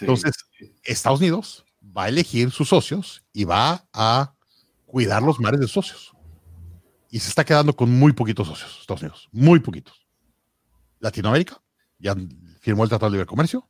Entonces, 0.00 0.34
Estados 0.82 1.20
Unidos 1.20 1.64
va 1.96 2.04
a 2.04 2.08
elegir 2.08 2.50
sus 2.50 2.68
socios 2.68 3.22
y 3.32 3.44
va 3.44 3.86
a 3.92 4.34
cuidar 4.84 5.22
los 5.22 5.40
mares 5.40 5.60
de 5.60 5.68
socios. 5.68 6.12
Y 7.10 7.20
se 7.20 7.28
está 7.28 7.44
quedando 7.44 7.74
con 7.74 7.90
muy 7.90 8.12
poquitos 8.12 8.48
socios, 8.48 8.78
Estados 8.80 9.02
Unidos, 9.02 9.28
muy 9.32 9.60
poquitos. 9.60 10.06
Latinoamérica, 10.98 11.62
ya 11.98 12.14
firmó 12.60 12.82
el 12.82 12.88
Tratado 12.88 13.10
de 13.10 13.16
Libre 13.16 13.26
Comercio. 13.26 13.68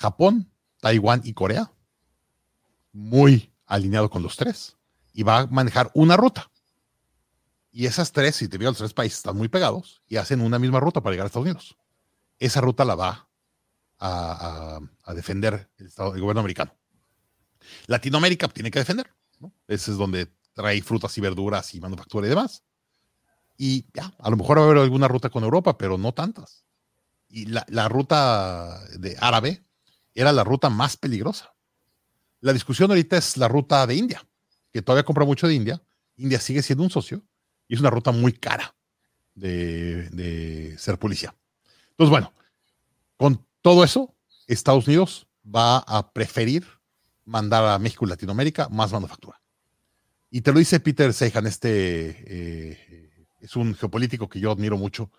Japón, 0.00 0.50
Taiwán 0.80 1.20
y 1.24 1.34
Corea, 1.34 1.70
muy 2.92 3.52
alineado 3.66 4.08
con 4.08 4.22
los 4.22 4.34
tres. 4.36 4.78
Y 5.12 5.24
va 5.24 5.40
a 5.40 5.46
manejar 5.46 5.90
una 5.92 6.16
ruta. 6.16 6.50
Y 7.70 7.86
esas 7.86 8.10
tres, 8.12 8.36
si 8.36 8.48
te 8.48 8.56
veo 8.56 8.70
los 8.70 8.78
tres 8.78 8.94
países, 8.94 9.18
están 9.18 9.36
muy 9.36 9.48
pegados 9.48 10.02
y 10.08 10.16
hacen 10.16 10.40
una 10.40 10.58
misma 10.58 10.80
ruta 10.80 11.02
para 11.02 11.12
llegar 11.12 11.24
a 11.24 11.28
Estados 11.28 11.44
Unidos. 11.44 11.76
Esa 12.38 12.62
ruta 12.62 12.84
la 12.86 12.94
va 12.94 13.28
a, 13.98 14.80
defender 15.14 15.70
el, 15.76 15.86
Estado, 15.86 16.14
el, 16.14 16.20
gobierno 16.20 16.40
americano. 16.40 16.74
Latinoamérica 17.86 18.48
tiene 18.48 18.70
que 18.70 18.78
defender. 18.78 19.12
¿no? 19.38 19.52
Ese 19.68 19.90
es 19.90 19.98
donde 19.98 20.32
trae 20.54 20.80
frutas 20.80 21.16
y 21.18 21.20
verduras 21.20 21.74
y 21.74 21.80
manufactura 21.80 22.26
y 22.26 22.30
demás. 22.30 22.64
Y 23.58 23.84
ya, 23.92 24.14
a 24.18 24.30
lo 24.30 24.38
mejor 24.38 24.58
va 24.58 24.62
a 24.62 24.64
haber 24.64 24.78
alguna 24.78 25.08
ruta 25.08 25.28
con 25.28 25.44
Europa, 25.44 25.76
pero 25.76 25.98
no 25.98 26.14
tantas. 26.14 26.64
Y 27.28 27.46
la 27.46 27.88
ruta 27.88 28.80
de 28.98 29.16
árabe 29.20 29.62
era 30.14 30.32
la 30.32 30.44
ruta 30.44 30.70
más 30.70 30.96
peligrosa. 30.96 31.54
La 32.40 32.52
discusión 32.52 32.90
ahorita 32.90 33.16
es 33.16 33.36
la 33.36 33.48
ruta 33.48 33.86
de 33.86 33.94
India, 33.94 34.26
que 34.72 34.82
todavía 34.82 35.04
compra 35.04 35.24
mucho 35.24 35.46
de 35.46 35.54
India. 35.54 35.82
India 36.16 36.40
sigue 36.40 36.62
siendo 36.62 36.84
un 36.84 36.90
socio, 36.90 37.22
y 37.68 37.74
es 37.74 37.80
una 37.80 37.90
ruta 37.90 38.12
muy 38.12 38.32
cara 38.32 38.74
de, 39.34 40.74
ser 40.78 40.98
policía. 40.98 41.34
Entonces, 41.90 42.10
bueno, 42.10 42.32
con 43.16 43.46
todo 43.62 43.84
eso, 43.84 44.14
Estados 44.46 44.86
Unidos 44.86 45.26
va 45.44 45.78
a 45.78 46.12
preferir 46.12 46.66
mandar 47.24 47.64
a 47.64 47.78
México 47.78 48.04
y 48.04 48.08
Latinoamérica 48.08 48.68
más 48.68 48.92
manufactura. 48.92 49.40
Y 50.30 50.40
te 50.42 50.52
lo 50.52 50.58
dice 50.58 50.80
Peter 50.80 51.12
Seihan, 51.12 51.46
este 51.46 52.16
eh, 52.26 53.26
es 53.40 53.56
un 53.56 53.74
geopolítico 53.74 54.28
que 54.28 54.40
yo 54.40 54.50
admiro 54.52 54.76
mucho. 54.76 55.10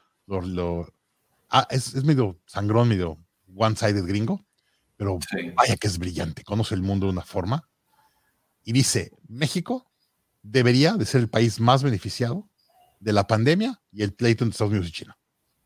Ah, 1.50 1.68
es, 1.70 2.04
medio 2.04 2.40
sangrón, 2.46 2.88
medio 2.88 3.18
one-sided 3.56 4.06
gringo, 4.06 4.46
pero 5.02 5.18
vaya 5.56 5.78
que 5.78 5.88
es 5.88 5.98
brillante, 5.98 6.44
conoce 6.44 6.76
el 6.76 6.84
mundo 6.84 7.08
de 7.08 7.14
una 7.14 7.24
forma. 7.24 7.68
Y 8.64 8.72
dice, 8.72 9.12
México 9.28 9.92
debería 10.44 10.94
de 10.94 11.08
ser 11.08 11.22
el 11.22 11.28
país 11.28 11.60
más 11.60 11.82
beneficiado 11.82 12.48
de 13.00 13.12
la 13.12 13.26
pandemia 13.26 13.82
y 13.92 14.04
el 14.04 14.14
pleito 14.14 14.44
entre 14.44 14.52
Estados 14.54 14.70
Unidos 14.70 14.90
y 14.90 14.92
China. 14.92 15.18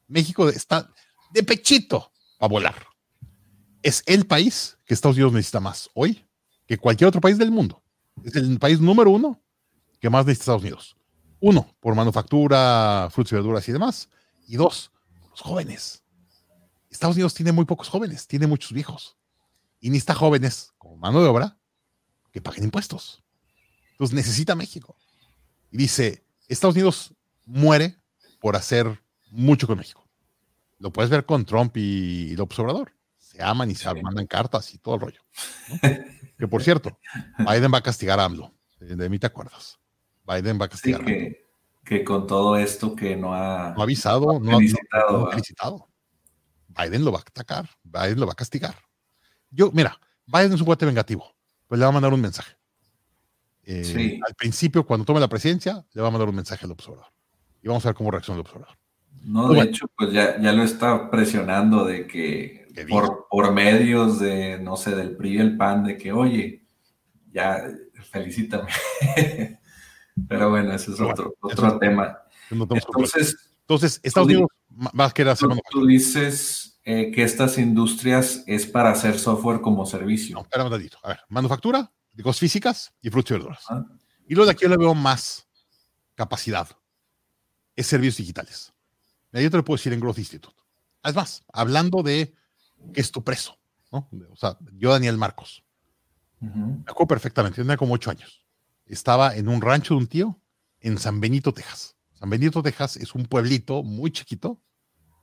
México 0.07 0.47
está 0.47 0.89
de 1.31 1.43
pechito 1.43 2.13
a 2.39 2.47
volar. 2.47 2.87
Es 3.83 4.03
el 4.05 4.25
país 4.25 4.77
que 4.85 4.93
Estados 4.93 5.17
Unidos 5.17 5.33
necesita 5.33 5.59
más 5.59 5.89
hoy 5.95 6.25
que 6.65 6.77
cualquier 6.77 7.09
otro 7.09 7.19
país 7.19 7.37
del 7.37 7.51
mundo. 7.51 7.83
Es 8.23 8.37
el 8.37 8.57
país 8.57 8.79
número 8.79 9.11
uno 9.11 9.43
que 9.99 10.09
más 10.09 10.25
necesita 10.25 10.43
Estados 10.43 10.61
Unidos. 10.61 10.95
Uno, 11.41 11.75
por 11.81 11.93
manufactura, 11.93 13.09
frutos 13.11 13.33
y 13.33 13.35
verduras 13.35 13.67
y 13.67 13.73
demás. 13.73 14.07
Y 14.47 14.55
dos, 14.55 14.93
los 15.29 15.41
jóvenes. 15.41 16.05
Estados 16.89 17.17
Unidos 17.17 17.33
tiene 17.33 17.51
muy 17.51 17.65
pocos 17.65 17.89
jóvenes, 17.89 18.27
tiene 18.27 18.47
muchos 18.47 18.71
viejos. 18.71 19.17
Y 19.85 19.91
necesita 19.91 20.15
jóvenes 20.15 20.73
como 20.79 20.97
mano 20.97 21.21
de 21.21 21.29
obra 21.29 21.59
que 22.31 22.41
paguen 22.41 22.63
impuestos. 22.63 23.23
Entonces 23.91 24.15
necesita 24.15 24.55
México. 24.55 24.97
Y 25.69 25.77
dice, 25.77 26.25
Estados 26.47 26.73
Unidos 26.73 27.13
muere 27.45 27.95
por 28.39 28.55
hacer 28.55 29.03
mucho 29.29 29.67
con 29.67 29.77
México. 29.77 30.09
Lo 30.79 30.91
puedes 30.91 31.11
ver 31.11 31.27
con 31.27 31.45
Trump 31.45 31.77
y, 31.77 32.35
López 32.35 32.57
Obrador. 32.57 32.93
se 33.19 33.43
aman 33.43 33.69
y 33.69 33.75
se 33.75 33.93
mandan 34.01 34.25
cartas 34.25 34.73
y 34.73 34.79
todo 34.79 34.95
el 34.95 35.01
rollo. 35.01 35.21
que 36.39 36.47
por 36.47 36.63
cierto, 36.63 36.97
Biden 37.37 37.71
va 37.71 37.77
a 37.77 37.83
castigar 37.83 38.19
a 38.19 38.23
AMLO. 38.25 38.55
De, 38.79 39.07
mí 39.07 39.19
te 39.19 39.27
acuerdas. 39.27 39.77
Biden 40.25 40.59
va 40.59 40.65
a 40.65 40.69
castigar 40.69 41.01
sí, 41.01 41.05
que, 41.05 41.45
que, 41.83 42.03
con 42.03 42.25
todo 42.25 42.57
esto 42.57 42.95
que 42.95 43.15
no 43.15 43.35
ha, 43.35 43.75
no 43.75 43.81
ha 43.81 43.83
avisado, 43.83 44.39
no, 44.39 44.57
ha 44.57 45.29
felicitado. 45.29 45.87
Biden 46.69 47.05
lo 47.05 47.11
va 47.11 47.19
a 47.19 47.21
atacar, 47.21 47.69
Biden 47.83 48.19
lo 48.19 48.25
va 48.25 48.31
a 48.31 48.35
castigar. 48.35 48.84
Yo, 49.55 49.71
mira, 49.71 49.99
Biden 50.25 50.53
es 50.53 50.59
un 50.59 50.65
guate 50.65 50.85
vengativo, 50.85 51.33
pues 51.67 51.79
le 51.79 51.85
va 51.85 51.89
a 51.89 51.93
mandar 51.93 52.13
un 52.13 52.21
mensaje. 52.21 52.55
Eh, 53.63 54.19
al 54.27 54.35
principio, 54.35 54.85
cuando 54.85 55.05
tome 55.05 55.19
la 55.19 55.29
presidencia, 55.29 55.83
le 55.93 56.01
va 56.01 56.09
a 56.09 56.11
mandar 56.11 56.29
un 56.29 56.35
mensaje 56.35 56.65
al 56.65 56.71
observador. 56.71 57.07
Y 57.63 57.67
vamos 57.67 57.83
a 57.85 57.89
ver 57.89 57.95
cómo 57.95 58.11
reacciona 58.11 58.35
el 58.35 58.41
observador. 58.41 58.77
No, 59.23 59.49
de 59.49 59.61
hecho, 59.61 59.87
pues 59.97 60.11
ya, 60.11 60.39
ya, 60.39 60.51
lo 60.51 60.61
está 60.61 61.09
presionando 61.09 61.85
de 61.85 62.05
que 62.05 62.67
por, 62.87 63.27
por, 63.29 63.51
medios 63.53 64.19
de, 64.19 64.59
no 64.59 64.75
sé, 64.75 64.95
del 64.95 65.15
PRI 65.15 65.33
y 65.33 65.37
el 65.37 65.57
PAN, 65.57 65.83
de 65.83 65.97
que, 65.97 66.11
oye, 66.11 66.63
ya, 67.31 67.63
felicítame. 68.11 68.69
Pero 70.27 70.51
bueno, 70.51 70.73
ese 70.73 70.91
es 70.91 70.99
otro, 70.99 71.35
otro 71.41 71.79
tema. 71.79 72.19
Entonces, 72.51 73.35
entonces, 73.61 73.99
Estados 74.03 74.27
Unidos 74.27 74.49
va 74.77 75.05
a 75.05 75.11
querer 75.11 75.31
hacer 75.31 75.49
Tú 75.71 75.87
dices 75.87 76.64
eh, 76.87 77.11
que 77.11 77.23
estas 77.23 77.57
industrias 77.57 78.43
es 78.45 78.67
para 78.67 78.91
hacer 78.91 79.17
software 79.17 79.59
como 79.59 79.87
servicio. 79.87 80.35
No, 80.35 80.41
espera 80.43 80.65
un 80.65 80.71
ratito. 80.71 80.99
A 81.01 81.09
ver, 81.09 81.19
manufactura, 81.29 81.91
cosas 82.21 82.39
físicas 82.39 82.93
y 83.01 83.09
frutos 83.09 83.31
y 83.31 83.33
verduras. 83.33 83.65
Y 84.27 84.35
luego 84.35 84.45
de 84.45 84.51
aquí 84.51 84.63
yo 84.63 84.69
le 84.69 84.77
veo 84.77 84.93
más 84.93 85.47
capacidad. 86.13 86.67
Es 87.75 87.87
servicios 87.87 88.17
digitales. 88.17 88.71
Yo 89.31 89.49
te 89.49 89.57
lo 89.57 89.65
puedo 89.65 89.77
decir 89.77 89.93
en 89.93 89.99
Growth 89.99 90.19
Institute. 90.19 90.55
Es 91.03 91.15
más, 91.15 91.43
hablando 91.51 92.03
de 92.03 92.35
que 92.93 93.01
es 93.01 93.11
tu 93.11 93.23
preso, 93.23 93.57
¿no? 93.91 94.07
O 94.31 94.35
sea, 94.35 94.57
yo, 94.73 94.91
Daniel 94.91 95.17
Marcos, 95.17 95.63
me 96.39 96.83
acuerdo 96.87 97.07
perfectamente, 97.07 97.61
tenía 97.61 97.77
como 97.77 97.95
ocho 97.95 98.11
años. 98.11 98.45
Estaba 98.85 99.35
en 99.35 99.49
un 99.49 99.59
rancho 99.59 99.95
de 99.95 100.01
un 100.01 100.07
tío 100.07 100.39
en 100.79 100.99
San 100.99 101.19
Benito, 101.19 101.51
Texas. 101.51 101.95
San 102.13 102.29
Benito, 102.29 102.61
Texas 102.61 102.97
es 102.97 103.15
un 103.15 103.25
pueblito 103.25 103.81
muy 103.81 104.11
chiquito, 104.11 104.61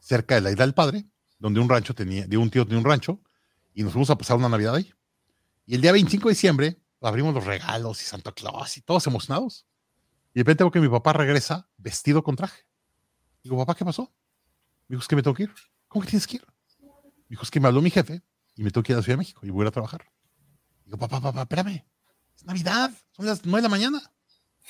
cerca 0.00 0.34
de 0.34 0.40
la 0.40 0.50
isla 0.50 0.66
del 0.66 0.74
padre, 0.74 1.06
donde 1.42 1.58
un 1.58 1.68
rancho 1.68 1.92
tenía, 1.92 2.24
de 2.24 2.36
un 2.36 2.48
tío 2.48 2.64
tenía 2.64 2.78
un 2.78 2.84
rancho, 2.84 3.20
y 3.74 3.82
nos 3.82 3.92
fuimos 3.92 4.08
a 4.10 4.16
pasar 4.16 4.36
una 4.36 4.48
Navidad 4.48 4.76
ahí. 4.76 4.94
Y 5.66 5.74
el 5.74 5.80
día 5.80 5.90
25 5.90 6.28
de 6.28 6.34
diciembre 6.34 6.80
abrimos 7.00 7.34
los 7.34 7.44
regalos 7.44 8.00
y 8.00 8.04
Santa 8.04 8.30
Claus 8.30 8.76
y 8.76 8.80
todos 8.80 9.04
emocionados. 9.08 9.66
Y 10.32 10.38
de 10.38 10.40
repente 10.42 10.62
veo 10.62 10.70
que 10.70 10.80
mi 10.80 10.88
papá 10.88 11.12
regresa 11.12 11.68
vestido 11.78 12.22
con 12.22 12.36
traje. 12.36 12.62
Digo, 13.42 13.56
papá, 13.56 13.74
¿qué 13.74 13.84
pasó? 13.84 14.14
Me 14.86 14.94
dijo, 14.94 15.02
es 15.02 15.08
que 15.08 15.16
me 15.16 15.22
tengo 15.22 15.34
que 15.34 15.42
ir. 15.42 15.54
¿Cómo 15.88 16.04
que 16.04 16.10
tienes 16.10 16.28
que 16.28 16.36
ir? 16.36 16.46
Me 16.80 17.30
dijo, 17.30 17.42
es 17.42 17.50
que 17.50 17.58
me 17.58 17.66
habló 17.66 17.82
mi 17.82 17.90
jefe 17.90 18.22
y 18.54 18.62
me 18.62 18.70
tengo 18.70 18.84
que 18.84 18.92
ir 18.92 18.96
a 18.96 18.98
la 18.98 19.02
Ciudad 19.02 19.14
de 19.14 19.22
México 19.22 19.44
y 19.44 19.50
voy 19.50 19.62
a 19.62 19.64
ir 19.64 19.68
a 19.68 19.72
trabajar. 19.72 20.04
Digo, 20.84 20.96
papá, 20.96 21.20
papá, 21.20 21.42
espérame. 21.42 21.84
Es 22.36 22.44
Navidad, 22.44 22.92
son 23.10 23.26
las 23.26 23.44
nueve 23.44 23.62
de 23.62 23.62
la 23.62 23.68
mañana. 23.68 24.12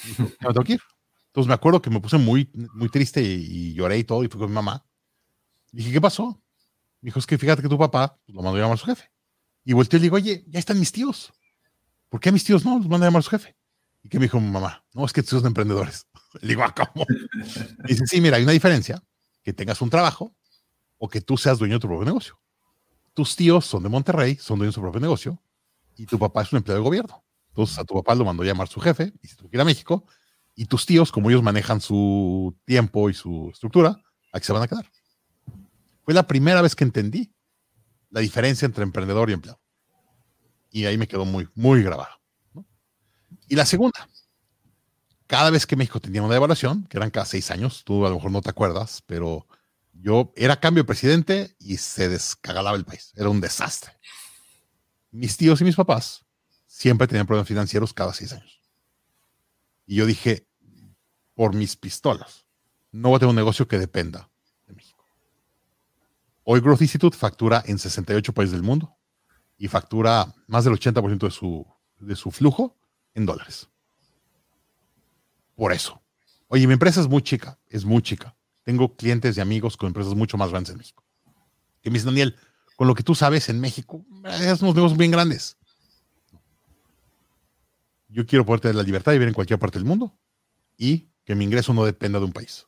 Me 0.09 0.37
tengo 0.39 0.64
que 0.64 0.73
ir. 0.73 0.83
Entonces 1.27 1.49
me 1.49 1.55
acuerdo 1.55 1.83
que 1.83 1.91
me 1.91 2.01
puse 2.01 2.16
muy, 2.16 2.51
muy 2.73 2.89
triste 2.89 3.23
y, 3.23 3.75
lloré 3.75 3.99
y 3.99 4.05
todo 4.05 4.25
y 4.25 4.29
fui 4.29 4.41
con 4.41 4.49
mi 4.49 4.55
mamá. 4.55 4.87
dije, 5.70 5.93
¿qué 5.93 6.01
pasó? 6.01 6.43
Me 7.03 7.09
dijo, 7.09 7.19
es 7.19 7.27
que 7.27 7.37
fíjate 7.37 7.63
que 7.63 7.69
tu 7.69 7.77
papá 7.77 8.19
pues, 8.25 8.35
lo 8.35 8.43
mandó 8.43 8.57
a 8.57 8.61
llamar 8.61 8.75
a 8.75 8.79
su 8.79 8.87
jefe. 8.87 9.11
Y 9.65 9.75
volteé 9.75 9.99
y 9.99 10.01
le 10.01 10.05
digo, 10.05 10.17
oye, 10.17 10.45
ya 10.49 10.59
están 10.59 10.79
mis 10.79 10.93
tíos. 10.93 11.33
¿Por 12.09 12.21
qué 12.21 12.31
a 12.31 12.33
mis 12.33 12.45
tíos 12.45 12.65
no? 12.65 12.79
Los 12.79 12.89
manda 12.89 13.07
a 13.07 13.09
llamar 13.09 13.21
a 13.21 13.23
su 13.23 13.31
jefe. 13.31 13.57
¿Y 14.03 14.09
qué 14.09 14.19
me 14.19 14.27
dijo 14.27 14.41
mi 14.41 14.51
mamá? 14.51 14.85
No, 14.95 15.05
es 15.05 15.13
que 15.13 15.23
tíos 15.23 15.43
son 15.43 15.47
emprendedores. 15.49 16.07
Le 16.41 16.49
digo, 16.49 16.63
ah, 16.63 16.75
¿cómo? 16.75 17.05
dice, 17.87 18.07
sí, 18.07 18.21
mira, 18.21 18.37
hay 18.37 18.45
una 18.45 18.53
diferencia. 18.53 19.03
Que 19.43 19.53
tengas 19.53 19.81
un 19.83 19.91
trabajo 19.91 20.35
o 20.99 21.09
que 21.09 21.21
tú 21.21 21.37
seas 21.37 21.59
dueño 21.59 21.75
de 21.75 21.81
tu 21.81 21.89
propio 21.89 22.05
negocio. 22.05 22.41
Tus 23.13 23.35
tíos 23.35 23.67
son 23.67 23.83
de 23.83 23.89
Monterrey, 23.89 24.37
son 24.37 24.59
dueños 24.59 24.73
de 24.73 24.77
su 24.77 24.81
propio 24.81 25.01
negocio 25.01 25.43
y 25.97 26.07
tu 26.07 26.19
papá 26.19 26.43
es 26.43 26.53
un 26.53 26.59
empleado 26.59 26.81
de 26.81 26.85
gobierno. 26.85 27.25
Entonces 27.49 27.79
a 27.79 27.85
tu 27.85 27.95
papá 27.95 28.15
lo 28.15 28.25
mandó 28.25 28.45
a 28.45 28.47
llamar 28.47 28.69
su 28.69 28.81
jefe 28.81 29.13
y 29.21 29.29
si 29.29 29.37
tú 29.37 29.49
quieres 29.49 29.63
a 29.63 29.65
México 29.65 30.07
y 30.55 30.67
tus 30.67 30.87
tíos, 30.87 31.11
como 31.11 31.29
ellos 31.29 31.43
manejan 31.43 31.81
su 31.81 32.57
tiempo 32.65 33.11
y 33.11 33.15
su 33.15 33.51
estructura, 33.53 33.97
aquí 34.33 34.47
se 34.47 34.53
van 34.53 34.63
a 34.63 34.69
quedar. 34.69 34.89
Fue 36.05 36.15
la 36.15 36.27
primera 36.27 36.63
vez 36.63 36.75
que 36.75 36.85
entendí 36.85 37.35
la 38.11 38.21
diferencia 38.21 38.67
entre 38.67 38.83
emprendedor 38.83 39.31
y 39.31 39.33
empleado. 39.33 39.61
Y 40.71 40.87
ahí 40.87 40.99
me 40.99 41.09
quedó 41.09 41.25
muy, 41.25 41.49
muy 41.55 41.83
grabado. 41.83 42.21
Y 43.49 43.57
la 43.57 43.67
segunda, 43.67 44.09
cada 45.27 45.51
vez 45.51 45.67
que 45.67 45.77
México 45.77 46.01
tenía 46.01 46.23
una 46.23 46.35
devaluación, 46.35 46.85
que 46.85 46.97
eran 46.97 47.11
cada 47.11 47.27
seis 47.27 47.51
años, 47.51 47.85
tú 47.85 48.05
a 48.07 48.09
lo 48.09 48.17
mejor 48.17 48.31
no 48.31 48.43
te 48.43 48.51
acuerdas, 48.51 49.03
pero 49.07 49.47
yo 49.93 50.33
era 50.37 50.61
cambio 50.61 50.83
de 50.83 50.87
presidente 50.87 51.55
y 51.59 51.77
se 51.77 52.09
descagalaba 52.09 52.77
el 52.77 52.85
país. 52.85 53.13
Era 53.17 53.29
un 53.29 53.41
desastre. 53.41 53.93
Mis 55.11 55.37
tíos 55.37 55.61
y 55.61 55.65
mis 55.65 55.77
papás 55.77 56.25
siempre 56.67 57.07
tenían 57.07 57.27
problemas 57.27 57.49
financieros 57.49 57.93
cada 57.93 58.13
seis 58.13 58.33
años. 58.33 58.61
Y 59.87 59.97
yo 59.97 60.07
dije, 60.07 60.49
por 61.35 61.55
mis 61.55 61.77
pistolas, 61.77 62.47
no 62.91 63.11
voy 63.11 63.17
a 63.17 63.21
tener 63.21 63.31
un 63.31 63.37
negocio 63.37 63.69
que 63.69 63.79
dependa. 63.79 64.32
Hoy 66.45 66.61
Growth 66.61 66.82
Institute 66.82 67.16
factura 67.16 67.62
en 67.66 67.78
68 67.78 68.32
países 68.32 68.53
del 68.53 68.62
mundo 68.62 68.97
y 69.57 69.68
factura 69.68 70.34
más 70.49 70.64
del 70.64 70.74
80% 70.74 71.18
de 71.18 71.30
su, 71.30 71.66
de 72.01 72.16
su 72.16 72.30
flujo 72.32 72.76
en 73.14 73.26
dólares. 73.26 73.68
Por 75.55 75.72
eso. 75.72 76.03
Oye, 76.49 76.66
mi 76.66 76.72
empresa 76.72 77.01
es 77.01 77.09
muy 77.09 77.22
chica, 77.22 77.59
es 77.68 77.84
muy 77.84 78.03
chica. 78.03 78.34
Tengo 78.64 78.97
clientes 78.97 79.36
y 79.36 79.40
amigos 79.40 79.76
con 79.76 79.88
empresas 79.88 80.14
mucho 80.14 80.36
más 80.36 80.51
grandes 80.51 80.72
en 80.72 80.78
México. 80.78 81.05
Que 81.80 81.90
me 81.90 81.95
dicen, 81.95 82.11
Daniel, 82.11 82.36
con 82.76 82.88
lo 82.88 82.95
que 82.95 83.03
tú 83.03 83.14
sabes 83.14 83.49
en 83.49 83.61
México, 83.61 84.05
hacemos 84.24 84.74
negocios 84.74 84.99
bien 84.99 85.12
grandes. 85.12 85.57
Yo 88.09 88.26
quiero 88.26 88.45
poder 88.45 88.61
tener 88.61 88.74
la 88.74 88.82
libertad 88.82 89.12
de 89.12 89.18
vivir 89.18 89.28
en 89.28 89.34
cualquier 89.34 89.59
parte 89.59 89.78
del 89.78 89.86
mundo 89.86 90.18
y 90.76 91.09
que 91.24 91.34
mi 91.34 91.45
ingreso 91.45 91.72
no 91.72 91.84
dependa 91.84 92.18
de 92.18 92.24
un 92.24 92.32
país. 92.32 92.66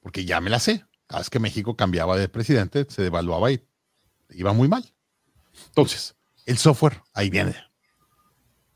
Porque 0.00 0.24
ya 0.24 0.40
me 0.40 0.50
la 0.50 0.60
sé. 0.60 0.84
Cada 1.10 1.22
vez 1.22 1.30
que 1.30 1.40
México 1.40 1.74
cambiaba 1.74 2.16
de 2.16 2.28
presidente, 2.28 2.86
se 2.88 3.02
devaluaba 3.02 3.50
y 3.50 3.60
iba 4.28 4.52
muy 4.52 4.68
mal. 4.68 4.94
Entonces, 5.66 6.14
el 6.46 6.56
software, 6.56 7.02
ahí 7.14 7.30
viene. 7.30 7.56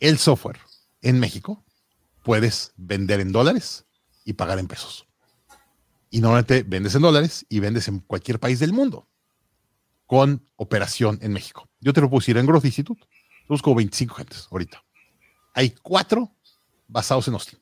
El 0.00 0.18
software 0.18 0.58
en 1.00 1.20
México 1.20 1.64
puedes 2.24 2.72
vender 2.76 3.20
en 3.20 3.30
dólares 3.30 3.86
y 4.24 4.32
pagar 4.32 4.58
en 4.58 4.66
pesos. 4.66 5.06
Y 6.10 6.20
normalmente 6.20 6.64
vendes 6.64 6.96
en 6.96 7.02
dólares 7.02 7.46
y 7.48 7.60
vendes 7.60 7.86
en 7.86 8.00
cualquier 8.00 8.40
país 8.40 8.58
del 8.58 8.72
mundo 8.72 9.08
con 10.04 10.44
operación 10.56 11.20
en 11.22 11.32
México. 11.32 11.68
Yo 11.78 11.92
te 11.92 12.00
lo 12.00 12.10
puedo 12.10 12.18
decir 12.18 12.36
en 12.36 12.46
Growth 12.46 12.64
Institute. 12.64 13.06
Busco 13.48 13.76
25 13.76 14.12
gentes 14.12 14.48
ahorita. 14.50 14.84
Hay 15.54 15.70
cuatro 15.70 16.34
basados 16.88 17.28
en 17.28 17.34
Austin. 17.34 17.60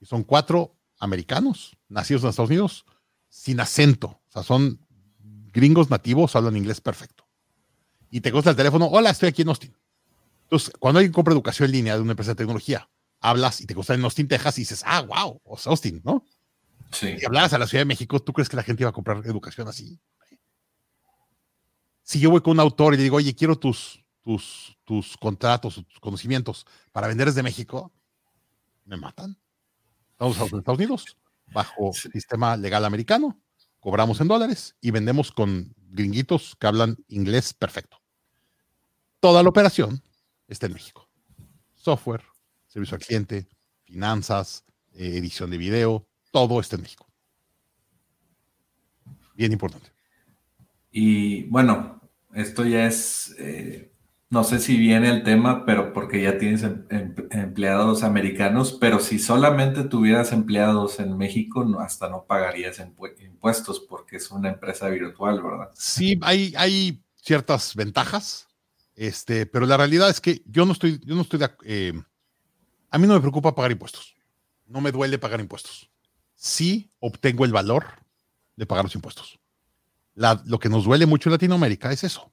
Y 0.00 0.06
son 0.06 0.24
cuatro 0.24 0.76
americanos, 0.98 1.78
nacidos 1.88 2.24
en 2.24 2.30
Estados 2.30 2.50
Unidos, 2.50 2.84
sin 3.36 3.60
acento. 3.60 4.08
O 4.08 4.32
sea, 4.32 4.42
son 4.42 4.80
gringos 5.52 5.90
nativos, 5.90 6.34
hablan 6.34 6.56
inglés 6.56 6.80
perfecto. 6.80 7.28
Y 8.10 8.22
te 8.22 8.30
gusta 8.30 8.50
el 8.50 8.56
teléfono, 8.56 8.86
hola, 8.86 9.10
estoy 9.10 9.28
aquí 9.28 9.42
en 9.42 9.48
Austin. 9.48 9.76
Entonces, 10.44 10.72
cuando 10.78 10.98
alguien 10.98 11.12
compra 11.12 11.34
educación 11.34 11.66
en 11.66 11.72
línea 11.72 11.94
de 11.94 12.00
una 12.00 12.12
empresa 12.12 12.32
de 12.32 12.36
tecnología, 12.36 12.88
hablas 13.20 13.60
y 13.60 13.66
te 13.66 13.74
gusta 13.74 13.94
en 13.94 14.02
Austin, 14.04 14.26
Texas, 14.26 14.58
y 14.58 14.62
dices, 14.62 14.82
ah, 14.86 15.02
wow, 15.02 15.40
o 15.44 15.58
Austin, 15.66 16.00
¿no? 16.02 16.24
Sí. 16.92 17.14
Y 17.20 17.24
hablas 17.26 17.52
a 17.52 17.58
la 17.58 17.66
Ciudad 17.66 17.82
de 17.82 17.86
México, 17.86 18.20
¿tú 18.20 18.32
crees 18.32 18.48
que 18.48 18.56
la 18.56 18.62
gente 18.62 18.82
iba 18.82 18.90
a 18.90 18.94
comprar 18.94 19.18
educación 19.26 19.68
así? 19.68 20.00
Si 22.02 22.20
yo 22.20 22.30
voy 22.30 22.40
con 22.40 22.52
un 22.52 22.60
autor 22.60 22.94
y 22.94 22.96
le 22.96 23.02
digo, 23.02 23.16
oye, 23.16 23.34
quiero 23.34 23.58
tus, 23.58 24.02
tus, 24.22 24.78
tus 24.84 25.16
contratos, 25.16 25.74
tus 25.74 26.00
conocimientos 26.00 26.64
para 26.92 27.08
vender 27.08 27.26
desde 27.26 27.42
México, 27.42 27.92
me 28.84 28.96
matan. 28.96 29.36
Estamos 30.12 30.36
en 30.52 30.58
Estados 30.58 30.78
Unidos, 30.78 31.16
bajo 31.52 31.92
sistema 31.92 32.56
legal 32.56 32.84
americano, 32.84 33.40
cobramos 33.80 34.20
en 34.20 34.28
dólares 34.28 34.76
y 34.80 34.90
vendemos 34.90 35.32
con 35.32 35.74
gringuitos 35.76 36.56
que 36.58 36.66
hablan 36.66 36.96
inglés 37.08 37.54
perfecto. 37.54 37.98
Toda 39.20 39.42
la 39.42 39.48
operación 39.48 40.02
está 40.48 40.66
en 40.66 40.74
México. 40.74 41.08
Software, 41.74 42.22
servicio 42.66 42.96
al 42.96 43.02
cliente, 43.02 43.48
finanzas, 43.84 44.64
eh, 44.92 45.16
edición 45.16 45.50
de 45.50 45.58
video, 45.58 46.06
todo 46.30 46.60
está 46.60 46.76
en 46.76 46.82
México. 46.82 47.06
Bien 49.34 49.52
importante. 49.52 49.90
Y 50.90 51.44
bueno, 51.44 52.00
esto 52.34 52.64
ya 52.64 52.86
es, 52.86 53.34
eh, 53.38 53.92
no 54.28 54.42
sé 54.42 54.58
si 54.58 54.76
viene 54.76 55.08
el 55.08 55.22
tema, 55.22 55.64
pero 55.64 55.92
porque 55.92 56.20
ya 56.20 56.36
tienes 56.38 56.62
em, 56.64 56.84
em, 56.90 57.14
empleados 57.30 58.02
americanos, 58.02 58.76
pero 58.80 58.98
si 58.98 59.18
solamente 59.18 59.84
tuvieras 59.84 60.32
empleados 60.32 60.98
en 60.98 61.16
México, 61.16 61.64
hasta 61.78 62.08
no 62.08 62.24
pagarías 62.24 62.80
impuestos 63.20 63.80
porque 63.80 64.16
es 64.16 64.30
una 64.30 64.50
empresa 64.50 64.88
virtual, 64.88 65.42
¿verdad? 65.42 65.70
Sí, 65.74 66.18
hay, 66.22 67.02
ciertas 67.14 67.74
ventajas, 67.74 68.46
este, 68.94 69.46
pero 69.46 69.66
la 69.66 69.76
realidad 69.76 70.08
es 70.08 70.20
que 70.20 70.42
yo 70.46 70.64
no 70.64 70.72
estoy, 70.72 71.00
yo 71.04 71.16
no 71.16 71.22
estoy 71.22 71.40
de, 71.40 71.50
eh, 71.64 71.92
a 72.90 72.98
mí 72.98 73.06
no 73.06 73.14
me 73.14 73.20
preocupa 73.20 73.54
pagar 73.54 73.72
impuestos. 73.72 74.16
No 74.66 74.80
me 74.80 74.92
duele 74.92 75.18
pagar 75.18 75.40
impuestos. 75.40 75.90
Sí 76.34 76.90
obtengo 77.00 77.44
el 77.44 77.52
valor 77.52 77.84
de 78.56 78.66
pagar 78.66 78.84
los 78.84 78.94
impuestos. 78.94 79.38
lo 80.14 80.58
que 80.58 80.68
nos 80.68 80.84
duele 80.84 81.04
mucho 81.04 81.28
en 81.28 81.32
Latinoamérica 81.32 81.92
es 81.92 82.04
eso. 82.04 82.32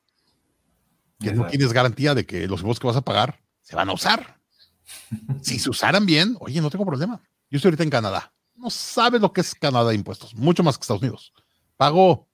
Que 1.24 1.34
no 1.34 1.48
tienes 1.48 1.74
garantía 1.74 2.14
de 2.14 2.26
que 2.26 2.48
los 2.48 2.60
impuestos 2.60 2.80
que 2.80 2.88
vas 2.88 2.98
a 2.98 3.02
pagar 3.02 3.40
se 3.62 3.76
van 3.76 3.90
a 3.90 3.94
usar. 3.94 4.40
si 5.42 5.60
se 5.60 5.70
usaran 5.70 6.06
bien, 6.06 6.36
oye, 6.40 6.62
no 6.62 6.70
tengo 6.70 6.86
problema. 6.86 7.22
Yo 7.50 7.58
estoy 7.58 7.70
ahorita 7.70 7.84
en 7.84 7.90
Canadá. 7.90 8.34
No 8.56 8.70
sabes 8.70 9.22
lo 9.22 9.34
que 9.34 9.42
es 9.42 9.56
Canadá 9.56 9.90
de 9.90 9.96
impuestos, 9.96 10.36
mucho 10.36 10.64
más 10.64 10.78
que 10.78 10.84
Estados 10.84 11.02
Unidos. 11.02 11.34
Pago, 11.78 12.28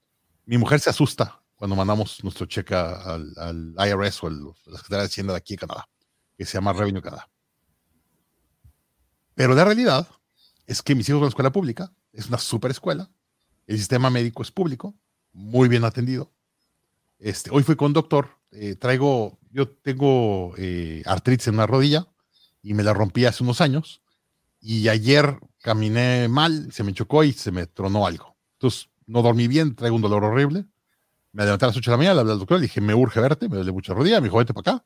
mi 0.45 0.57
mujer 0.57 0.79
se 0.79 0.89
asusta 0.89 1.41
cuando 1.55 1.75
mandamos 1.75 2.23
nuestro 2.23 2.45
cheque 2.45 2.73
al, 2.73 3.75
IRS 3.77 4.23
o 4.23 4.27
a 4.27 4.31
la 4.31 4.77
Secretaría 4.77 4.99
de 4.99 5.05
Hacienda 5.05 5.33
de 5.33 5.37
aquí 5.37 5.53
en 5.53 5.59
Canadá, 5.59 5.89
que 6.37 6.45
se 6.45 6.53
llama 6.53 6.73
Revenue 6.73 7.01
Canadá. 7.01 7.29
Pero 9.35 9.53
la 9.53 9.65
realidad 9.65 10.07
es 10.67 10.81
que 10.81 10.95
mis 10.95 11.07
hijos 11.07 11.19
van 11.19 11.25
a 11.25 11.27
la 11.27 11.29
escuela 11.29 11.51
pública, 11.51 11.93
es 12.11 12.27
una 12.27 12.37
super 12.37 12.71
escuela, 12.71 13.09
el 13.67 13.77
sistema 13.77 14.09
médico 14.09 14.41
es 14.41 14.51
público, 14.51 14.95
muy 15.31 15.69
bien 15.69 15.83
atendido. 15.83 16.33
Este, 17.19 17.49
hoy 17.51 17.63
fui 17.63 17.75
con 17.75 17.87
un 17.87 17.93
doctor, 17.93 18.38
eh, 18.51 18.75
traigo, 18.75 19.39
yo 19.51 19.69
tengo 19.69 20.53
eh, 20.57 21.03
artritis 21.05 21.47
en 21.47 21.55
una 21.55 21.67
rodilla 21.67 22.07
y 22.61 22.73
me 22.73 22.83
la 22.83 22.93
rompí 22.93 23.25
hace 23.25 23.43
unos 23.43 23.61
años 23.61 24.01
y 24.61 24.87
ayer 24.89 25.39
caminé 25.61 26.27
mal, 26.27 26.71
se 26.71 26.83
me 26.83 26.93
chocó 26.93 27.23
y 27.23 27.33
se 27.33 27.51
me 27.51 27.67
tronó 27.67 28.05
algo. 28.05 28.35
Entonces 28.53 28.89
no 29.07 29.21
dormí 29.21 29.47
bien, 29.47 29.75
traigo 29.75 29.95
un 29.95 30.01
dolor 30.01 30.23
horrible. 30.23 30.65
Me 31.31 31.43
levanté 31.43 31.65
a 31.65 31.67
las 31.67 31.77
8 31.77 31.91
de 31.91 31.93
la 31.93 31.97
mañana, 31.97 32.23
le 32.23 32.31
al 32.31 32.39
doctor, 32.39 32.57
le 32.57 32.63
dije, 32.63 32.81
me 32.81 32.95
urge 32.95 33.19
verte, 33.19 33.47
me 33.47 33.55
duele 33.55 33.71
mucha 33.71 33.93
rodilla, 33.93 34.19
me 34.19 34.25
dijo, 34.25 34.37
vete 34.37 34.53
para 34.53 34.77
acá. 34.77 34.85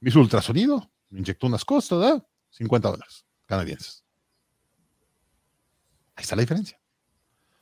Me 0.00 0.10
hizo 0.10 0.20
ultrasonido, 0.20 0.90
me 1.10 1.20
inyectó 1.20 1.46
unas 1.46 1.64
cosas, 1.64 1.98
¿verdad? 1.98 2.26
50 2.50 2.90
dólares 2.90 3.24
canadienses. 3.46 4.04
Ahí 6.16 6.22
está 6.22 6.36
la 6.36 6.42
diferencia. 6.42 6.80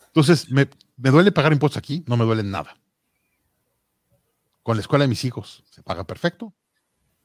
Entonces, 0.06 0.50
me, 0.50 0.68
duele 0.96 1.32
pagar 1.32 1.52
impuestos 1.52 1.78
aquí, 1.78 2.04
no 2.06 2.16
me 2.16 2.24
duele 2.24 2.42
nada. 2.42 2.76
Con 4.64 4.78
la 4.78 4.80
escuela 4.80 5.04
de 5.04 5.08
mis 5.08 5.24
hijos 5.26 5.62
se 5.70 5.82
paga 5.82 6.04
perfecto. 6.04 6.54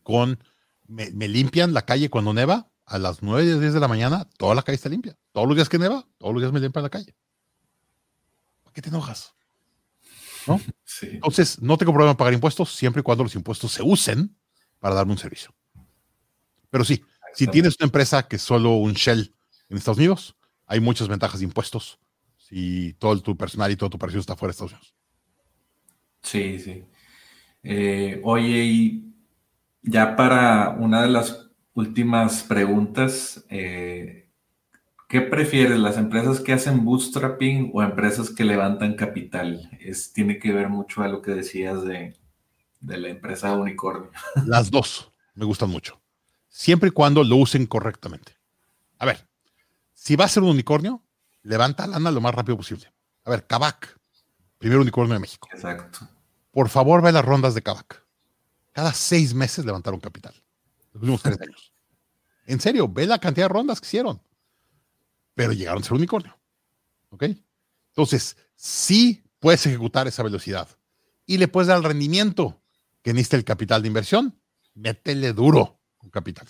Con 0.04 0.44
me, 0.88 1.10
limpian 1.28 1.74
la 1.74 1.84
calle 1.84 2.10
cuando 2.10 2.34
neva 2.34 2.70
a 2.86 3.00
las 3.00 3.24
9, 3.24 3.60
10 3.60 3.74
de 3.74 3.80
la 3.80 3.88
mañana, 3.88 4.28
toda 4.38 4.54
la 4.56 4.62
calle 4.62 4.76
está 4.76 4.90
limpia. 4.90 5.18
Todos 5.32 5.48
los 5.48 5.56
días 5.56 5.70
que 5.70 5.80
neva, 5.80 6.06
todos 6.18 6.34
los 6.34 6.42
días 6.42 6.52
me 6.52 6.60
limpian 6.60 6.84
la 6.84 6.90
calle. 6.90 7.16
¿Por 8.62 8.74
qué 8.74 8.82
te 8.82 8.90
enojas? 8.90 9.34
¿No? 10.48 10.60
Entonces, 11.02 11.62
no 11.62 11.78
tengo 11.78 11.94
problema 11.94 12.12
en 12.12 12.18
pagar 12.18 12.34
impuestos 12.34 12.76
siempre 12.76 13.00
y 13.00 13.04
cuando 13.04 13.24
los 13.24 13.36
impuestos 13.36 13.72
se 13.72 13.84
usen 13.84 14.36
para 14.80 14.96
darme 14.96 15.14
un 15.14 15.18
servicio. 15.18 15.56
Pero 16.70 16.84
sí, 16.84 17.06
si 17.34 17.48
tienes 17.48 17.78
una 17.80 17.86
empresa 17.86 18.28
que 18.28 18.36
es 18.36 18.42
solo 18.42 18.74
un 18.74 18.94
shell 18.94 19.34
en 19.70 19.78
Estados 19.78 19.98
Unidos, 19.98 20.36
hay 20.66 20.82
muchas 20.82 21.08
ventajas 21.08 21.40
de 21.40 21.46
impuestos 21.46 22.00
si 22.36 22.94
todo 23.00 23.22
tu 23.22 23.38
personal 23.38 23.72
y 23.72 23.78
todo 23.78 23.92
tu 23.92 23.96
operación 23.96 24.20
está 24.20 24.36
fuera 24.36 24.50
de 24.50 24.52
Estados 24.52 24.74
Unidos. 24.74 24.94
Sí, 26.22 26.60
sí. 26.60 26.84
Eh, 27.72 28.20
oye, 28.24 28.63
y 28.65 29.13
ya 29.82 30.15
para 30.15 30.70
una 30.70 31.01
de 31.01 31.09
las 31.09 31.49
últimas 31.74 32.43
preguntas, 32.43 33.45
eh, 33.49 34.30
¿qué 35.07 35.22
prefieres, 35.22 35.80
las 35.80 35.97
empresas 35.97 36.39
que 36.39 36.53
hacen 36.53 36.84
bootstrapping 36.84 37.72
o 37.74 37.84
empresas 37.84 38.30
que 38.32 38.43
levantan 38.43 38.95
capital? 38.95 39.70
Es, 39.80 40.13
tiene 40.13 40.39
que 40.39 40.51
ver 40.51 40.70
mucho 40.70 41.03
a 41.03 41.07
lo 41.07 41.22
que 41.22 41.32
decías 41.32 41.84
de, 41.84 42.17
de 42.80 42.97
la 42.97 43.09
empresa 43.09 43.53
unicornio. 43.53 44.11
Las 44.45 44.72
dos 44.72 45.11
me 45.36 45.45
gustan 45.45 45.70
mucho 45.70 45.99
siempre 46.49 46.89
y 46.89 46.91
cuando 46.91 47.24
lo 47.24 47.38
usen 47.38 47.65
correctamente. 47.65 48.38
A 48.97 49.05
ver, 49.05 49.28
si 49.93 50.15
va 50.15 50.26
a 50.26 50.28
ser 50.28 50.43
un 50.43 50.49
unicornio, 50.49 51.01
levanta 51.43 51.88
lana 51.88 52.11
lo 52.11 52.20
más 52.20 52.36
rápido 52.36 52.57
posible. 52.57 52.91
A 53.24 53.30
ver, 53.30 53.47
Kavak, 53.47 53.97
primer 54.57 54.80
unicornio 54.80 55.13
de 55.13 55.20
México. 55.22 55.47
Exacto. 55.53 55.99
Por 56.52 56.70
favor, 56.70 57.02
ve 57.02 57.12
las 57.12 57.26
rondas 57.26 57.54
de 57.54 57.62
Kavak. 57.62 58.06
Cada 58.72 58.93
seis 58.93 59.34
meses 59.34 59.66
levantaron 59.66 60.00
capital. 60.00 60.34
Los 60.93 61.02
últimos 61.02 61.22
tres 61.22 61.41
años. 61.41 61.74
En 62.45 62.60
serio, 62.60 62.88
ve 62.88 63.06
la 63.06 63.20
cantidad 63.20 63.45
de 63.45 63.54
rondas 63.54 63.80
que 63.80 63.88
hicieron. 63.88 64.22
Pero 65.36 65.54
llegaron 65.54 65.82
a 65.82 65.86
ser 65.86 65.93
unicornio. 65.93 66.38
¿Ok? 67.10 67.26
Entonces, 67.89 68.38
sí 68.56 69.24
puedes 69.39 69.66
ejecutar 69.66 70.08
esa 70.08 70.24
velocidad 70.24 70.68
y 71.26 71.38
le 71.38 71.47
puedes 71.47 71.68
dar 71.68 71.78
el 71.78 71.84
rendimiento 71.84 72.62
que 73.02 73.14
necesita 73.14 73.38
el 73.38 73.43
capital 73.43 73.82
de 73.82 73.88
inversión. 73.88 74.39
Métele 74.74 75.34
duro 75.34 75.80
con 75.97 76.10
capital. 76.10 76.47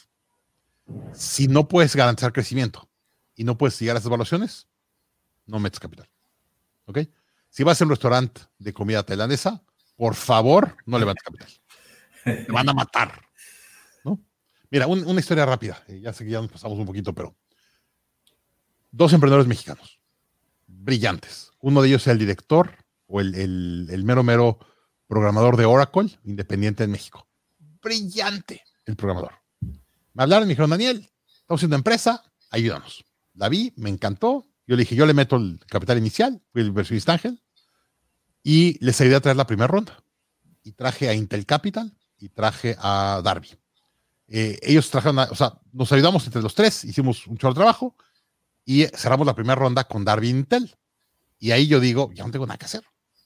Si 1.13 1.47
no 1.47 1.67
puedes 1.67 1.95
garantizar 1.95 2.33
crecimiento 2.33 2.89
y 3.35 3.43
no 3.43 3.57
puedes 3.57 3.79
llegar 3.79 3.95
a 3.95 3.99
esas 3.99 4.07
evaluaciones, 4.07 4.67
no 5.45 5.59
metes 5.59 5.79
capital. 5.79 6.09
¿Ok? 6.85 6.99
Si 7.49 7.63
vas 7.63 7.81
a 7.81 7.83
un 7.83 7.89
restaurante 7.89 8.41
de 8.57 8.73
comida 8.73 9.03
tailandesa, 9.03 9.63
por 9.99 10.15
favor, 10.15 10.77
no 10.85 10.97
levantes 10.97 11.21
capital. 11.21 11.49
Te 12.23 12.49
van 12.53 12.69
a 12.69 12.73
matar. 12.73 13.21
¿no? 14.05 14.17
Mira, 14.71 14.87
una 14.87 15.19
historia 15.19 15.45
rápida. 15.45 15.83
Eh, 15.89 15.99
ya 15.99 16.13
sé 16.13 16.23
que 16.23 16.31
ya 16.31 16.39
nos 16.39 16.49
pasamos 16.49 16.79
un 16.79 16.85
poquito, 16.85 17.13
pero 17.13 17.35
dos 18.91 19.11
emprendedores 19.11 19.45
mexicanos, 19.45 19.99
brillantes. 20.67 21.51
Uno 21.59 21.81
de 21.81 21.89
ellos 21.89 22.03
es 22.03 22.07
el 22.13 22.17
director 22.17 22.77
o 23.07 23.19
el, 23.19 24.01
mero 24.05 24.23
mero 24.23 24.59
programador 25.05 25.57
de 25.57 25.65
Oracle, 25.65 26.17
independiente 26.23 26.85
en 26.85 26.91
México. 26.91 27.27
Brillante 27.59 28.63
el 28.85 28.95
programador. 28.95 29.33
Me 30.13 30.23
hablaron 30.23 30.43
y 30.43 30.47
me 30.47 30.51
dijeron, 30.53 30.69
Daniel, 30.69 31.09
estamos 31.27 31.59
haciendo 31.59 31.75
empresa, 31.75 32.23
ayúdanos. 32.51 33.03
La 33.33 33.49
vi, 33.49 33.73
me 33.75 33.89
encantó. 33.89 34.47
Yo 34.65 34.77
le 34.77 34.83
dije, 34.83 34.95
yo 34.95 35.05
le 35.05 35.13
meto 35.13 35.35
el 35.35 35.59
capital 35.67 35.97
inicial, 35.97 36.41
fui 36.53 36.61
el 36.61 36.69
inversionista 36.69 37.11
ángel, 37.11 37.43
y 38.43 38.83
les 38.83 38.99
ayudé 39.01 39.15
a 39.15 39.21
traer 39.21 39.37
la 39.37 39.47
primera 39.47 39.67
ronda. 39.67 40.03
Y 40.63 40.73
traje 40.73 41.09
a 41.09 41.13
Intel 41.13 41.45
Capital 41.45 41.93
y 42.17 42.29
traje 42.29 42.75
a 42.79 43.21
Darby. 43.23 43.49
Eh, 44.27 44.59
ellos 44.61 44.89
trajeron, 44.91 45.17
o 45.19 45.35
sea, 45.35 45.59
nos 45.71 45.91
ayudamos 45.91 46.25
entre 46.25 46.41
los 46.41 46.53
tres, 46.53 46.83
hicimos 46.83 47.25
un 47.25 47.37
chorro 47.37 47.53
de 47.53 47.59
trabajo 47.59 47.95
y 48.63 48.85
cerramos 48.85 49.25
la 49.25 49.33
primera 49.33 49.55
ronda 49.55 49.85
con 49.85 50.05
Darby 50.05 50.27
e 50.27 50.31
Intel. 50.31 50.75
Y 51.39 51.51
ahí 51.51 51.67
yo 51.67 51.79
digo, 51.79 52.11
ya 52.13 52.25
no 52.25 52.31
tengo 52.31 52.45
nada 52.45 52.57
que 52.57 52.65
hacer. 52.65 52.83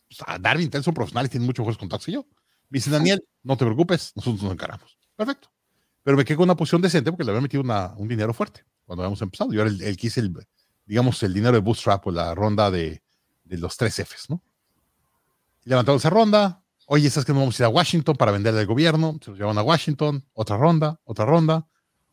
O 0.09 0.13
sea, 0.13 0.37
Darby 0.39 0.61
e 0.61 0.65
Intel 0.65 0.83
son 0.83 0.93
profesionales, 0.93 1.31
tienen 1.31 1.45
muchos 1.45 1.63
mejores 1.63 1.77
contactos 1.77 2.05
que 2.05 2.13
yo. 2.13 2.25
Me 2.69 2.77
dice, 2.77 2.89
Daniel, 2.89 3.23
no 3.43 3.57
te 3.57 3.65
preocupes, 3.65 4.13
nosotros 4.15 4.43
nos 4.43 4.53
encargamos. 4.53 4.97
Perfecto. 5.15 5.51
Pero 6.03 6.17
me 6.17 6.25
quedé 6.25 6.37
con 6.37 6.45
una 6.45 6.55
posición 6.55 6.81
decente 6.81 7.11
porque 7.11 7.23
le 7.23 7.31
había 7.31 7.41
metido 7.41 7.63
un 7.63 8.07
dinero 8.07 8.33
fuerte 8.33 8.65
cuando 8.85 9.03
habíamos 9.03 9.21
empezado. 9.21 9.53
Yo 9.53 9.61
era 9.61 9.69
el, 9.69 9.97
que 9.97 10.07
hice, 10.07 10.19
el, 10.19 10.33
digamos, 10.85 11.21
el 11.23 11.33
dinero 11.33 11.53
de 11.53 11.59
Bootstrap 11.59 12.05
o 12.07 12.11
la 12.11 12.35
ronda 12.35 12.69
de, 12.69 13.01
los 13.45 13.77
tres 13.77 13.99
Fs, 13.99 14.29
¿no? 14.29 14.41
Levantamos 15.65 16.01
esa 16.01 16.09
ronda. 16.09 16.63
Oye, 16.87 17.09
¿sabes 17.09 17.25
que 17.25 17.33
no 17.33 17.39
vamos 17.39 17.59
a 17.59 17.63
ir 17.63 17.65
a 17.65 17.69
Washington 17.69 18.15
para 18.15 18.31
venderle 18.31 18.61
al 18.61 18.65
gobierno? 18.65 19.17
Se 19.23 19.31
nos 19.31 19.39
llevan 19.39 19.57
a 19.57 19.63
Washington. 19.63 20.25
Otra 20.33 20.57
ronda, 20.57 20.99
otra 21.05 21.25
ronda. 21.25 21.67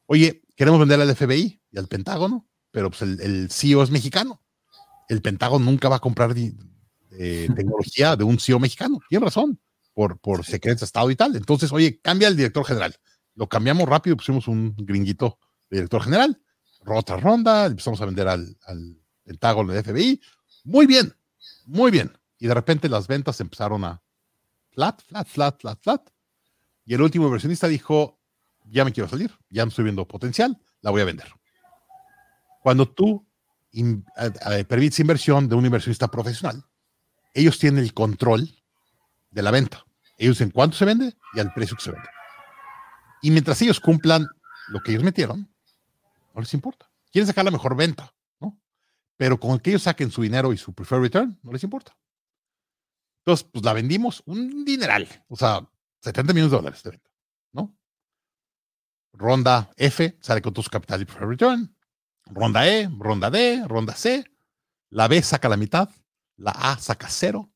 Oye, 0.06 0.42
queremos 0.56 0.78
venderle 0.78 1.04
al 1.04 1.16
FBI 1.16 1.60
y 1.70 1.78
al 1.78 1.88
Pentágono, 1.88 2.48
pero 2.70 2.90
pues 2.90 3.02
el, 3.02 3.50
CEO 3.50 3.82
es 3.82 3.90
mexicano. 3.90 4.42
El 5.08 5.22
Pentágono 5.22 5.64
nunca 5.64 5.88
va 5.88 5.96
a 5.96 6.00
comprar 6.00 6.34
tecnología 7.10 8.16
de 8.16 8.24
un 8.24 8.38
CEO 8.38 8.60
mexicano. 8.60 9.00
Tiene 9.08 9.24
razón 9.24 9.60
por, 9.92 10.18
por 10.18 10.44
secretos 10.44 10.80
de 10.80 10.86
Estado 10.86 11.10
y 11.10 11.16
tal. 11.16 11.34
Entonces, 11.34 11.72
oye, 11.72 12.00
cambia 12.00 12.28
el 12.28 12.36
director 12.36 12.64
general. 12.64 12.94
Lo 13.34 13.48
cambiamos 13.48 13.88
rápido, 13.88 14.16
pusimos 14.16 14.46
un 14.48 14.74
gringuito 14.76 15.38
de 15.68 15.78
director 15.78 16.02
general. 16.02 16.40
Otra 16.86 17.16
ronda, 17.16 17.66
empezamos 17.66 18.00
a 18.00 18.06
vender 18.06 18.28
al, 18.28 18.56
al 18.66 18.96
Pentágono 19.24 19.72
de 19.72 19.82
FBI. 19.82 20.20
Muy 20.64 20.86
bien, 20.86 21.14
muy 21.66 21.90
bien. 21.90 22.12
Y 22.40 22.48
de 22.48 22.54
repente 22.54 22.88
las 22.88 23.06
ventas 23.06 23.40
empezaron 23.40 23.84
a 23.84 24.02
flat, 24.70 25.00
flat, 25.02 25.28
flat, 25.28 25.60
flat, 25.60 25.78
flat. 25.80 26.10
Y 26.84 26.94
el 26.94 27.02
último 27.02 27.26
inversionista 27.26 27.68
dijo, 27.68 28.18
ya 28.64 28.84
me 28.84 28.92
quiero 28.92 29.08
salir, 29.08 29.32
ya 29.50 29.64
no 29.64 29.68
estoy 29.68 29.84
viendo 29.84 30.08
potencial, 30.08 30.58
la 30.80 30.90
voy 30.90 31.02
a 31.02 31.04
vender. 31.04 31.32
Cuando 32.62 32.88
tú 32.88 33.26
permites 34.68 34.98
inversión 34.98 35.48
de 35.48 35.54
un 35.54 35.66
inversionista 35.66 36.08
profesional, 36.08 36.64
ellos 37.34 37.58
tienen 37.58 37.84
el 37.84 37.94
control 37.94 38.48
de 39.30 39.42
la 39.42 39.50
venta. 39.50 39.84
Ellos 40.16 40.40
en 40.40 40.50
cuánto 40.50 40.76
se 40.76 40.84
vende 40.84 41.16
y 41.34 41.40
al 41.40 41.52
precio 41.52 41.76
que 41.76 41.82
se 41.84 41.92
vende. 41.92 42.08
Y 43.22 43.30
mientras 43.30 43.60
ellos 43.62 43.80
cumplan 43.80 44.26
lo 44.68 44.80
que 44.80 44.92
ellos 44.92 45.04
metieron, 45.04 45.52
no 46.34 46.40
les 46.40 46.54
importa. 46.54 46.90
Quieren 47.12 47.26
sacar 47.26 47.44
la 47.44 47.50
mejor 47.50 47.76
venta, 47.76 48.14
¿no? 48.40 48.58
Pero 49.16 49.38
con 49.38 49.58
que 49.60 49.70
ellos 49.70 49.82
saquen 49.82 50.10
su 50.10 50.22
dinero 50.22 50.52
y 50.52 50.56
su 50.56 50.72
preferred 50.72 51.02
return, 51.02 51.38
no 51.42 51.52
les 51.52 51.62
importa. 51.62 51.96
Pues 53.52 53.64
la 53.64 53.72
vendimos 53.72 54.22
un 54.26 54.64
dineral, 54.64 55.08
o 55.28 55.36
sea, 55.36 55.68
70 56.00 56.32
millones 56.32 56.50
de 56.50 56.56
dólares 56.56 56.82
de 56.82 56.90
venta, 56.90 57.10
¿no? 57.52 57.76
Ronda 59.12 59.70
F 59.76 60.18
sale 60.20 60.42
con 60.42 60.54
su 60.54 60.70
capital 60.70 61.02
y 61.02 61.04
return. 61.04 61.76
Ronda 62.26 62.68
E, 62.68 62.88
ronda 62.96 63.30
D, 63.30 63.64
ronda 63.66 63.94
C. 63.94 64.24
La 64.90 65.08
B 65.08 65.22
saca 65.22 65.48
la 65.48 65.56
mitad, 65.56 65.88
la 66.36 66.52
A 66.52 66.78
saca 66.78 67.08
cero, 67.08 67.50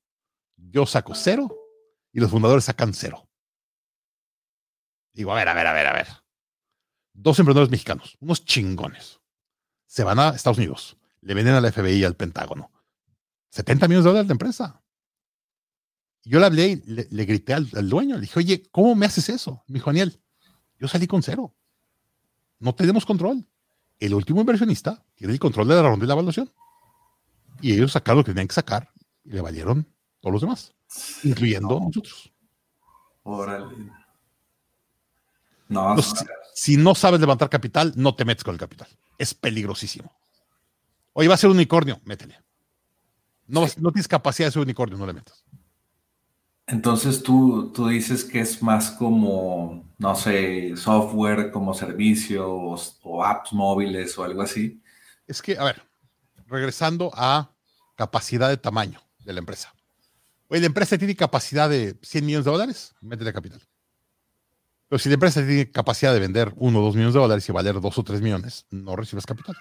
yo 0.57 0.87
saco 0.87 1.15
cero 1.15 1.49
y 2.13 2.21
los 2.21 2.31
fundadores 2.31 2.65
sacan 2.65 2.95
cero. 2.95 3.29
Digo, 5.13 5.33
a 5.33 5.37
ver, 5.37 5.49
a 5.49 5.55
ver, 5.55 5.67
a 5.67 5.73
ver, 5.73 5.87
a 5.87 5.93
ver. 5.93 6.09
Dos 7.13 7.39
emprendedores 7.39 7.71
mexicanos, 7.71 8.17
unos 8.21 8.45
chingones. 8.45 9.21
Se 9.87 10.05
van 10.05 10.19
a 10.19 10.31
Estados 10.31 10.59
Unidos, 10.59 10.97
le 11.21 11.35
venden 11.35 11.55
al 11.55 11.73
FBI 11.73 12.01
y 12.01 12.05
al 12.05 12.17
Pentágono. 12.17 12.73
70 13.51 13.87
millones 13.87 14.05
de 14.05 14.11
dólares 14.11 14.29
de 14.29 14.33
empresa. 14.33 14.84
Yo 16.25 16.41
le 16.41 16.47
hablé 16.47 16.69
y 16.69 16.83
le, 16.87 17.25
grité 17.25 17.53
al, 17.53 17.89
dueño, 17.89 18.15
le 18.15 18.23
dije, 18.23 18.39
oye, 18.39 18.63
¿cómo 18.71 18.95
me 18.95 19.07
haces 19.07 19.29
eso? 19.29 19.63
Me 19.67 19.75
dijo, 19.75 19.91
Daniel, 19.91 20.19
yo 20.79 20.89
salí 20.89 21.07
con 21.07 21.23
cero. 21.23 21.55
No 22.59 22.75
tenemos 22.75 23.05
control. 23.05 23.47
El 24.01 24.15
último 24.15 24.41
inversionista 24.41 25.05
tiene 25.15 25.35
el 25.35 25.39
control 25.39 25.69
de 25.69 25.75
la 25.75 25.83
ronda 25.83 26.05
y 26.05 26.09
la 26.09 26.15
evaluación. 26.15 26.51
Y 27.61 27.73
ellos 27.75 27.93
sacaron 27.93 28.19
lo 28.19 28.25
que 28.25 28.33
tenían 28.33 28.49
que 28.49 28.55
sacar 28.55 28.91
y 29.23 29.31
le 29.31 29.41
valieron 29.41 29.87
todos 30.21 30.33
los 30.33 30.41
demás, 30.41 30.75
incluyendo 31.23 31.79
nosotros. 31.79 32.33
Órale. 33.23 33.91
No, 35.69 35.97
si, 36.55 36.77
no 36.77 36.95
sabes 36.95 37.21
levantar 37.21 37.49
capital, 37.51 37.93
no 37.97 38.15
te 38.15 38.25
metes 38.25 38.45
con 38.45 38.55
el 38.55 38.61
capital. 38.61 38.89
Es 39.19 39.35
peligrosísimo. 39.35 40.13
Oye, 41.13 41.29
va 41.29 41.35
a 41.35 41.39
ser 41.39 41.51
un 41.51 41.57
unicornio, 41.57 42.01
métele. 42.05 42.39
No, 43.47 43.67
no 43.79 43.93
tienes 43.93 44.09
capacidad 44.09 44.49
de 44.49 44.53
ser 44.53 44.63
unicornio, 44.63 44.97
no 44.99 45.07
le 45.07 45.13
metas. 45.13 45.45
Entonces 46.67 47.23
tú, 47.23 47.73
tú 47.73 47.89
dices 47.89 48.25
que 48.25 48.41
es 48.41 48.63
más 48.63 48.91
como, 48.93 49.85
no 49.99 50.15
sé, 50.15 50.77
software 50.77 51.51
como 51.51 51.75
servicio 51.75 52.51
o, 52.51 53.25
apps 53.25 53.53
móviles 53.53 54.17
o 54.17 54.25
algo 54.25 54.43
así. 54.43 54.83
Es 55.27 55.43
que, 55.43 55.59
a 55.59 55.65
ver, 55.65 55.83
regresando 56.47 57.11
a 57.15 57.51
capacidad 57.97 58.49
de 58.49 58.57
tamaño 58.57 59.01
de 59.19 59.35
la 59.35 59.41
empresa. 59.41 59.75
Oye, 60.49 60.61
la 60.61 60.67
empresa 60.67 60.97
tiene 60.97 61.17
capacidad 61.17 61.69
de 61.69 61.99
100 62.03 62.25
millones 62.25 62.45
de 62.45 62.51
dólares, 62.51 62.95
métele 63.01 63.33
capital. 63.33 63.61
Pero 64.89 64.99
si 64.99 65.09
la 65.09 65.15
empresa 65.15 65.45
tiene 65.45 65.71
capacidad 65.71 66.13
de 66.13 66.21
vender 66.21 66.53
1 66.57 66.79
o 66.79 66.83
2 66.83 66.95
millones 66.95 67.15
de 67.15 67.21
dólares 67.21 67.49
y 67.49 67.53
valer 67.53 67.81
2 67.81 67.99
o 67.99 68.03
3 68.03 68.21
millones, 68.21 68.67
no 68.71 68.97
recibes 68.97 69.27
capital. 69.27 69.57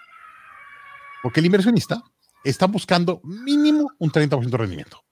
Porque 1.21 1.39
el 1.39 1.45
inversionista 1.45 2.01
está 2.43 2.65
buscando 2.67 3.21
mínimo 3.23 3.91
un 3.99 4.11
30% 4.11 4.49
de 4.49 4.57
rendimiento. 4.57 5.03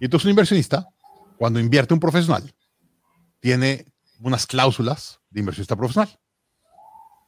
Y 0.00 0.04
entonces 0.04 0.24
un 0.26 0.30
inversionista, 0.30 0.88
cuando 1.36 1.60
invierte 1.60 1.94
un 1.94 2.00
profesional, 2.00 2.54
tiene 3.40 3.86
unas 4.20 4.46
cláusulas 4.46 5.20
de 5.30 5.40
inversionista 5.40 5.76
profesional. 5.76 6.18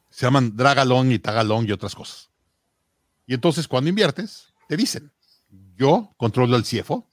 Se 0.09 0.25
llaman 0.25 0.55
dragalón 0.55 1.11
y 1.11 1.19
tagalón 1.19 1.67
y 1.67 1.71
otras 1.71 1.95
cosas. 1.95 2.29
Y 3.25 3.33
entonces 3.33 3.67
cuando 3.67 3.89
inviertes, 3.89 4.53
te 4.67 4.75
dicen, 4.75 5.11
yo 5.75 6.13
controlo 6.17 6.55
al 6.55 6.63
CFO, 6.63 7.09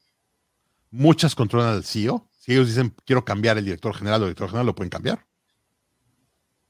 muchas 0.91 1.35
controlan 1.35 1.75
al 1.75 1.85
CEO. 1.85 2.29
Si 2.39 2.53
ellos 2.53 2.69
dicen, 2.69 2.95
quiero 3.05 3.25
cambiar 3.25 3.59
el 3.59 3.65
director 3.65 3.95
general 3.95 4.23
o 4.23 4.25
el 4.25 4.31
director 4.31 4.49
general, 4.49 4.67
lo 4.67 4.75
pueden 4.75 4.91
cambiar. 4.91 5.27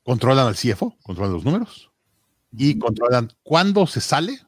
Controlan 0.03 0.47
al 0.47 0.57
CFO, 0.57 0.97
controlan 1.03 1.33
los 1.33 1.45
números 1.45 1.91
y 2.53 2.79
controlan 2.79 3.31
cuándo 3.43 3.87
se 3.87 4.01
sale 4.01 4.41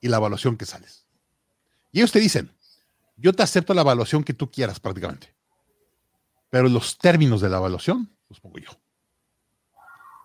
y 0.00 0.08
la 0.08 0.16
evaluación 0.16 0.56
que 0.56 0.66
sales. 0.66 1.06
Y 1.92 1.98
ellos 1.98 2.12
te 2.12 2.20
dicen, 2.20 2.55
yo 3.16 3.32
te 3.32 3.42
acepto 3.42 3.74
la 3.74 3.80
evaluación 3.80 4.22
que 4.22 4.34
tú 4.34 4.50
quieras 4.50 4.78
prácticamente, 4.78 5.34
pero 6.50 6.68
los 6.68 6.98
términos 6.98 7.40
de 7.40 7.48
la 7.48 7.56
evaluación 7.56 8.10
los 8.28 8.40
pongo 8.40 8.58
yo. 8.58 8.70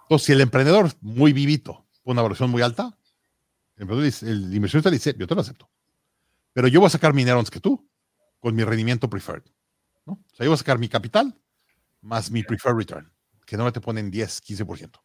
Entonces, 0.04 0.26
si 0.26 0.32
el 0.34 0.42
emprendedor 0.42 0.92
muy 1.00 1.32
vivito 1.32 1.86
pone 2.04 2.14
una 2.14 2.22
evaluación 2.22 2.50
muy 2.50 2.62
alta, 2.62 2.98
el, 3.78 3.90
el 3.90 4.54
inversionista 4.54 4.90
dice, 4.90 5.16
yo 5.18 5.26
te 5.26 5.36
lo 5.36 5.42
acepto, 5.42 5.70
pero 6.54 6.68
yo 6.68 6.82
voy 6.82 6.88
a 6.88 6.92
sacar 6.92 7.14
mi 7.14 7.22
dinero 7.22 7.40
antes 7.40 7.52
que 7.52 7.62
tú 7.62 7.88
con 8.40 8.56
mi 8.56 8.64
rendimiento 8.64 9.10
preferred. 9.10 9.44
¿no? 10.06 10.14
O 10.14 10.36
sea, 10.36 10.44
yo 10.44 10.50
voy 10.50 10.56
a 10.56 10.58
sacar 10.58 10.80
mi 10.80 10.90
capital 10.90 11.38
más 12.02 12.32
mi 12.32 12.44
preferred 12.44 12.76
return, 12.76 13.12
que 13.46 13.56
no 13.56 13.64
me 13.64 13.72
te 13.72 13.80
ponen 13.80 14.12
10, 14.12 14.44
15%. 14.44 15.00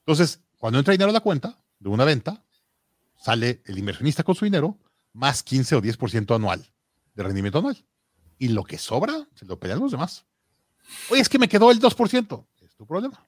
Entonces, 0.00 0.40
cuando 0.58 0.78
entra 0.78 0.92
dinero 0.92 1.10
a 1.10 1.12
la 1.12 1.20
cuenta 1.20 1.62
de 1.78 1.88
una 1.90 2.04
venta, 2.04 2.42
sale 3.16 3.62
el 3.66 3.78
inversionista 3.78 4.22
con 4.22 4.34
su 4.34 4.46
dinero 4.46 4.78
más 5.12 5.42
15 5.42 5.76
o 5.76 5.82
10% 5.82 6.34
anual 6.34 6.73
de 7.14 7.22
rendimiento 7.22 7.58
anual. 7.58 7.84
Y 8.38 8.48
lo 8.48 8.64
que 8.64 8.78
sobra, 8.78 9.26
se 9.34 9.46
lo 9.46 9.58
pelean 9.58 9.80
los 9.80 9.92
demás. 9.92 10.26
Oye, 11.10 11.20
es 11.20 11.28
que 11.28 11.38
me 11.38 11.48
quedó 11.48 11.70
el 11.70 11.80
2%. 11.80 12.46
Es 12.62 12.76
tu 12.76 12.86
problema. 12.86 13.26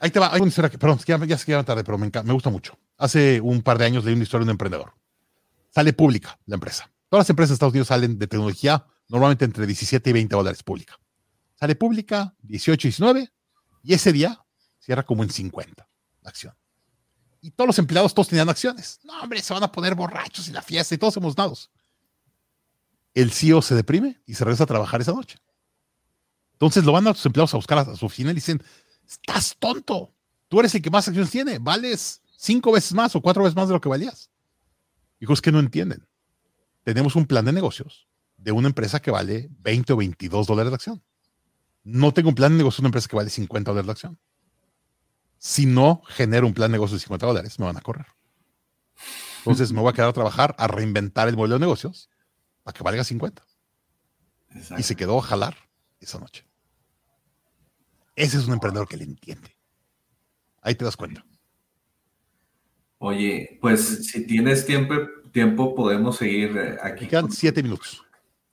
Ahí 0.00 0.10
te 0.10 0.20
va. 0.20 0.32
Hay 0.32 0.40
una 0.40 0.48
historia 0.48 0.70
que, 0.70 0.78
perdón, 0.78 0.98
ya, 1.06 1.38
se 1.38 1.46
queda 1.46 1.64
tarde, 1.64 1.82
pero 1.82 1.98
me, 1.98 2.10
me 2.24 2.32
gusta 2.32 2.50
mucho. 2.50 2.78
Hace 2.96 3.40
un 3.40 3.62
par 3.62 3.78
de 3.78 3.86
años 3.86 4.04
leí 4.04 4.14
una 4.14 4.22
historia 4.22 4.44
de 4.44 4.50
un 4.50 4.54
emprendedor. 4.54 4.94
Sale 5.70 5.92
pública 5.92 6.38
la 6.46 6.54
empresa. 6.54 6.90
Todas 7.08 7.22
las 7.24 7.30
empresas 7.30 7.50
de 7.50 7.54
Estados 7.54 7.72
Unidos 7.72 7.88
salen 7.88 8.18
de 8.18 8.26
tecnología 8.26 8.86
normalmente 9.08 9.44
entre 9.44 9.66
17 9.66 10.10
y 10.10 10.12
20 10.12 10.36
dólares 10.36 10.62
pública. 10.62 10.98
Sale 11.58 11.74
pública 11.74 12.34
18 12.42 12.86
y 12.86 12.90
19 12.90 13.32
y 13.82 13.94
ese 13.94 14.12
día 14.12 14.44
cierra 14.78 15.04
como 15.04 15.22
en 15.22 15.30
50 15.30 15.88
la 16.20 16.30
acción. 16.30 16.54
Y 17.40 17.50
todos 17.52 17.68
los 17.68 17.78
empleados, 17.78 18.14
todos 18.14 18.28
tenían 18.28 18.48
acciones. 18.48 19.00
No, 19.04 19.20
hombre, 19.22 19.40
se 19.40 19.54
van 19.54 19.62
a 19.62 19.72
poner 19.72 19.94
borrachos 19.94 20.48
y 20.48 20.52
la 20.52 20.62
fiesta 20.62 20.94
y 20.94 20.98
todos 20.98 21.16
emocionados 21.16 21.70
el 23.14 23.30
CEO 23.30 23.62
se 23.62 23.74
deprime 23.74 24.20
y 24.26 24.34
se 24.34 24.44
regresa 24.44 24.64
a 24.64 24.66
trabajar 24.66 25.00
esa 25.00 25.12
noche. 25.12 25.38
Entonces 26.52 26.84
lo 26.84 26.92
van 26.92 27.06
a 27.06 27.14
sus 27.14 27.26
empleados 27.26 27.54
a 27.54 27.56
buscar 27.56 27.78
a 27.78 27.96
su 27.96 28.06
oficina 28.06 28.32
y 28.32 28.34
dicen, 28.34 28.62
estás 29.06 29.56
tonto, 29.58 30.12
tú 30.48 30.60
eres 30.60 30.74
el 30.74 30.82
que 30.82 30.90
más 30.90 31.06
acciones 31.06 31.30
tiene, 31.30 31.58
vales 31.58 32.20
cinco 32.36 32.72
veces 32.72 32.94
más 32.94 33.14
o 33.14 33.20
cuatro 33.20 33.42
veces 33.42 33.56
más 33.56 33.68
de 33.68 33.74
lo 33.74 33.80
que 33.80 33.88
valías. 33.88 34.30
Hijos 35.20 35.40
que 35.40 35.52
no 35.52 35.60
entienden. 35.60 36.06
Tenemos 36.84 37.16
un 37.16 37.26
plan 37.26 37.44
de 37.44 37.52
negocios 37.52 38.08
de 38.36 38.52
una 38.52 38.68
empresa 38.68 39.00
que 39.00 39.10
vale 39.10 39.48
20 39.60 39.92
o 39.92 39.96
22 39.96 40.46
dólares 40.46 40.70
de 40.70 40.74
acción. 40.74 41.02
No 41.84 42.12
tengo 42.12 42.28
un 42.28 42.34
plan 42.34 42.52
de 42.52 42.58
negocio 42.58 42.78
de 42.78 42.82
una 42.82 42.88
empresa 42.88 43.08
que 43.08 43.16
vale 43.16 43.30
50 43.30 43.70
dólares 43.70 43.86
de 43.86 43.92
acción. 43.92 44.18
Si 45.38 45.66
no 45.66 46.02
genero 46.08 46.46
un 46.46 46.54
plan 46.54 46.70
de 46.70 46.76
negocio 46.76 46.96
de 46.96 47.00
50 47.00 47.26
dólares, 47.26 47.58
me 47.58 47.66
van 47.66 47.76
a 47.76 47.80
correr. 47.80 48.06
Entonces 49.38 49.72
me 49.72 49.80
voy 49.80 49.90
a 49.90 49.92
quedar 49.92 50.08
a 50.08 50.12
trabajar, 50.12 50.54
a 50.58 50.66
reinventar 50.66 51.28
el 51.28 51.36
modelo 51.36 51.54
de 51.54 51.60
negocios 51.60 52.10
a 52.68 52.72
que 52.72 52.84
valga 52.84 53.02
50. 53.02 53.44
Y 54.76 54.82
se 54.82 54.94
quedó 54.94 55.18
a 55.18 55.22
jalar 55.22 55.56
esa 56.00 56.18
noche. 56.18 56.44
Ese 58.14 58.36
es 58.38 58.46
un 58.46 58.52
emprendedor 58.54 58.88
que 58.88 58.96
le 58.96 59.04
entiende. 59.04 59.56
Ahí 60.60 60.74
te 60.74 60.84
das 60.84 60.96
cuenta. 60.96 61.24
Oye, 62.98 63.58
pues 63.60 64.06
si 64.06 64.26
tienes 64.26 64.66
tiempo, 64.66 64.94
tiempo 65.32 65.74
podemos 65.74 66.16
seguir 66.16 66.56
eh, 66.58 66.76
aquí. 66.82 67.06
quedan 67.06 67.30
siete 67.30 67.62
minutos. 67.62 68.04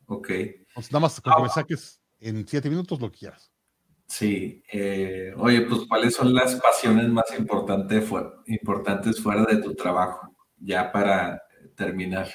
Ok. 0.06 0.30
nada 0.92 1.00
más 1.00 1.20
con 1.20 1.34
que 1.36 1.42
me 1.42 1.50
saques 1.50 2.00
en 2.20 2.48
siete 2.48 2.70
minutos 2.70 3.02
lo 3.02 3.12
que 3.12 3.18
quieras. 3.20 3.52
Sí. 4.08 4.64
Eh, 4.72 5.34
oye, 5.38 5.62
pues 5.62 5.82
¿cuáles 5.88 6.14
son 6.14 6.34
las 6.34 6.56
pasiones 6.56 7.10
más 7.10 7.26
importantes, 7.38 8.08
importantes 8.46 9.20
fuera 9.20 9.44
de 9.46 9.58
tu 9.58 9.74
trabajo? 9.74 10.36
Ya 10.60 10.92
para 10.92 11.42
terminar. 11.76 12.30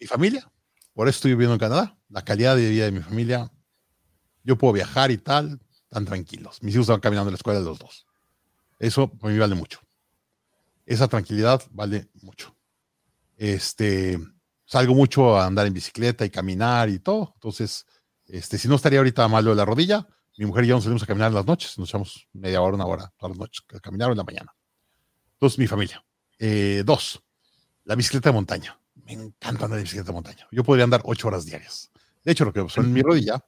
Mi 0.00 0.06
familia. 0.06 0.50
Por 0.98 1.06
eso 1.06 1.18
estoy 1.18 1.30
viviendo 1.30 1.54
en 1.54 1.60
Canadá. 1.60 1.96
La 2.08 2.24
calidad 2.24 2.56
de 2.56 2.68
vida 2.70 2.86
de 2.86 2.90
mi 2.90 2.98
familia. 2.98 3.52
Yo 4.42 4.58
puedo 4.58 4.72
viajar 4.72 5.12
y 5.12 5.18
tal, 5.18 5.60
tan 5.88 6.04
tranquilos. 6.04 6.60
Mis 6.60 6.74
hijos 6.74 6.88
van 6.88 6.98
caminando 6.98 7.28
a 7.28 7.30
la 7.30 7.36
escuela 7.36 7.60
los 7.60 7.78
dos. 7.78 8.04
Eso 8.80 9.08
para 9.08 9.32
mí 9.32 9.38
vale 9.38 9.54
mucho. 9.54 9.78
Esa 10.84 11.06
tranquilidad 11.06 11.62
vale 11.70 12.08
mucho. 12.20 12.52
Este, 13.36 14.18
salgo 14.64 14.92
mucho 14.92 15.38
a 15.38 15.46
andar 15.46 15.68
en 15.68 15.72
bicicleta 15.72 16.24
y 16.24 16.30
caminar 16.30 16.88
y 16.88 16.98
todo. 16.98 17.30
Entonces, 17.32 17.86
este, 18.26 18.58
si 18.58 18.66
no 18.66 18.74
estaría 18.74 18.98
ahorita 18.98 19.28
malo 19.28 19.50
de 19.50 19.56
la 19.56 19.64
rodilla, 19.64 20.04
mi 20.36 20.46
mujer 20.46 20.64
y 20.64 20.66
yo 20.66 20.74
nos 20.74 20.82
salimos 20.82 21.04
a 21.04 21.06
caminar 21.06 21.28
en 21.28 21.36
las 21.36 21.46
noches. 21.46 21.78
Nos 21.78 21.90
echamos 21.90 22.26
media 22.32 22.60
hora, 22.60 22.74
una 22.74 22.86
hora, 22.86 23.12
todas 23.16 23.36
las 23.36 23.38
noches, 23.38 23.64
a 23.72 23.78
caminar 23.78 24.10
en 24.10 24.16
la 24.16 24.24
mañana. 24.24 24.52
Entonces, 25.34 25.60
mi 25.60 25.68
familia. 25.68 26.04
Eh, 26.40 26.82
dos, 26.84 27.22
la 27.84 27.94
bicicleta 27.94 28.30
de 28.30 28.32
montaña. 28.32 28.76
Me 29.08 29.14
encanta 29.14 29.64
andar 29.64 29.78
en 29.78 29.84
bicicleta 29.84 30.08
de 30.08 30.12
montaña. 30.12 30.46
Yo 30.52 30.62
podría 30.62 30.84
andar 30.84 31.00
ocho 31.04 31.28
horas 31.28 31.46
diarias. 31.46 31.90
De 32.24 32.32
hecho, 32.32 32.44
lo 32.44 32.52
que 32.52 32.62
pasó 32.62 32.82
en 32.82 32.92
mi 32.92 33.00
rodilla 33.00 33.42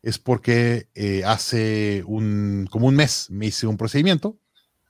es 0.00 0.20
porque 0.20 0.88
eh, 0.94 1.24
hace 1.24 2.04
un, 2.06 2.68
como 2.70 2.86
un 2.86 2.94
mes 2.94 3.28
me 3.28 3.46
hice 3.46 3.66
un 3.66 3.76
procedimiento. 3.76 4.38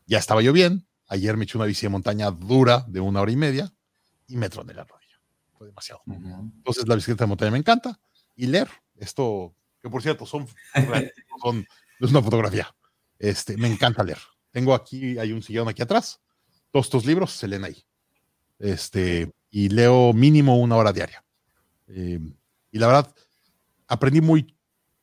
Ya 0.06 0.18
estaba 0.18 0.42
yo 0.42 0.52
bien. 0.52 0.86
Ayer 1.08 1.38
me 1.38 1.44
eché 1.44 1.56
una 1.56 1.66
bici 1.66 1.86
de 1.86 1.88
montaña 1.88 2.30
dura 2.30 2.84
de 2.88 3.00
una 3.00 3.22
hora 3.22 3.32
y 3.32 3.36
media 3.36 3.72
y 4.26 4.36
me 4.36 4.50
troné 4.50 4.74
la 4.74 4.84
rodilla. 4.84 5.18
Fue 5.56 5.68
demasiado. 5.68 6.02
Entonces, 6.06 6.86
la 6.86 6.94
bicicleta 6.94 7.24
de 7.24 7.28
montaña 7.28 7.50
me 7.50 7.58
encanta. 7.58 7.98
Y 8.36 8.48
leer, 8.48 8.68
esto, 8.96 9.54
que 9.80 9.88
por 9.88 10.02
cierto, 10.02 10.26
son, 10.26 10.46
son 11.42 11.66
es 12.00 12.10
una 12.10 12.22
fotografía. 12.22 12.74
Este, 13.18 13.56
me 13.56 13.68
encanta 13.68 14.04
leer. 14.04 14.18
Tengo 14.50 14.74
aquí, 14.74 15.18
hay 15.18 15.32
un 15.32 15.42
sillón 15.42 15.70
aquí 15.70 15.80
atrás. 15.80 16.20
Todos 16.70 16.86
estos 16.86 17.06
libros 17.06 17.32
se 17.32 17.48
leen 17.48 17.64
ahí. 17.64 17.82
Este, 18.58 19.32
y 19.52 19.68
leo 19.68 20.12
mínimo 20.14 20.58
una 20.58 20.76
hora 20.76 20.92
diaria. 20.92 21.22
Eh, 21.86 22.18
y 22.72 22.78
la 22.78 22.86
verdad, 22.86 23.14
aprendí 23.86 24.22
muy 24.22 24.56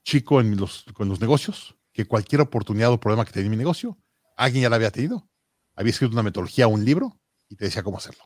chico 0.03 0.41
en 0.41 0.57
los, 0.57 0.85
con 0.93 1.07
los 1.07 1.21
negocios 1.21 1.75
que 1.93 2.05
cualquier 2.05 2.41
oportunidad 2.41 2.91
o 2.91 2.99
problema 2.99 3.23
que 3.23 3.31
tenía 3.31 3.45
en 3.45 3.51
mi 3.51 3.57
negocio, 3.57 3.97
alguien 4.35 4.63
ya 4.63 4.69
la 4.69 4.77
había 4.77 4.91
tenido. 4.91 5.29
Había 5.75 5.91
escrito 5.91 6.13
una 6.13 6.23
metodología 6.23 6.67
o 6.67 6.71
un 6.71 6.83
libro 6.83 7.19
y 7.47 7.55
te 7.55 7.65
decía 7.65 7.83
cómo 7.83 7.97
hacerlo. 7.97 8.23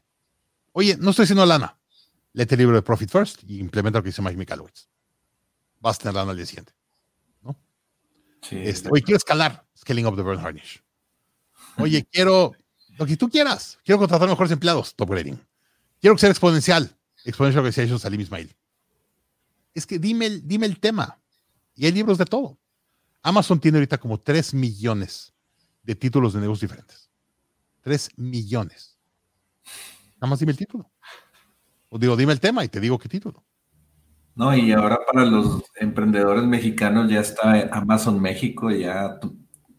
Oye, 0.72 0.96
no 0.98 1.10
estoy 1.10 1.24
haciendo 1.24 1.46
lana. 1.46 1.78
Léete 2.32 2.56
el 2.56 2.60
libro 2.60 2.76
de 2.76 2.82
Profit 2.82 3.10
First 3.10 3.44
y 3.44 3.60
implementa 3.60 4.00
lo 4.00 4.04
que 4.04 4.10
dice 4.10 4.22
Mike 4.22 4.38
Michalowicz. 4.38 4.88
Vas 5.82 5.98
a 5.98 6.00
tener 6.00 6.16
lana 6.16 6.32
al 6.32 6.38
día 6.38 6.46
siguiente. 6.46 6.74
¿no? 7.42 7.60
Este, 8.50 8.90
oye, 8.90 9.04
quiero 9.04 9.18
escalar. 9.18 9.68
Scaling 9.78 10.06
up 10.06 10.16
the 10.16 10.22
burn 10.22 10.40
harnish. 10.40 10.82
Oye, 11.78 12.08
quiero 12.10 12.54
lo 12.98 13.06
que 13.06 13.18
tú 13.18 13.30
quieras. 13.30 13.78
Quiero 13.84 14.00
contratar 14.00 14.30
mejores 14.30 14.52
empleados. 14.52 14.96
Top 14.96 15.10
grading. 15.10 15.40
Quiero 16.04 16.16
que 16.16 16.20
sea 16.20 16.32
exponencial. 16.32 16.94
Exponential 17.24 17.60
Organization, 17.60 17.98
Salim 17.98 18.20
Ismail. 18.20 18.54
es 19.74 19.88
que 19.88 20.00
dime 20.00 20.26
el, 20.26 20.46
dime 20.46 20.66
el 20.66 20.78
tema. 20.78 21.18
Y 21.76 21.86
hay 21.86 21.94
libros 21.94 22.18
de 22.18 22.26
todo. 22.26 22.60
Amazon 23.22 23.58
tiene 23.58 23.78
ahorita 23.78 23.98
como 23.98 24.20
3 24.20 24.54
millones 24.54 25.34
de 25.82 25.96
títulos 25.96 26.34
de 26.34 26.42
negocios 26.42 26.70
diferentes. 26.70 27.10
3 27.84 28.18
millones. 28.18 28.98
Nada 30.16 30.28
más 30.28 30.40
dime 30.40 30.52
el 30.52 30.58
título. 30.58 30.92
O 31.88 31.98
digo, 31.98 32.18
dime 32.18 32.34
el 32.34 32.42
tema 32.42 32.66
y 32.66 32.68
te 32.68 32.82
digo 32.82 33.00
qué 33.00 33.08
título. 33.08 33.42
No, 34.36 34.54
y 34.54 34.74
ahora 34.74 35.00
para 35.10 35.26
los 35.26 35.64
emprendedores 35.78 36.44
mexicanos 36.44 37.10
ya 37.10 37.22
está 37.22 37.70
Amazon 37.72 38.22
México, 38.22 38.70
ya 38.72 39.22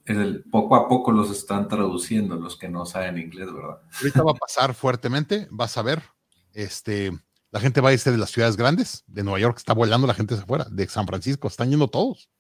el, 0.07 0.43
poco 0.45 0.75
a 0.77 0.89
poco 0.89 1.13
los 1.13 1.31
están 1.31 1.69
traduciendo 1.69 2.37
los 2.37 2.57
que 2.57 2.71
no 2.71 2.87
saben 2.87 3.19
inglés, 3.19 3.53
¿verdad? 3.53 3.83
Ahorita 3.99 4.23
va 4.23 4.31
a 4.31 4.37
pasar 4.37 4.73
fuertemente, 4.73 5.49
vas 5.51 5.77
a 5.77 5.83
ver, 5.83 6.14
este, 6.55 7.13
la 7.51 7.61
gente 7.61 7.81
va 7.81 7.91
a 7.91 7.93
irse 7.93 8.11
de 8.11 8.19
las 8.19 8.31
ciudades 8.31 8.57
grandes, 8.57 9.05
de 9.07 9.23
Nueva 9.23 9.39
York 9.39 9.59
está 9.59 9.75
volando 9.75 10.07
la 10.07 10.15
gente 10.15 10.35
de 10.35 10.43
afuera, 10.43 10.67
de 10.71 10.89
San 10.89 11.07
Francisco, 11.07 11.49
están 11.49 11.71
yendo 11.71 11.89
todos. 11.89 12.31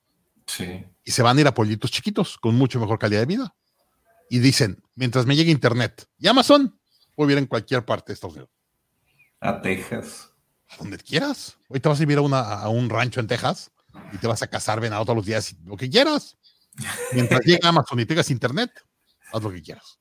Sí. 0.47 0.85
Y 1.05 1.11
se 1.11 1.23
van 1.23 1.39
a 1.39 1.41
ir 1.43 1.47
a 1.47 1.55
pueblitos 1.55 1.91
chiquitos 1.91 2.39
con 2.39 2.55
mucho 2.55 2.81
mejor 2.81 2.99
calidad 2.99 3.21
de 3.21 3.27
vida. 3.27 3.55
Y 4.31 4.39
dicen, 4.39 4.83
mientras 4.95 5.27
me 5.27 5.37
llegue 5.37 5.51
internet 5.51 6.09
y 6.19 6.29
Amazon, 6.29 6.79
voy 7.17 7.25
a 7.25 7.27
vivir 7.29 7.39
en 7.39 7.47
cualquier 7.47 7.85
parte 7.85 8.09
de 8.09 8.15
Estados 8.15 8.35
Unidos. 8.35 8.51
A 9.41 9.61
Texas. 9.61 10.31
A 10.69 10.77
donde 10.79 10.99
quieras. 10.99 11.59
Hoy 11.69 11.81
te 11.81 11.89
vas 11.89 12.01
a 12.01 12.03
ir 12.03 12.19
a, 12.19 12.69
un 12.69 12.89
rancho 12.89 13.21
en 13.21 13.27
Texas 13.27 13.71
y 14.13 14.19
te 14.19 14.27
vas 14.27 14.43
a 14.43 14.47
cazar 14.47 14.81
venado 14.81 15.05
todos 15.05 15.17
los 15.17 15.27
días, 15.27 15.55
lo 15.65 15.77
que 15.77 15.89
quieras. 15.89 16.37
Mientras 17.13 17.41
llegue 17.43 17.67
Amazon 17.67 18.01
y 18.01 18.07
tengas 18.07 18.31
internet, 18.31 18.71
haz 19.33 19.43
lo 19.43 19.53
que 19.53 19.63
quieras. 19.63 20.01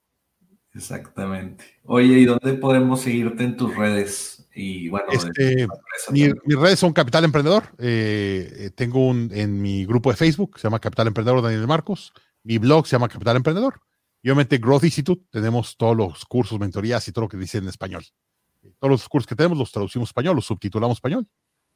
Exactamente. 0.76 1.66
Oye, 1.84 2.20
¿y 2.20 2.26
dónde 2.26 2.54
podemos 2.56 3.02
seguirte 3.02 3.44
en 3.44 3.58
tus 3.58 3.76
redes? 3.76 4.48
Y 4.56 4.90
bueno, 4.90 5.08
este, 5.12 5.68
mis 6.12 6.60
redes 6.60 6.80
son 6.80 6.94
Capital 6.94 7.26
Emprendedor. 7.26 7.64
Eh, 7.78 8.52
eh, 8.58 8.70
tengo 8.72 9.08
un 9.08 9.30
en 9.34 9.62
mi 9.62 9.86
grupo 9.86 10.12
de 10.12 10.18
Facebook, 10.18 10.60
se 10.60 10.64
llama 10.64 10.80
Capital 10.80 11.08
Emprendedor 11.08 11.42
Daniel 11.42 11.68
Marcos. 11.68 12.14
Mi 12.44 12.58
blog 12.58 12.88
se 12.88 12.96
llama 12.96 13.08
Capital 13.08 13.38
Emprendedor. 13.38 13.82
Y 14.22 14.30
obviamente 14.30 14.58
Growth 14.58 14.84
Institute, 14.86 15.26
tenemos 15.30 15.76
todos 15.76 15.98
los 15.98 16.26
cursos, 16.26 16.60
mentorías 16.60 17.08
y 17.08 17.12
todo 17.12 17.26
lo 17.26 17.30
que 17.30 17.38
dice 17.38 17.58
en 17.58 17.68
español. 17.68 18.04
Todos 18.80 18.92
los 18.92 19.10
cursos 19.10 19.28
que 19.28 19.36
tenemos 19.36 19.58
los 19.58 19.72
traducimos 19.72 20.10
español, 20.10 20.36
los 20.36 20.46
subtitulamos 20.46 20.98
español. 20.98 21.28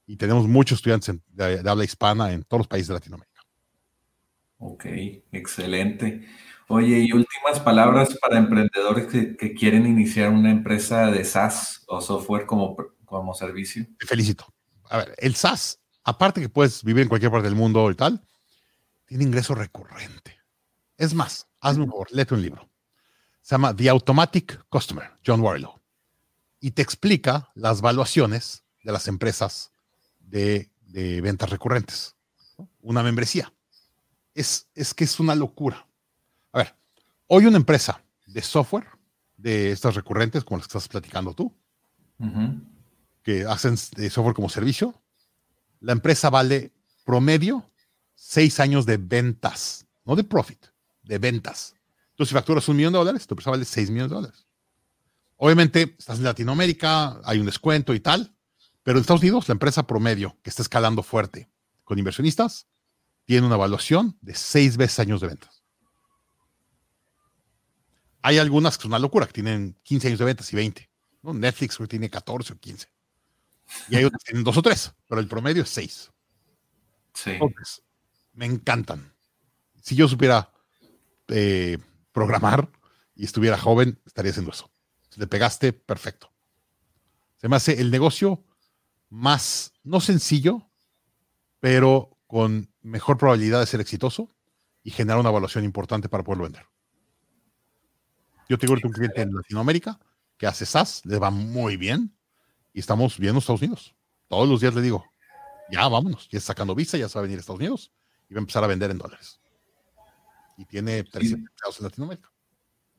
Y 0.06 0.16
tenemos 0.16 0.48
muchos 0.48 0.78
estudiantes 0.78 1.16
de, 1.28 1.70
habla 1.70 1.84
hispana 1.84 2.32
en 2.32 2.44
todos 2.44 2.62
los 2.62 2.68
países 2.68 2.88
de 2.88 2.94
Latinoamérica. 2.94 3.42
Ok, 4.60 4.86
excelente. 5.32 6.26
Oye, 6.68 7.00
y 7.00 7.12
últimas 7.14 7.60
palabras 7.62 8.18
para 8.22 8.38
emprendedores 8.38 9.08
que, 9.08 9.54
quieren 9.54 9.86
iniciar 9.86 10.32
una 10.32 10.52
empresa 10.52 11.08
de 11.08 11.24
SaaS 11.24 11.84
o 11.88 12.02
software 12.02 12.46
como, 12.46 12.76
como 13.06 13.34
servicio. 13.34 13.86
Felicito. 14.00 14.46
A 14.90 14.98
ver, 14.98 15.16
el 15.18 15.36
SaaS, 15.36 15.80
aparte 16.04 16.42
que 16.42 16.50
puedes 16.50 16.84
vivir 16.84 17.04
en 17.04 17.10
cualquier 17.10 17.32
parte 17.32 17.48
del 17.48 17.56
mundo 17.56 17.90
y 17.90 17.96
tal, 17.96 18.22
tiene 19.06 19.24
ingreso 19.24 19.56
recurrente. 19.56 20.38
Es 20.98 21.14
más, 21.14 21.48
hazme 21.62 21.86
un 21.86 21.90
favor, 21.90 22.08
léete 22.12 22.34
un 22.34 22.42
libro. 22.42 22.70
Se 23.42 23.56
llama 23.56 23.74
The 23.76 23.90
Automatic 23.90 24.66
Customer, 24.70 25.10
John 25.26 25.40
Warlow 25.40 25.78
y 26.60 26.72
te 26.72 26.82
explica 26.82 27.50
las 27.56 27.82
valuaciones 27.82 28.64
de 28.84 28.92
las 28.92 29.08
empresas 29.08 29.72
de, 30.20 30.70
ventas 31.22 31.50
recurrentes. 31.50 32.16
Una 32.82 33.04
membresía. 33.04 33.54
Es, 34.34 34.68
es 34.74 34.94
que 34.94 35.04
es 35.04 35.20
una 35.20 35.36
locura. 35.36 35.88
Hoy 37.30 37.46
una 37.46 37.58
empresa 37.58 38.02
de 38.26 38.42
software, 38.42 38.88
de 39.36 39.72
estas 39.72 39.96
recurrentes, 39.96 40.46
como 40.46 40.58
las 40.58 40.68
que 40.68 40.78
estás 40.78 40.88
platicando 40.88 41.34
tú, 41.34 41.54
que 43.22 43.44
hacen 43.44 43.78
software 43.78 44.34
como 44.34 44.48
servicio, 44.48 45.00
la 45.82 45.92
empresa 45.92 46.30
vale 46.30 46.72
promedio 47.06 47.70
seis 48.16 48.62
años 48.62 48.86
de 48.86 48.96
ventas, 48.96 49.86
no 50.06 50.16
de 50.16 50.24
profit, 50.24 50.68
de 51.04 51.18
ventas. 51.20 51.76
Entonces, 52.12 52.30
si 52.30 52.34
facturas 52.34 52.68
un 52.70 52.78
millón 52.78 52.94
de 52.94 53.00
dólares, 53.00 53.28
tu 53.28 53.34
empresa 53.34 53.52
vale 53.52 53.66
seis 53.66 53.90
millones 53.90 54.10
de 54.10 54.16
dólares. 54.16 54.48
Obviamente, 55.36 55.96
estás 56.00 56.20
en 56.20 56.24
Latinoamérica, 56.24 57.20
hay 57.26 57.40
un 57.40 57.46
descuento 57.46 57.94
y 57.94 58.00
tal, 58.00 58.34
pero 58.84 58.98
en 58.98 59.02
Estados 59.02 59.22
Unidos, 59.22 59.50
la 59.50 59.52
empresa 59.52 59.86
promedio 59.86 60.38
que 60.42 60.50
está 60.50 60.62
escalando 60.62 61.04
fuerte 61.04 61.50
con 61.84 62.00
inversionistas 62.00 62.68
tiene 63.26 63.46
una 63.46 63.56
evaluación 63.56 64.18
de 64.22 64.34
seis 64.34 64.78
veces 64.78 65.00
años 65.00 65.20
de 65.20 65.28
ventas. 65.28 65.57
Hay 68.22 68.38
algunas 68.38 68.78
que 68.78 68.84
son 68.84 68.92
una 68.92 69.00
locura, 69.00 69.28
que 69.28 69.34
tienen 69.34 69.78
15 69.84 70.08
años 70.08 70.20
de 70.20 70.26
ventas 70.26 70.52
y 70.52 70.56
20. 70.56 70.90
¿no? 71.24 71.34
Netflix 71.34 71.78
tiene 71.88 72.10
14 72.10 72.54
o 72.54 72.58
15. 72.58 72.88
Y 73.90 73.96
hay 73.96 74.06
otras 74.06 74.24
que 74.24 74.32
tienen 74.32 74.44
dos 74.44 74.58
o 74.58 74.62
tres, 74.62 74.94
pero 75.08 75.20
el 75.20 75.28
promedio 75.28 75.64
es 75.64 75.70
seis. 75.70 76.12
Sí. 77.14 77.32
Entonces, 77.32 77.84
me 78.34 78.46
encantan. 78.46 79.14
Si 79.82 79.96
yo 79.96 80.08
supiera 80.08 80.52
eh, 81.28 81.78
programar 82.12 82.70
y 83.16 83.26
estuviera 83.26 83.58
joven, 83.58 84.00
estaría 84.06 84.32
haciendo 84.32 84.52
eso 84.52 84.72
le 85.18 85.28
pegaste, 85.28 85.74
perfecto. 85.74 86.32
Se 87.38 87.50
me 87.50 87.56
hace 87.56 87.82
el 87.82 87.92
negocio 87.92 88.46
más, 89.10 89.74
no 89.84 90.00
sencillo, 90.00 90.70
pero 91.60 92.18
con 92.28 92.72
mejor 92.82 93.18
probabilidad 93.18 93.60
de 93.60 93.66
ser 93.66 93.82
exitoso 93.82 94.34
y 94.84 94.92
generar 94.92 95.20
una 95.20 95.30
evaluación 95.30 95.66
importante 95.66 96.08
para 96.08 96.24
poderlo 96.24 96.46
vender. 96.46 96.66
Yo 98.50 98.58
tengo 98.58 98.74
un 98.74 98.92
cliente 98.92 99.22
en 99.22 99.34
Latinoamérica 99.34 100.00
que 100.38 100.48
hace 100.48 100.66
SaaS, 100.66 101.06
le 101.06 101.18
va 101.20 101.30
muy 101.32 101.78
bien 101.78 102.16
y 102.74 102.80
estamos 102.80 103.18
viendo 103.18 103.40
Estados 103.40 103.62
Unidos. 103.62 103.96
Todos 104.28 104.48
los 104.48 104.62
días 104.62 104.74
le 104.76 104.82
digo, 104.82 105.06
ya 105.72 105.88
vámonos, 105.88 106.30
ya 106.30 106.38
está 106.38 106.54
sacando 106.54 106.76
visa, 106.76 106.98
ya 106.98 107.10
se 107.10 107.18
va 107.18 107.22
a 107.22 107.24
venir 107.24 107.38
a 107.38 107.42
Estados 107.42 107.60
Unidos 107.60 107.92
y 108.30 108.34
va 108.34 108.40
a 108.40 108.42
empezar 108.42 108.64
a 108.64 108.68
vender 108.68 108.92
en 108.92 108.98
dólares. 108.98 109.40
Y 110.58 110.66
tiene 110.66 111.04
300 111.04 111.50
empleados 111.50 111.80
en 111.80 111.84
Latinoamérica. 111.84 112.30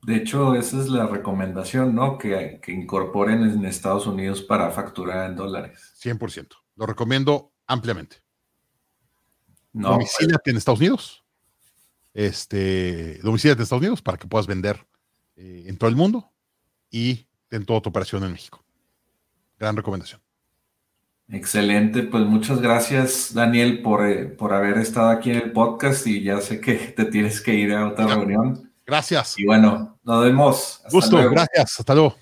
De 0.03 0.15
hecho, 0.15 0.55
esa 0.55 0.79
es 0.79 0.87
la 0.87 1.07
recomendación, 1.07 1.93
¿no? 1.93 2.17
Que, 2.17 2.61
incorporen 2.67 3.43
en 3.43 3.65
Estados 3.65 4.07
Unidos 4.07 4.41
para 4.41 4.71
facturar 4.71 5.29
en 5.29 5.35
dólares. 5.35 5.93
100%. 6.01 6.55
Lo 6.75 6.85
recomiendo 6.85 7.51
ampliamente. 7.67 8.17
No, 9.73 9.95
pues. 9.95 10.15
en 10.45 10.57
Estados 10.57 10.79
Unidos. 10.79 11.25
Este, 12.13 13.19
en 13.19 13.35
Estados 13.35 13.71
Unidos 13.73 14.01
para 14.01 14.17
que 14.17 14.27
puedas 14.27 14.47
vender 14.47 14.87
eh, 15.41 15.63
en 15.67 15.77
todo 15.77 15.89
el 15.89 15.95
mundo 15.95 16.29
y 16.91 17.25
en 17.49 17.65
toda 17.65 17.79
tu 17.79 17.89
operación 17.89 18.25
en 18.25 18.33
México. 18.33 18.61
Gran 19.57 19.77
recomendación. 19.77 20.19
Excelente, 21.29 22.03
pues 22.03 22.25
muchas 22.25 22.59
gracias 22.59 23.33
Daniel 23.33 23.81
por, 23.81 24.05
eh, 24.05 24.25
por 24.25 24.51
haber 24.51 24.79
estado 24.79 25.09
aquí 25.09 25.29
en 25.29 25.37
el 25.37 25.51
podcast 25.53 26.05
y 26.07 26.23
ya 26.23 26.41
sé 26.41 26.59
que 26.59 26.73
te 26.97 27.05
tienes 27.05 27.39
que 27.39 27.53
ir 27.53 27.71
a 27.71 27.87
otra 27.87 28.07
reunión. 28.07 28.69
Gracias. 28.85 29.39
Y 29.39 29.45
bueno, 29.45 29.97
nos 30.03 30.25
vemos. 30.25 30.81
Gusto, 30.91 31.17
gracias. 31.29 31.79
Hasta 31.79 31.93
luego. 31.93 32.15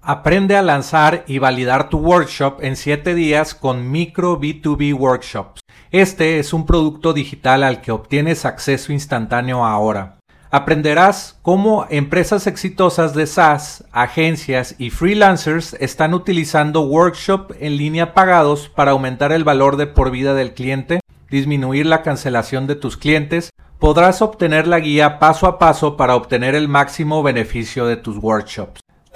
Aprende 0.00 0.56
a 0.56 0.62
lanzar 0.62 1.24
y 1.26 1.38
validar 1.38 1.90
tu 1.90 1.98
workshop 1.98 2.60
en 2.62 2.76
7 2.76 3.14
días 3.14 3.54
con 3.54 3.90
Micro 3.90 4.40
B2B 4.40 4.94
Workshops. 4.94 5.60
Este 5.90 6.38
es 6.38 6.52
un 6.52 6.66
producto 6.66 7.14
digital 7.14 7.62
al 7.62 7.80
que 7.80 7.92
obtienes 7.92 8.44
acceso 8.44 8.92
instantáneo 8.92 9.64
ahora. 9.64 10.18
Aprenderás 10.50 11.38
cómo 11.40 11.86
empresas 11.88 12.46
exitosas 12.46 13.14
de 13.14 13.26
SaaS, 13.26 13.84
agencias 13.90 14.74
y 14.78 14.90
freelancers 14.90 15.72
están 15.80 16.12
utilizando 16.12 16.82
workshop 16.82 17.52
en 17.58 17.78
línea 17.78 18.12
pagados 18.12 18.68
para 18.68 18.90
aumentar 18.90 19.32
el 19.32 19.44
valor 19.44 19.78
de 19.78 19.86
por 19.86 20.10
vida 20.10 20.34
del 20.34 20.52
cliente, 20.52 21.00
disminuir 21.30 21.86
la 21.86 22.02
cancelación 22.02 22.66
de 22.66 22.74
tus 22.74 22.98
clientes. 22.98 23.48
Podrás 23.78 24.20
obtener 24.20 24.66
la 24.66 24.80
guía 24.80 25.18
paso 25.18 25.46
a 25.46 25.58
paso 25.58 25.96
para 25.96 26.16
obtener 26.16 26.54
el 26.54 26.68
máximo 26.68 27.22
beneficio 27.22 27.86
de 27.86 27.96
tus 27.96 28.18
workshops. 28.18 28.80